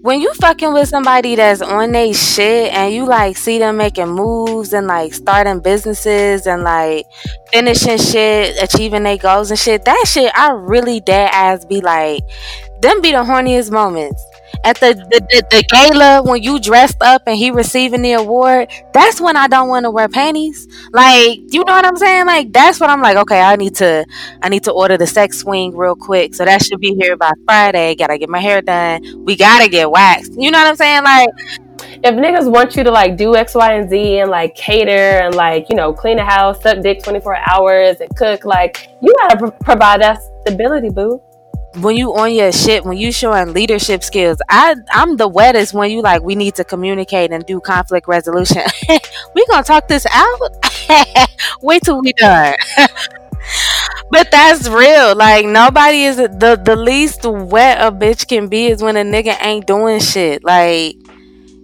When 0.02 0.22
you 0.22 0.32
fucking 0.34 0.72
with 0.72 0.88
somebody 0.88 1.34
that's 1.34 1.60
on 1.60 1.92
they 1.92 2.14
shit 2.14 2.72
and 2.72 2.94
you 2.94 3.04
like 3.04 3.36
see 3.36 3.58
them 3.58 3.76
making 3.76 4.08
moves 4.08 4.72
and 4.72 4.86
like 4.86 5.12
starting 5.12 5.60
businesses 5.60 6.46
and 6.46 6.62
like 6.62 7.04
finishing 7.52 7.98
shit, 7.98 8.56
achieving 8.62 9.02
their 9.02 9.18
goals 9.18 9.50
and 9.50 9.60
shit, 9.60 9.84
that 9.84 10.04
shit 10.06 10.32
I 10.34 10.52
really 10.52 11.00
dead 11.00 11.28
ass 11.34 11.66
be 11.66 11.82
like, 11.82 12.22
them 12.80 13.02
be 13.02 13.10
the 13.12 13.18
horniest 13.18 13.70
moments 13.70 14.24
at 14.64 14.76
the, 14.78 14.94
the, 14.94 15.20
the, 15.30 15.42
the 15.50 15.64
gala 15.70 16.22
when 16.22 16.42
you 16.42 16.60
dressed 16.60 17.00
up 17.00 17.22
and 17.26 17.36
he 17.36 17.50
receiving 17.50 18.02
the 18.02 18.12
award, 18.12 18.70
that's 18.92 19.20
when 19.20 19.36
I 19.36 19.46
don't 19.48 19.68
want 19.68 19.84
to 19.84 19.90
wear 19.90 20.08
panties. 20.08 20.68
Like, 20.92 21.40
you 21.52 21.64
know 21.64 21.72
what 21.72 21.84
I'm 21.84 21.96
saying? 21.96 22.26
Like, 22.26 22.52
that's 22.52 22.80
what 22.80 22.90
I'm 22.90 23.00
like, 23.00 23.16
okay, 23.16 23.40
I 23.40 23.56
need 23.56 23.76
to 23.76 24.04
I 24.42 24.48
need 24.48 24.64
to 24.64 24.72
order 24.72 24.96
the 24.96 25.06
sex 25.06 25.38
swing 25.38 25.76
real 25.76 25.96
quick. 25.96 26.34
So 26.34 26.44
that 26.44 26.62
should 26.62 26.80
be 26.80 26.94
here 26.94 27.16
by 27.16 27.32
Friday. 27.44 27.94
Gotta 27.94 28.18
get 28.18 28.28
my 28.28 28.40
hair 28.40 28.60
done. 28.60 29.24
We 29.24 29.36
gotta 29.36 29.68
get 29.68 29.90
waxed. 29.90 30.32
You 30.36 30.50
know 30.50 30.58
what 30.58 30.66
I'm 30.66 30.76
saying? 30.76 31.04
Like 31.04 31.28
if 32.02 32.14
niggas 32.14 32.50
want 32.50 32.76
you 32.76 32.84
to 32.84 32.90
like 32.90 33.16
do 33.16 33.36
X, 33.36 33.54
Y, 33.54 33.72
and 33.72 33.88
Z 33.88 34.18
and 34.20 34.30
like 34.30 34.54
cater 34.54 35.20
and 35.22 35.34
like, 35.34 35.68
you 35.68 35.76
know, 35.76 35.92
clean 35.92 36.16
the 36.16 36.24
house, 36.24 36.62
suck 36.62 36.82
dick 36.82 37.02
24 37.02 37.36
hours 37.50 38.00
and 38.00 38.14
cook, 38.16 38.44
like, 38.44 38.88
you 39.02 39.14
gotta 39.18 39.38
pr- 39.38 39.64
provide 39.64 40.02
that 40.02 40.20
stability, 40.42 40.90
boo 40.90 41.20
when 41.76 41.96
you 41.96 42.14
on 42.16 42.34
your 42.34 42.52
shit, 42.52 42.84
when 42.84 42.98
you 42.98 43.12
showing 43.12 43.52
leadership 43.52 44.02
skills, 44.02 44.38
I 44.48 44.74
I'm 44.92 45.16
the 45.16 45.28
wettest 45.28 45.72
when 45.72 45.90
you 45.90 46.02
like 46.02 46.22
we 46.22 46.34
need 46.34 46.54
to 46.56 46.64
communicate 46.64 47.30
and 47.32 47.44
do 47.46 47.60
conflict 47.60 48.08
resolution. 48.08 48.62
we 49.34 49.46
gonna 49.46 49.62
talk 49.62 49.86
this 49.88 50.06
out. 50.12 50.40
Wait 51.62 51.82
till 51.82 52.00
we 52.00 52.12
done. 52.14 52.54
but 54.10 54.30
that's 54.30 54.68
real. 54.68 55.14
Like 55.16 55.46
nobody 55.46 56.04
is 56.04 56.16
the 56.16 56.60
the 56.62 56.76
least 56.76 57.24
wet 57.24 57.78
a 57.80 57.92
bitch 57.94 58.28
can 58.28 58.48
be 58.48 58.66
is 58.66 58.82
when 58.82 58.96
a 58.96 59.02
nigga 59.02 59.36
ain't 59.42 59.66
doing 59.66 60.00
shit. 60.00 60.44
Like 60.44 60.96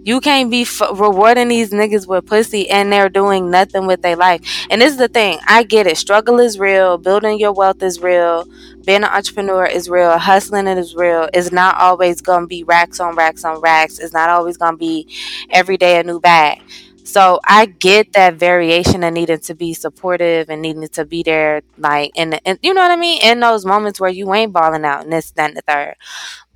you 0.05 0.21
can't 0.21 0.51
be 0.51 0.63
f- 0.63 0.83
rewarding 0.95 1.49
these 1.49 1.71
niggas 1.73 2.07
with 2.09 2.27
pussy 2.27 2.71
and 2.71 2.93
they're 2.93 3.09
doing 3.09 3.51
nothing 3.51 3.87
with 3.87 4.03
their 4.03 4.17
life. 4.17 4.41
And 4.71 4.81
this 4.83 4.93
is 4.93 4.99
the 4.99 5.09
thing. 5.09 5.39
I 5.49 5.65
get 5.65 5.87
it. 5.87 5.99
Struggle 5.99 6.41
is 6.41 6.59
real. 6.59 6.99
Building 6.99 7.39
your 7.41 7.53
wealth 7.53 7.83
is 7.83 8.01
real. 8.01 8.47
Being 8.87 9.03
an 9.03 9.11
entrepreneur 9.11 9.67
is 9.67 9.91
real. 9.91 10.17
Hustling 10.17 10.69
it 10.69 10.79
is 10.79 10.95
real. 10.95 11.29
It's 11.35 11.51
not 11.51 11.77
always 11.77 12.21
going 12.21 12.43
to 12.43 12.47
be 12.47 12.63
racks 12.63 13.01
on 13.01 13.17
racks 13.17 13.45
on 13.45 13.61
racks. 13.61 13.99
It's 13.99 14.15
not 14.15 14.31
always 14.31 14.57
going 14.57 14.75
to 14.75 14.79
be 14.79 15.13
every 15.51 15.77
day 15.77 15.99
a 15.99 16.05
new 16.05 16.21
bag. 16.21 16.63
So 17.03 17.41
I 17.45 17.67
get 17.67 18.13
that 18.13 18.35
variation 18.35 19.05
and 19.05 19.15
needing 19.15 19.41
to 19.41 19.55
be 19.55 19.75
supportive 19.75 20.51
and 20.51 20.63
needing 20.63 20.87
to 20.89 21.05
be 21.05 21.23
there, 21.23 21.63
like, 21.79 22.13
and, 22.17 22.41
in 22.45 22.59
you 22.63 22.75
know 22.75 22.81
what 22.81 22.91
I 22.91 22.97
mean? 22.97 23.23
In 23.23 23.41
those 23.41 23.65
moments 23.65 24.01
where 24.01 24.11
you 24.11 24.33
ain't 24.35 24.53
balling 24.53 24.85
out 24.85 25.05
and 25.05 25.13
this, 25.13 25.31
that, 25.33 25.51
and 25.51 25.57
the 25.57 25.63
third. 25.63 25.95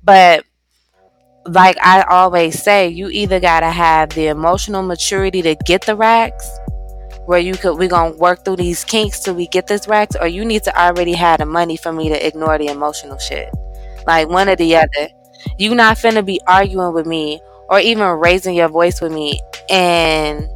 But 0.03 0.45
like 1.45 1.77
I 1.81 2.03
always 2.03 2.61
say, 2.61 2.89
you 2.89 3.09
either 3.09 3.39
gotta 3.39 3.69
have 3.69 4.09
the 4.09 4.27
emotional 4.27 4.83
maturity 4.83 5.41
to 5.41 5.55
get 5.65 5.85
the 5.85 5.95
racks, 5.95 6.49
where 7.25 7.39
you 7.39 7.53
could 7.53 7.77
we 7.77 7.87
gonna 7.87 8.15
work 8.17 8.43
through 8.45 8.57
these 8.57 8.83
kinks 8.83 9.19
till 9.21 9.35
we 9.35 9.47
get 9.47 9.67
this 9.67 9.87
racks, 9.87 10.15
or 10.19 10.27
you 10.27 10.45
need 10.45 10.63
to 10.63 10.79
already 10.79 11.13
have 11.13 11.39
the 11.39 11.45
money 11.45 11.77
for 11.77 11.91
me 11.93 12.09
to 12.09 12.27
ignore 12.27 12.57
the 12.57 12.67
emotional 12.67 13.17
shit. 13.17 13.49
Like 14.07 14.29
one 14.29 14.49
or 14.49 14.55
the 14.55 14.75
other. 14.75 15.09
You 15.57 15.75
not 15.75 15.97
finna 15.97 16.25
be 16.25 16.39
arguing 16.47 16.93
with 16.93 17.05
me 17.07 17.41
or 17.69 17.79
even 17.79 18.05
raising 18.07 18.55
your 18.55 18.69
voice 18.69 19.01
with 19.01 19.11
me 19.11 19.39
and 19.69 20.47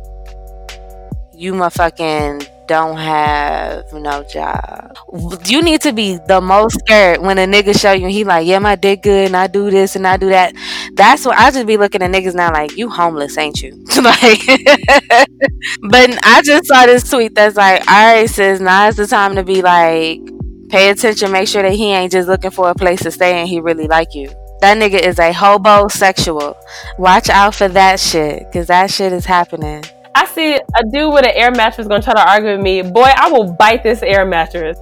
you 1.34 1.54
motherfucking 1.54 2.48
don't 2.68 2.98
have 2.98 3.92
no 3.94 4.24
job. 4.24 4.98
You 5.46 5.62
need 5.62 5.82
to 5.82 5.94
be 5.94 6.18
the 6.28 6.42
most 6.42 6.80
scared 6.80 7.22
when 7.22 7.38
a 7.38 7.46
nigga 7.46 7.80
show 7.80 7.92
you 7.92 8.08
he 8.08 8.24
like, 8.24 8.48
yeah, 8.48 8.60
my 8.60 8.76
dick 8.76 9.04
good 9.04 9.28
and 9.28 9.36
I 9.36 9.48
do 9.48 9.70
this 9.70 9.96
and 9.96 10.08
I 10.08 10.18
do 10.18 10.30
that. 10.30 10.54
That's 10.94 11.26
what 11.26 11.38
I 11.38 11.52
just 11.52 11.68
be 11.68 11.78
looking 11.78 12.02
at 12.02 12.12
niggas 12.12 12.36
now 12.36 12.52
like, 12.52 12.78
you 12.78 12.90
homeless, 12.90 13.38
ain't 13.38 13.62
you? 13.62 13.72
like, 14.02 14.40
but 15.90 16.18
I 16.24 16.42
just 16.44 16.68
saw 16.68 16.86
this 16.86 17.10
tweet 17.10 17.36
that's 17.36 17.56
like, 17.56 17.82
all 17.88 18.16
right, 18.16 18.30
sis, 18.30 18.60
now 18.60 18.88
it's 18.88 18.98
the 18.98 19.08
time 19.08 19.36
to 19.36 19.44
be 19.44 19.62
like, 19.62 20.22
pay 20.70 20.90
attention, 20.90 21.32
make 21.32 21.48
sure 21.48 21.62
that 21.62 21.74
he 21.74 21.92
ain't 21.92 22.12
just 22.12 22.28
looking 22.28 22.52
for 22.52 22.70
a 22.70 22.76
place 22.76 23.02
to 23.04 23.12
stay 23.12 23.40
and 23.40 23.48
he 23.48 23.60
really 23.60 23.88
like 23.88 24.14
you. 24.14 24.30
That 24.62 24.78
nigga 24.78 25.00
is 25.00 25.20
a 25.20 25.32
hobo 25.32 25.88
sexual. 25.90 26.58
Watch 26.98 27.30
out 27.30 27.56
for 27.56 27.68
that 27.68 28.00
shit, 28.00 28.52
cause 28.52 28.68
that 28.68 28.90
shit 28.90 29.14
is 29.14 29.26
happening. 29.26 29.84
I 30.18 30.26
see 30.28 30.56
a 30.56 30.84
dude 30.94 31.14
with 31.14 31.26
an 31.26 31.34
air 31.36 31.52
mattress 31.52 31.90
gonna 31.90 32.02
try 32.02 32.14
to 32.14 32.26
argue 32.26 32.52
with 32.52 32.62
me. 32.62 32.82
Boy, 32.82 33.12
I 33.16 33.30
will 33.30 33.52
bite 33.52 33.84
this 33.84 34.02
air 34.02 34.26
mattress. 34.26 34.78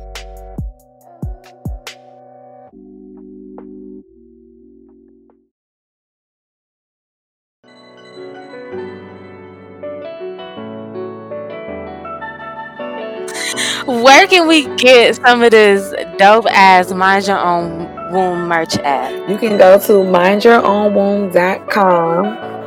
Where 13.88 14.28
can 14.28 14.48
we 14.48 14.68
get 14.76 15.16
some 15.16 15.42
of 15.42 15.50
this 15.50 15.96
dope 16.18 16.46
ass 16.52 16.94
mind 16.94 17.26
your 17.26 17.40
own 17.40 17.90
womb 18.14 18.48
merch 18.48 18.78
at? 18.78 19.28
You 19.28 19.40
can 19.40 19.58
go 19.58 19.80
to 19.80 19.94
mindyourownwomb.com 19.94 22.63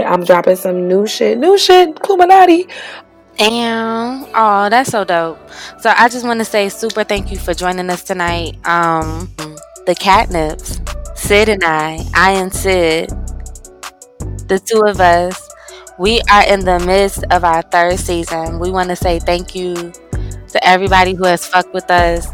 I'm 0.00 0.24
dropping 0.24 0.56
some 0.56 0.88
new 0.88 1.06
shit. 1.06 1.38
New 1.38 1.58
shit, 1.58 1.98
Illuminati. 2.04 2.68
Damn. 3.36 4.26
Oh, 4.34 4.68
that's 4.68 4.90
so 4.90 5.04
dope. 5.04 5.38
So 5.80 5.92
I 5.96 6.08
just 6.08 6.24
want 6.24 6.40
to 6.40 6.44
say 6.44 6.68
super 6.68 7.04
thank 7.04 7.30
you 7.30 7.38
for 7.38 7.54
joining 7.54 7.90
us 7.90 8.02
tonight. 8.04 8.56
Um 8.66 9.30
the 9.86 9.94
CatNipz. 9.94 10.80
Cyd 11.22 11.48
and 11.48 11.62
I, 11.62 12.04
I 12.14 12.32
and 12.32 12.52
Cyd, 12.52 13.08
the 14.48 14.60
two 14.64 14.82
of 14.82 15.00
us, 15.00 15.48
we 15.98 16.20
are 16.30 16.42
in 16.48 16.64
the 16.64 16.80
midst 16.80 17.22
of 17.30 17.44
our 17.44 17.62
third 17.62 17.98
season. 17.98 18.58
We 18.58 18.70
want 18.70 18.88
to 18.90 18.96
say 18.96 19.20
thank 19.20 19.54
you 19.54 19.74
to 19.74 20.66
everybody 20.66 21.14
who 21.14 21.24
has 21.24 21.46
fucked 21.46 21.72
with 21.72 21.88
us. 21.90 22.26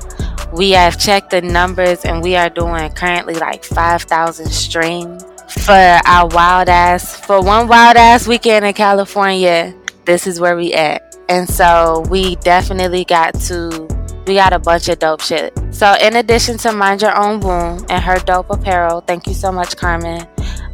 We 0.55 0.71
have 0.71 0.99
checked 0.99 1.31
the 1.31 1.43
numbers 1.43 2.05
and 2.07 2.23
we 2.23 2.35
are 2.35 2.49
doing 2.49 2.91
currently 2.93 3.35
like 3.35 3.63
5,000 3.63 4.51
streams 4.51 5.23
for 5.59 6.01
our 6.07 6.29
wild 6.29 6.69
ass 6.69 7.17
for 7.17 7.43
one 7.43 7.69
wild 7.69 7.97
ass 7.97 8.27
weekend 8.27 8.65
in 8.65 8.73
California. 8.73 9.75
This 10.05 10.27
is 10.27 10.41
where 10.41 10.57
we 10.57 10.73
at, 10.73 11.17
and 11.29 11.49
so 11.49 12.05
we 12.11 12.37
definitely 12.37 13.05
got 13.05 13.35
to. 13.43 13.89
We 14.27 14.35
got 14.35 14.53
a 14.53 14.59
bunch 14.59 14.89
of 14.89 14.99
dope 14.99 15.23
shit. 15.23 15.59
So, 15.71 15.95
in 16.03 16.17
addition 16.17 16.59
to 16.59 16.73
Mind 16.73 17.01
Your 17.01 17.17
Own 17.19 17.41
Womb 17.41 17.85
and 17.89 18.05
her 18.05 18.19
dope 18.19 18.51
apparel, 18.51 19.01
thank 19.01 19.27
you 19.27 19.33
so 19.33 19.51
much, 19.51 19.77
Carmen. 19.77 20.27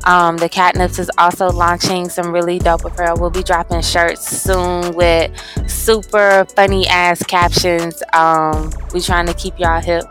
Um, 0.05 0.37
the 0.37 0.49
CatNipz 0.49 0.99
is 0.99 1.11
also 1.19 1.49
launching 1.51 2.09
some 2.09 2.33
really 2.33 2.59
dope 2.59 2.85
apparel. 2.85 3.17
We'll 3.19 3.31
be 3.31 3.43
dropping 3.43 3.83
shirts 3.83 4.27
soon 4.27 4.95
with 4.95 5.31
super 5.69 6.45
funny 6.57 6.87
ass 6.89 7.23
captions. 7.23 8.03
Um, 8.13 8.71
we 8.93 9.01
trying 9.01 9.27
to 9.27 9.35
keep 9.35 9.59
y'all 9.59 9.81
hip. 9.81 10.05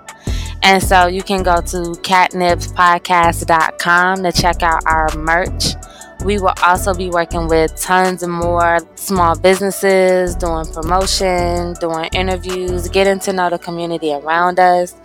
And 0.64 0.82
so 0.82 1.08
you 1.08 1.24
can 1.24 1.44
go 1.44 1.58
to 1.58 1.92
catnipspodcast.com 2.02 4.24
to 4.24 4.32
check 4.32 4.64
out 4.64 4.82
our 4.86 5.10
merch. 5.18 5.76
We 6.24 6.40
will 6.40 6.54
also 6.64 6.94
be 6.94 7.10
working 7.10 7.50
with 7.50 7.76
tons 7.76 8.26
more 8.26 8.80
small 8.96 9.38
businesses, 9.38 10.36
doing 10.36 10.66
promotion, 10.68 11.74
doing 11.82 12.08
interviews, 12.14 12.88
getting 12.88 13.20
to 13.20 13.34
know 13.34 13.50
the 13.50 13.60
community 13.60 14.14
around 14.14 14.58
us. 14.58 14.96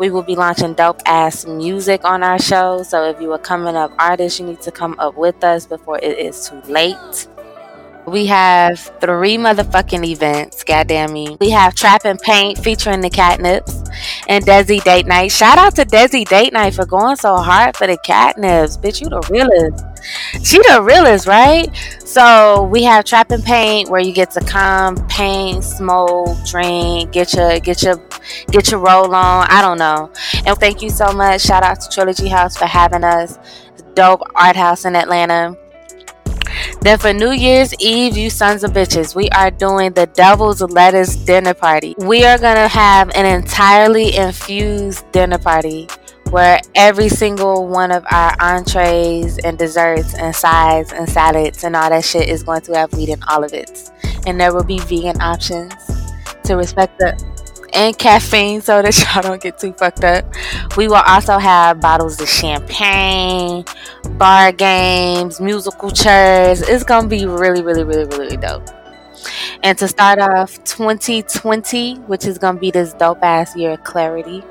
We 0.00 0.10
will 0.10 0.22
be 0.22 0.34
launching 0.34 0.74
dope 0.74 1.00
ass 1.06 1.46
music 1.46 2.04
on 2.04 2.24
our 2.24 2.40
show. 2.40 2.82
So 2.82 3.08
if 3.08 3.20
you 3.20 3.30
are 3.32 3.38
coming 3.38 3.76
up 3.76 3.92
artist, 4.00 4.40
you 4.40 4.46
need 4.46 4.62
to 4.62 4.72
come 4.72 4.96
up 4.98 5.16
with 5.16 5.44
us 5.44 5.64
before 5.64 6.00
it 6.02 6.18
is 6.18 6.48
too 6.48 6.60
late. 6.62 7.28
We 8.06 8.26
have 8.26 8.78
three 9.00 9.38
motherfucking 9.38 10.06
events, 10.06 10.62
goddamn 10.62 11.12
me. 11.12 11.38
We 11.40 11.48
have 11.50 11.74
Trap 11.74 12.04
and 12.04 12.18
Paint 12.18 12.58
featuring 12.58 13.00
the 13.00 13.08
CatNipz 13.08 13.90
and 14.28 14.44
Desi 14.44 14.84
Date 14.84 15.06
Night. 15.06 15.32
Shout 15.32 15.56
out 15.56 15.74
to 15.76 15.86
Desi 15.86 16.28
Date 16.28 16.52
Night 16.52 16.74
for 16.74 16.84
going 16.84 17.16
so 17.16 17.36
hard 17.36 17.76
for 17.76 17.86
the 17.86 17.96
CatNipz. 18.06 18.78
Bitch, 18.78 19.00
you 19.00 19.08
the 19.08 19.26
realest. 19.30 19.84
She 20.46 20.58
the 20.58 20.82
realest, 20.82 21.26
right? 21.26 21.74
So 22.04 22.64
we 22.64 22.82
have 22.82 23.06
Trap 23.06 23.30
and 23.30 23.42
Paint 23.42 23.88
where 23.88 24.02
you 24.02 24.12
get 24.12 24.30
to 24.32 24.40
come, 24.40 24.96
paint, 25.08 25.64
smoke, 25.64 26.36
drink, 26.46 27.12
get 27.12 27.32
your 27.32 27.58
get 27.60 27.82
your 27.82 27.96
get 28.50 28.70
your 28.70 28.80
roll 28.80 29.14
on. 29.14 29.46
I 29.48 29.62
don't 29.62 29.78
know. 29.78 30.12
And 30.44 30.58
thank 30.58 30.82
you 30.82 30.90
so 30.90 31.10
much. 31.12 31.40
Shout 31.40 31.62
out 31.62 31.80
to 31.80 31.88
Trilogy 31.88 32.28
House 32.28 32.54
for 32.54 32.66
having 32.66 33.02
us. 33.02 33.38
Dope 33.94 34.22
art 34.34 34.56
house 34.56 34.84
in 34.84 34.94
Atlanta. 34.94 35.56
Then 36.80 36.98
for 36.98 37.12
New 37.12 37.30
Year's 37.32 37.74
Eve, 37.80 38.16
you 38.16 38.30
sons 38.30 38.64
of 38.64 38.72
bitches, 38.72 39.14
we 39.14 39.28
are 39.30 39.50
doing 39.50 39.92
the 39.92 40.06
Devil's 40.06 40.60
Lettuce 40.60 41.16
Dinner 41.16 41.54
Party. 41.54 41.94
We 41.98 42.24
are 42.24 42.38
going 42.38 42.56
to 42.56 42.68
have 42.68 43.10
an 43.14 43.26
entirely 43.26 44.16
infused 44.16 45.10
dinner 45.12 45.38
party 45.38 45.88
where 46.30 46.60
every 46.74 47.08
single 47.08 47.68
one 47.68 47.92
of 47.92 48.04
our 48.10 48.34
entrees 48.40 49.38
and 49.38 49.56
desserts 49.56 50.14
and 50.14 50.34
sides 50.34 50.92
and 50.92 51.08
salads 51.08 51.64
and 51.64 51.76
all 51.76 51.90
that 51.90 52.04
shit 52.04 52.28
is 52.28 52.42
going 52.42 52.60
to 52.62 52.74
have 52.74 52.92
meat 52.94 53.08
in 53.08 53.22
all 53.30 53.44
of 53.44 53.52
it. 53.52 53.90
And 54.26 54.40
there 54.40 54.52
will 54.52 54.64
be 54.64 54.78
vegan 54.80 55.20
options 55.20 55.72
to 56.44 56.56
respect 56.56 56.98
the 56.98 57.12
and 57.74 57.98
caffeine 57.98 58.60
so 58.60 58.82
that 58.82 58.96
y'all 59.14 59.22
don't 59.22 59.42
get 59.42 59.58
too 59.58 59.72
fucked 59.72 60.04
up. 60.04 60.24
We 60.76 60.88
will 60.88 61.02
also 61.06 61.38
have 61.38 61.80
bottles 61.80 62.20
of 62.20 62.28
champagne, 62.28 63.64
bar 64.12 64.52
games, 64.52 65.40
musical 65.40 65.90
chairs. 65.90 66.62
It's 66.62 66.84
gonna 66.84 67.08
be 67.08 67.26
really, 67.26 67.62
really, 67.62 67.84
really, 67.84 68.04
really 68.16 68.36
dope. 68.36 68.68
And 69.62 69.76
to 69.78 69.88
start 69.88 70.18
off 70.18 70.62
2020, 70.64 71.96
which 72.06 72.26
is 72.26 72.38
gonna 72.38 72.58
be 72.58 72.70
this 72.70 72.92
dope 72.92 73.22
ass 73.22 73.56
year 73.56 73.72
of 73.72 73.84
clarity, 73.84 74.42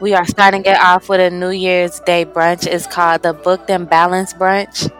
we 0.00 0.14
are 0.14 0.24
starting 0.26 0.64
it 0.64 0.78
off 0.80 1.08
with 1.08 1.20
a 1.20 1.30
New 1.30 1.50
Year's 1.50 2.00
Day 2.00 2.24
brunch. 2.24 2.66
It's 2.66 2.86
called 2.86 3.22
the 3.22 3.32
Booked 3.32 3.68
and 3.68 3.88
Balanced 3.88 4.38
Brunch. 4.38 4.90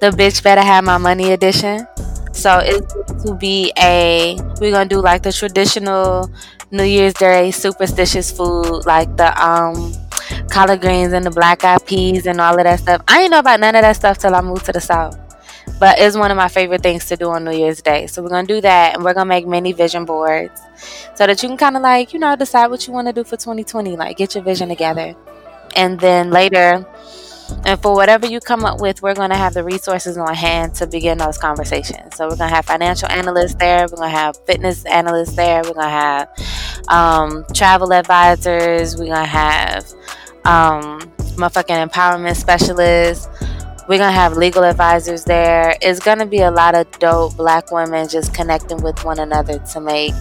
The 0.00 0.10
bitch 0.10 0.42
better 0.42 0.62
have 0.62 0.84
my 0.84 0.98
money 0.98 1.32
edition. 1.32 1.86
So 2.34 2.58
it's 2.58 2.92
going 2.92 3.26
to 3.26 3.34
be 3.34 3.72
a 3.78 4.36
we're 4.60 4.72
gonna 4.72 4.88
do 4.88 5.00
like 5.00 5.22
the 5.22 5.32
traditional 5.32 6.30
New 6.70 6.84
Year's 6.84 7.14
Day 7.14 7.50
superstitious 7.52 8.30
food, 8.30 8.84
like 8.86 9.16
the 9.16 9.30
um 9.40 9.92
collard 10.50 10.80
greens 10.80 11.12
and 11.12 11.24
the 11.24 11.30
black 11.30 11.64
eyed 11.64 11.86
peas 11.86 12.26
and 12.26 12.40
all 12.40 12.58
of 12.58 12.64
that 12.64 12.80
stuff. 12.80 13.02
I 13.06 13.22
ain't 13.22 13.30
know 13.30 13.38
about 13.38 13.60
none 13.60 13.76
of 13.76 13.82
that 13.82 13.96
stuff 13.96 14.18
till 14.18 14.34
I 14.34 14.40
moved 14.40 14.66
to 14.66 14.72
the 14.72 14.80
south. 14.80 15.18
But 15.78 15.98
it's 15.98 16.16
one 16.16 16.30
of 16.30 16.36
my 16.36 16.48
favorite 16.48 16.82
things 16.82 17.06
to 17.06 17.16
do 17.16 17.30
on 17.30 17.44
New 17.44 17.56
Year's 17.56 17.80
Day. 17.82 18.06
So 18.08 18.22
we're 18.22 18.28
gonna 18.30 18.46
do 18.46 18.60
that 18.60 18.94
and 18.94 19.04
we're 19.04 19.14
gonna 19.14 19.26
make 19.26 19.46
many 19.46 19.72
vision 19.72 20.04
boards 20.04 20.60
so 21.14 21.26
that 21.26 21.42
you 21.42 21.48
can 21.48 21.56
kind 21.56 21.76
of 21.76 21.82
like, 21.82 22.12
you 22.12 22.18
know, 22.18 22.36
decide 22.36 22.66
what 22.68 22.86
you 22.86 22.92
want 22.92 23.06
to 23.08 23.12
do 23.12 23.24
for 23.24 23.36
2020. 23.36 23.96
Like 23.96 24.16
get 24.16 24.34
your 24.34 24.44
vision 24.44 24.68
together. 24.68 25.14
And 25.76 25.98
then 26.00 26.30
later 26.30 26.84
and 27.64 27.80
for 27.80 27.94
whatever 27.94 28.26
you 28.26 28.40
come 28.40 28.64
up 28.64 28.80
with, 28.80 29.02
we're 29.02 29.14
going 29.14 29.30
to 29.30 29.36
have 29.36 29.54
the 29.54 29.64
resources 29.64 30.16
on 30.16 30.34
hand 30.34 30.74
to 30.76 30.86
begin 30.86 31.18
those 31.18 31.38
conversations. 31.38 32.16
So 32.16 32.24
we're 32.24 32.36
going 32.36 32.50
to 32.50 32.54
have 32.54 32.64
financial 32.64 33.08
analysts 33.10 33.54
there. 33.54 33.82
We're 33.82 33.96
going 33.96 34.10
to 34.10 34.16
have 34.16 34.36
fitness 34.46 34.84
analysts 34.86 35.34
there. 35.34 35.62
We're 35.62 35.74
going 35.74 35.86
to 35.86 35.88
have 35.88 36.28
um, 36.88 37.44
travel 37.54 37.92
advisors. 37.92 38.96
We're 38.96 39.06
going 39.06 39.24
to 39.24 39.26
have 39.26 39.84
um, 40.44 41.00
motherfucking 41.36 41.88
empowerment 41.88 42.36
specialists. 42.36 43.28
We're 43.86 43.98
going 43.98 44.12
to 44.12 44.18
have 44.18 44.36
legal 44.36 44.64
advisors 44.64 45.24
there. 45.24 45.76
It's 45.82 46.00
going 46.00 46.18
to 46.18 46.26
be 46.26 46.40
a 46.40 46.50
lot 46.50 46.74
of 46.74 46.90
dope 46.98 47.36
black 47.36 47.70
women 47.70 48.08
just 48.08 48.34
connecting 48.34 48.82
with 48.82 49.04
one 49.04 49.18
another 49.18 49.58
to 49.58 49.80
make 49.80 50.14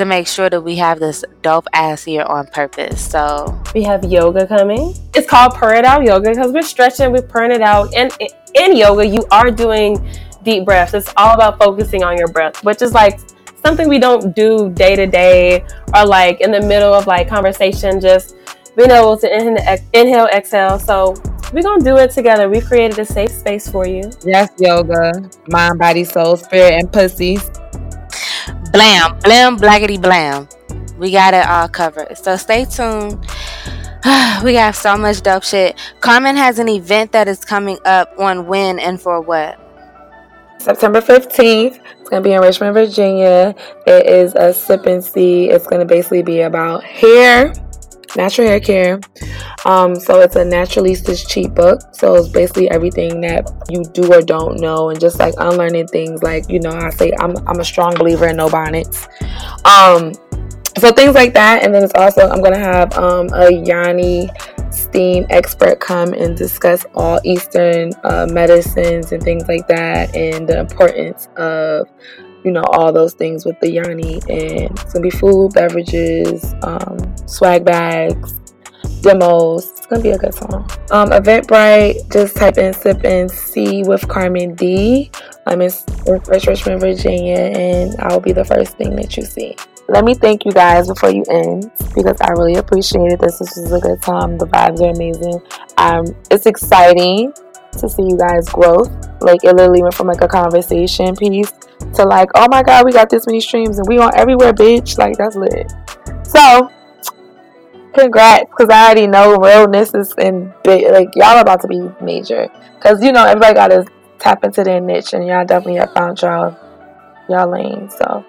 to 0.00 0.06
make 0.06 0.26
sure 0.26 0.48
that 0.48 0.62
we 0.62 0.76
have 0.76 0.98
this 0.98 1.22
dope 1.42 1.66
ass 1.74 2.06
year 2.06 2.22
on 2.22 2.46
purpose. 2.46 2.98
So 3.10 3.60
we 3.74 3.82
have 3.82 4.02
yoga 4.02 4.46
coming. 4.46 4.94
It's 5.14 5.28
called 5.28 5.52
Purr 5.52 5.74
It 5.74 5.84
Out 5.84 6.04
Yoga 6.04 6.30
because 6.30 6.52
we're 6.52 6.62
stretching, 6.62 7.12
we're 7.12 7.20
purring 7.20 7.52
it 7.52 7.60
out. 7.60 7.94
And 7.94 8.10
in 8.54 8.76
yoga, 8.76 9.06
you 9.06 9.26
are 9.30 9.50
doing 9.50 10.00
deep 10.42 10.64
breaths. 10.64 10.94
It's 10.94 11.12
all 11.18 11.34
about 11.34 11.58
focusing 11.58 12.02
on 12.02 12.16
your 12.16 12.28
breath, 12.28 12.64
which 12.64 12.80
is 12.80 12.94
like 12.94 13.20
something 13.62 13.90
we 13.90 13.98
don't 13.98 14.34
do 14.34 14.70
day 14.70 14.96
to 14.96 15.06
day 15.06 15.66
or 15.94 16.06
like 16.06 16.40
in 16.40 16.50
the 16.50 16.62
middle 16.62 16.94
of 16.94 17.06
like 17.06 17.28
conversation, 17.28 18.00
just 18.00 18.36
being 18.78 18.90
able 18.90 19.18
to 19.18 19.28
inhale, 19.92 20.28
exhale. 20.28 20.78
So 20.78 21.14
we're 21.52 21.62
gonna 21.62 21.84
do 21.84 21.98
it 21.98 22.12
together. 22.12 22.48
We've 22.48 22.64
created 22.64 22.98
a 23.00 23.04
safe 23.04 23.32
space 23.32 23.68
for 23.68 23.86
you. 23.86 24.10
Yes, 24.24 24.48
yoga, 24.58 25.12
mind, 25.48 25.78
body, 25.78 26.04
soul, 26.04 26.38
spirit, 26.38 26.72
and 26.72 26.90
pussies. 26.90 27.50
Blam, 28.72 29.18
blam, 29.20 29.56
blackety 29.58 30.00
blam. 30.00 30.48
We 30.98 31.10
got 31.10 31.34
it 31.34 31.46
all 31.46 31.68
covered. 31.68 32.16
So 32.16 32.36
stay 32.36 32.64
tuned. 32.64 33.18
we 34.44 34.52
got 34.52 34.74
so 34.76 34.96
much 34.96 35.22
dope 35.22 35.42
shit. 35.42 35.76
Carmen 36.00 36.36
has 36.36 36.58
an 36.58 36.68
event 36.68 37.12
that 37.12 37.26
is 37.26 37.44
coming 37.44 37.78
up 37.84 38.12
on 38.18 38.46
when 38.46 38.78
and 38.78 39.00
for 39.00 39.20
what? 39.20 39.58
September 40.58 41.00
15th. 41.00 41.80
It's 42.00 42.10
going 42.10 42.22
to 42.22 42.28
be 42.28 42.32
in 42.32 42.40
Richmond, 42.40 42.74
Virginia. 42.74 43.54
It 43.86 44.06
is 44.06 44.34
a 44.34 44.52
sip 44.52 44.86
and 44.86 45.02
see. 45.02 45.50
It's 45.50 45.66
going 45.66 45.80
to 45.80 45.86
basically 45.86 46.22
be 46.22 46.42
about 46.42 46.84
hair 46.84 47.52
natural 48.16 48.48
hair 48.48 48.60
care. 48.60 49.00
Um, 49.64 49.94
so 49.94 50.20
it's 50.20 50.36
a 50.36 50.44
naturally 50.44 50.94
stitched 50.94 51.28
cheat 51.28 51.54
book. 51.54 51.80
So 51.92 52.14
it's 52.14 52.28
basically 52.28 52.70
everything 52.70 53.20
that 53.22 53.50
you 53.68 53.84
do 53.92 54.12
or 54.12 54.22
don't 54.22 54.60
know, 54.60 54.90
and 54.90 55.00
just 55.00 55.18
like 55.18 55.34
unlearning 55.38 55.88
things. 55.88 56.22
Like 56.22 56.48
you 56.48 56.60
know, 56.60 56.70
I 56.70 56.90
say 56.90 57.12
I'm 57.20 57.36
I'm 57.46 57.60
a 57.60 57.64
strong 57.64 57.94
believer 57.94 58.28
in 58.28 58.36
no 58.36 58.48
bonnets. 58.48 59.08
Um, 59.64 60.12
so 60.80 60.92
things 60.92 61.14
like 61.14 61.34
that, 61.34 61.62
and 61.62 61.74
then 61.74 61.82
it's 61.82 61.94
also 61.94 62.28
I'm 62.28 62.42
gonna 62.42 62.58
have 62.58 62.96
um, 62.96 63.28
a 63.32 63.50
yoni 63.50 64.30
steam 64.70 65.26
expert 65.30 65.80
come 65.80 66.12
and 66.12 66.36
discuss 66.36 66.86
all 66.94 67.20
Eastern 67.24 67.92
uh, 68.04 68.26
medicines 68.30 69.12
and 69.12 69.22
things 69.22 69.48
like 69.48 69.66
that, 69.68 70.14
and 70.14 70.48
the 70.48 70.58
importance 70.58 71.28
of 71.36 71.88
you 72.44 72.50
know, 72.50 72.62
all 72.72 72.92
those 72.92 73.14
things 73.14 73.44
with 73.44 73.58
the 73.60 73.70
yoni 73.70 74.14
And 74.28 74.70
it's 74.70 74.92
gonna 74.92 75.02
be 75.02 75.10
food, 75.10 75.52
beverages, 75.52 76.54
um, 76.62 76.96
swag 77.26 77.64
bags, 77.64 78.40
demos. 79.02 79.70
It's 79.70 79.86
gonna 79.86 80.02
be 80.02 80.10
a 80.10 80.18
good 80.18 80.34
song. 80.34 80.68
Um, 80.90 81.10
Eventbrite, 81.10 82.10
just 82.12 82.36
type 82.36 82.58
in 82.58 82.72
sip 82.72 83.04
and 83.04 83.30
see 83.30 83.82
with 83.82 84.06
Carmen 84.08 84.54
D. 84.54 85.10
I'm 85.46 85.60
in 85.60 85.70
Richmond, 86.06 86.80
Virginia, 86.80 87.36
and 87.36 87.96
I'll 88.00 88.20
be 88.20 88.32
the 88.32 88.44
first 88.44 88.76
thing 88.76 88.96
that 88.96 89.16
you 89.16 89.24
see. 89.24 89.56
Let 89.90 90.04
me 90.04 90.14
thank 90.14 90.44
you 90.44 90.52
guys 90.52 90.86
before 90.86 91.10
you 91.10 91.24
end 91.28 91.68
because 91.96 92.16
I 92.20 92.30
really 92.30 92.54
appreciate 92.54 93.10
it. 93.12 93.20
This, 93.20 93.40
this 93.40 93.56
was 93.56 93.72
a 93.72 93.80
good 93.80 94.00
time. 94.00 94.38
The 94.38 94.46
vibes 94.46 94.80
are 94.80 94.90
amazing. 94.94 95.42
Um, 95.78 96.04
it's 96.30 96.46
exciting 96.46 97.32
to 97.72 97.88
see 97.88 98.04
you 98.04 98.16
guys' 98.16 98.48
growth. 98.48 98.88
Like 99.20 99.42
it 99.42 99.52
literally 99.56 99.82
went 99.82 99.94
from 99.94 100.06
like 100.06 100.20
a 100.20 100.28
conversation 100.28 101.16
piece 101.16 101.52
to 101.94 102.04
like, 102.04 102.28
oh 102.36 102.46
my 102.48 102.62
god, 102.62 102.84
we 102.84 102.92
got 102.92 103.10
this 103.10 103.26
many 103.26 103.40
streams 103.40 103.78
and 103.78 103.88
we 103.88 103.98
on 103.98 104.16
everywhere, 104.16 104.52
bitch. 104.52 104.96
Like 104.96 105.16
that's 105.16 105.34
lit. 105.34 105.72
So 106.22 106.70
congrats, 107.92 108.48
because 108.48 108.68
I 108.70 108.84
already 108.84 109.08
know 109.08 109.38
realness 109.38 109.92
is 109.92 110.14
in 110.18 110.54
big. 110.62 110.88
Like 110.92 111.08
y'all 111.16 111.40
about 111.40 111.62
to 111.62 111.68
be 111.68 111.80
major, 112.00 112.48
because 112.76 113.02
you 113.02 113.10
know 113.10 113.26
everybody 113.26 113.54
got 113.54 113.68
to 113.68 113.84
tap 114.20 114.44
into 114.44 114.62
their 114.62 114.80
niche, 114.80 115.14
and 115.14 115.26
y'all 115.26 115.44
definitely 115.44 115.80
have 115.80 115.92
found 115.94 116.22
y'all 116.22 116.56
y'all 117.28 117.50
lane. 117.50 117.90
So 117.90 118.24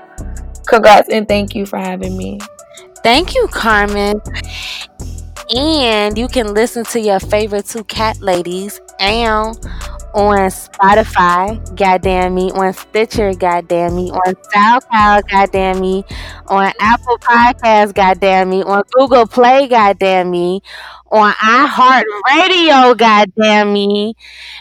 congrats 0.68 1.10
and 1.10 1.28
thank 1.28 1.56
you 1.56 1.66
for 1.66 1.78
having 1.78 2.18
me. 2.18 2.40
Thank 3.04 3.36
you, 3.36 3.48
Carmen. 3.48 4.22
And 5.56 6.18
you 6.18 6.28
can 6.28 6.54
listen 6.54 6.86
to 6.86 7.00
your 7.00 7.20
favorite 7.20 7.66
two 7.66 7.84
cat 7.84 8.20
ladies 8.22 8.80
and 9.00 9.58
on 10.14 10.38
Spotify, 10.50 11.60
goddamn 11.76 12.36
me, 12.36 12.52
on 12.52 12.74
Stitcher, 12.74 13.34
goddamn 13.34 13.96
me, 13.96 14.12
on 14.12 14.36
SoundCloud, 14.36 15.30
goddamn 15.30 15.80
me, 15.80 16.04
on 16.48 16.72
Apple 16.80 17.18
Podcasts, 17.20 17.94
goddamn 17.94 18.50
me, 18.50 18.64
on 18.64 18.84
Google 18.92 19.26
Play, 19.26 19.68
goddamn 19.68 20.32
me, 20.32 20.62
on 21.12 21.32
iHeartRadio, 21.34 22.98
goddamn 22.98 23.74
me, 23.74 24.16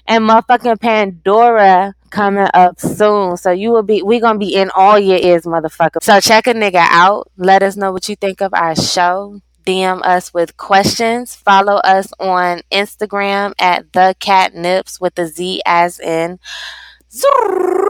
and 0.06 0.28
motherfucking 0.28 0.80
Pandora 0.80 1.94
coming 2.10 2.48
up 2.54 2.80
soon. 2.80 3.36
So 3.36 3.50
you 3.50 3.70
will 3.70 3.82
be 3.82 4.02
we 4.02 4.20
gonna 4.20 4.38
be 4.38 4.54
in 4.54 4.70
all 4.74 4.98
your 4.98 5.18
ears, 5.18 5.44
motherfucker. 5.44 6.02
So 6.02 6.20
check 6.20 6.46
a 6.46 6.54
nigga 6.54 6.86
out. 6.90 7.30
Let 7.36 7.62
us 7.62 7.76
know 7.76 7.92
what 7.92 8.08
you 8.08 8.16
think 8.16 8.40
of 8.40 8.52
our 8.54 8.74
show. 8.76 9.40
DM 9.66 10.00
us 10.02 10.32
with 10.34 10.56
questions. 10.56 11.34
Follow 11.34 11.76
us 11.76 12.12
on 12.18 12.62
Instagram 12.72 13.52
at 13.58 13.92
the 13.92 14.16
CatNipz 14.20 15.00
with 15.00 15.14
the 15.14 15.26
Z 15.26 15.62
as 15.66 16.00
in. 16.00 16.38
Zrrr. 17.10 17.88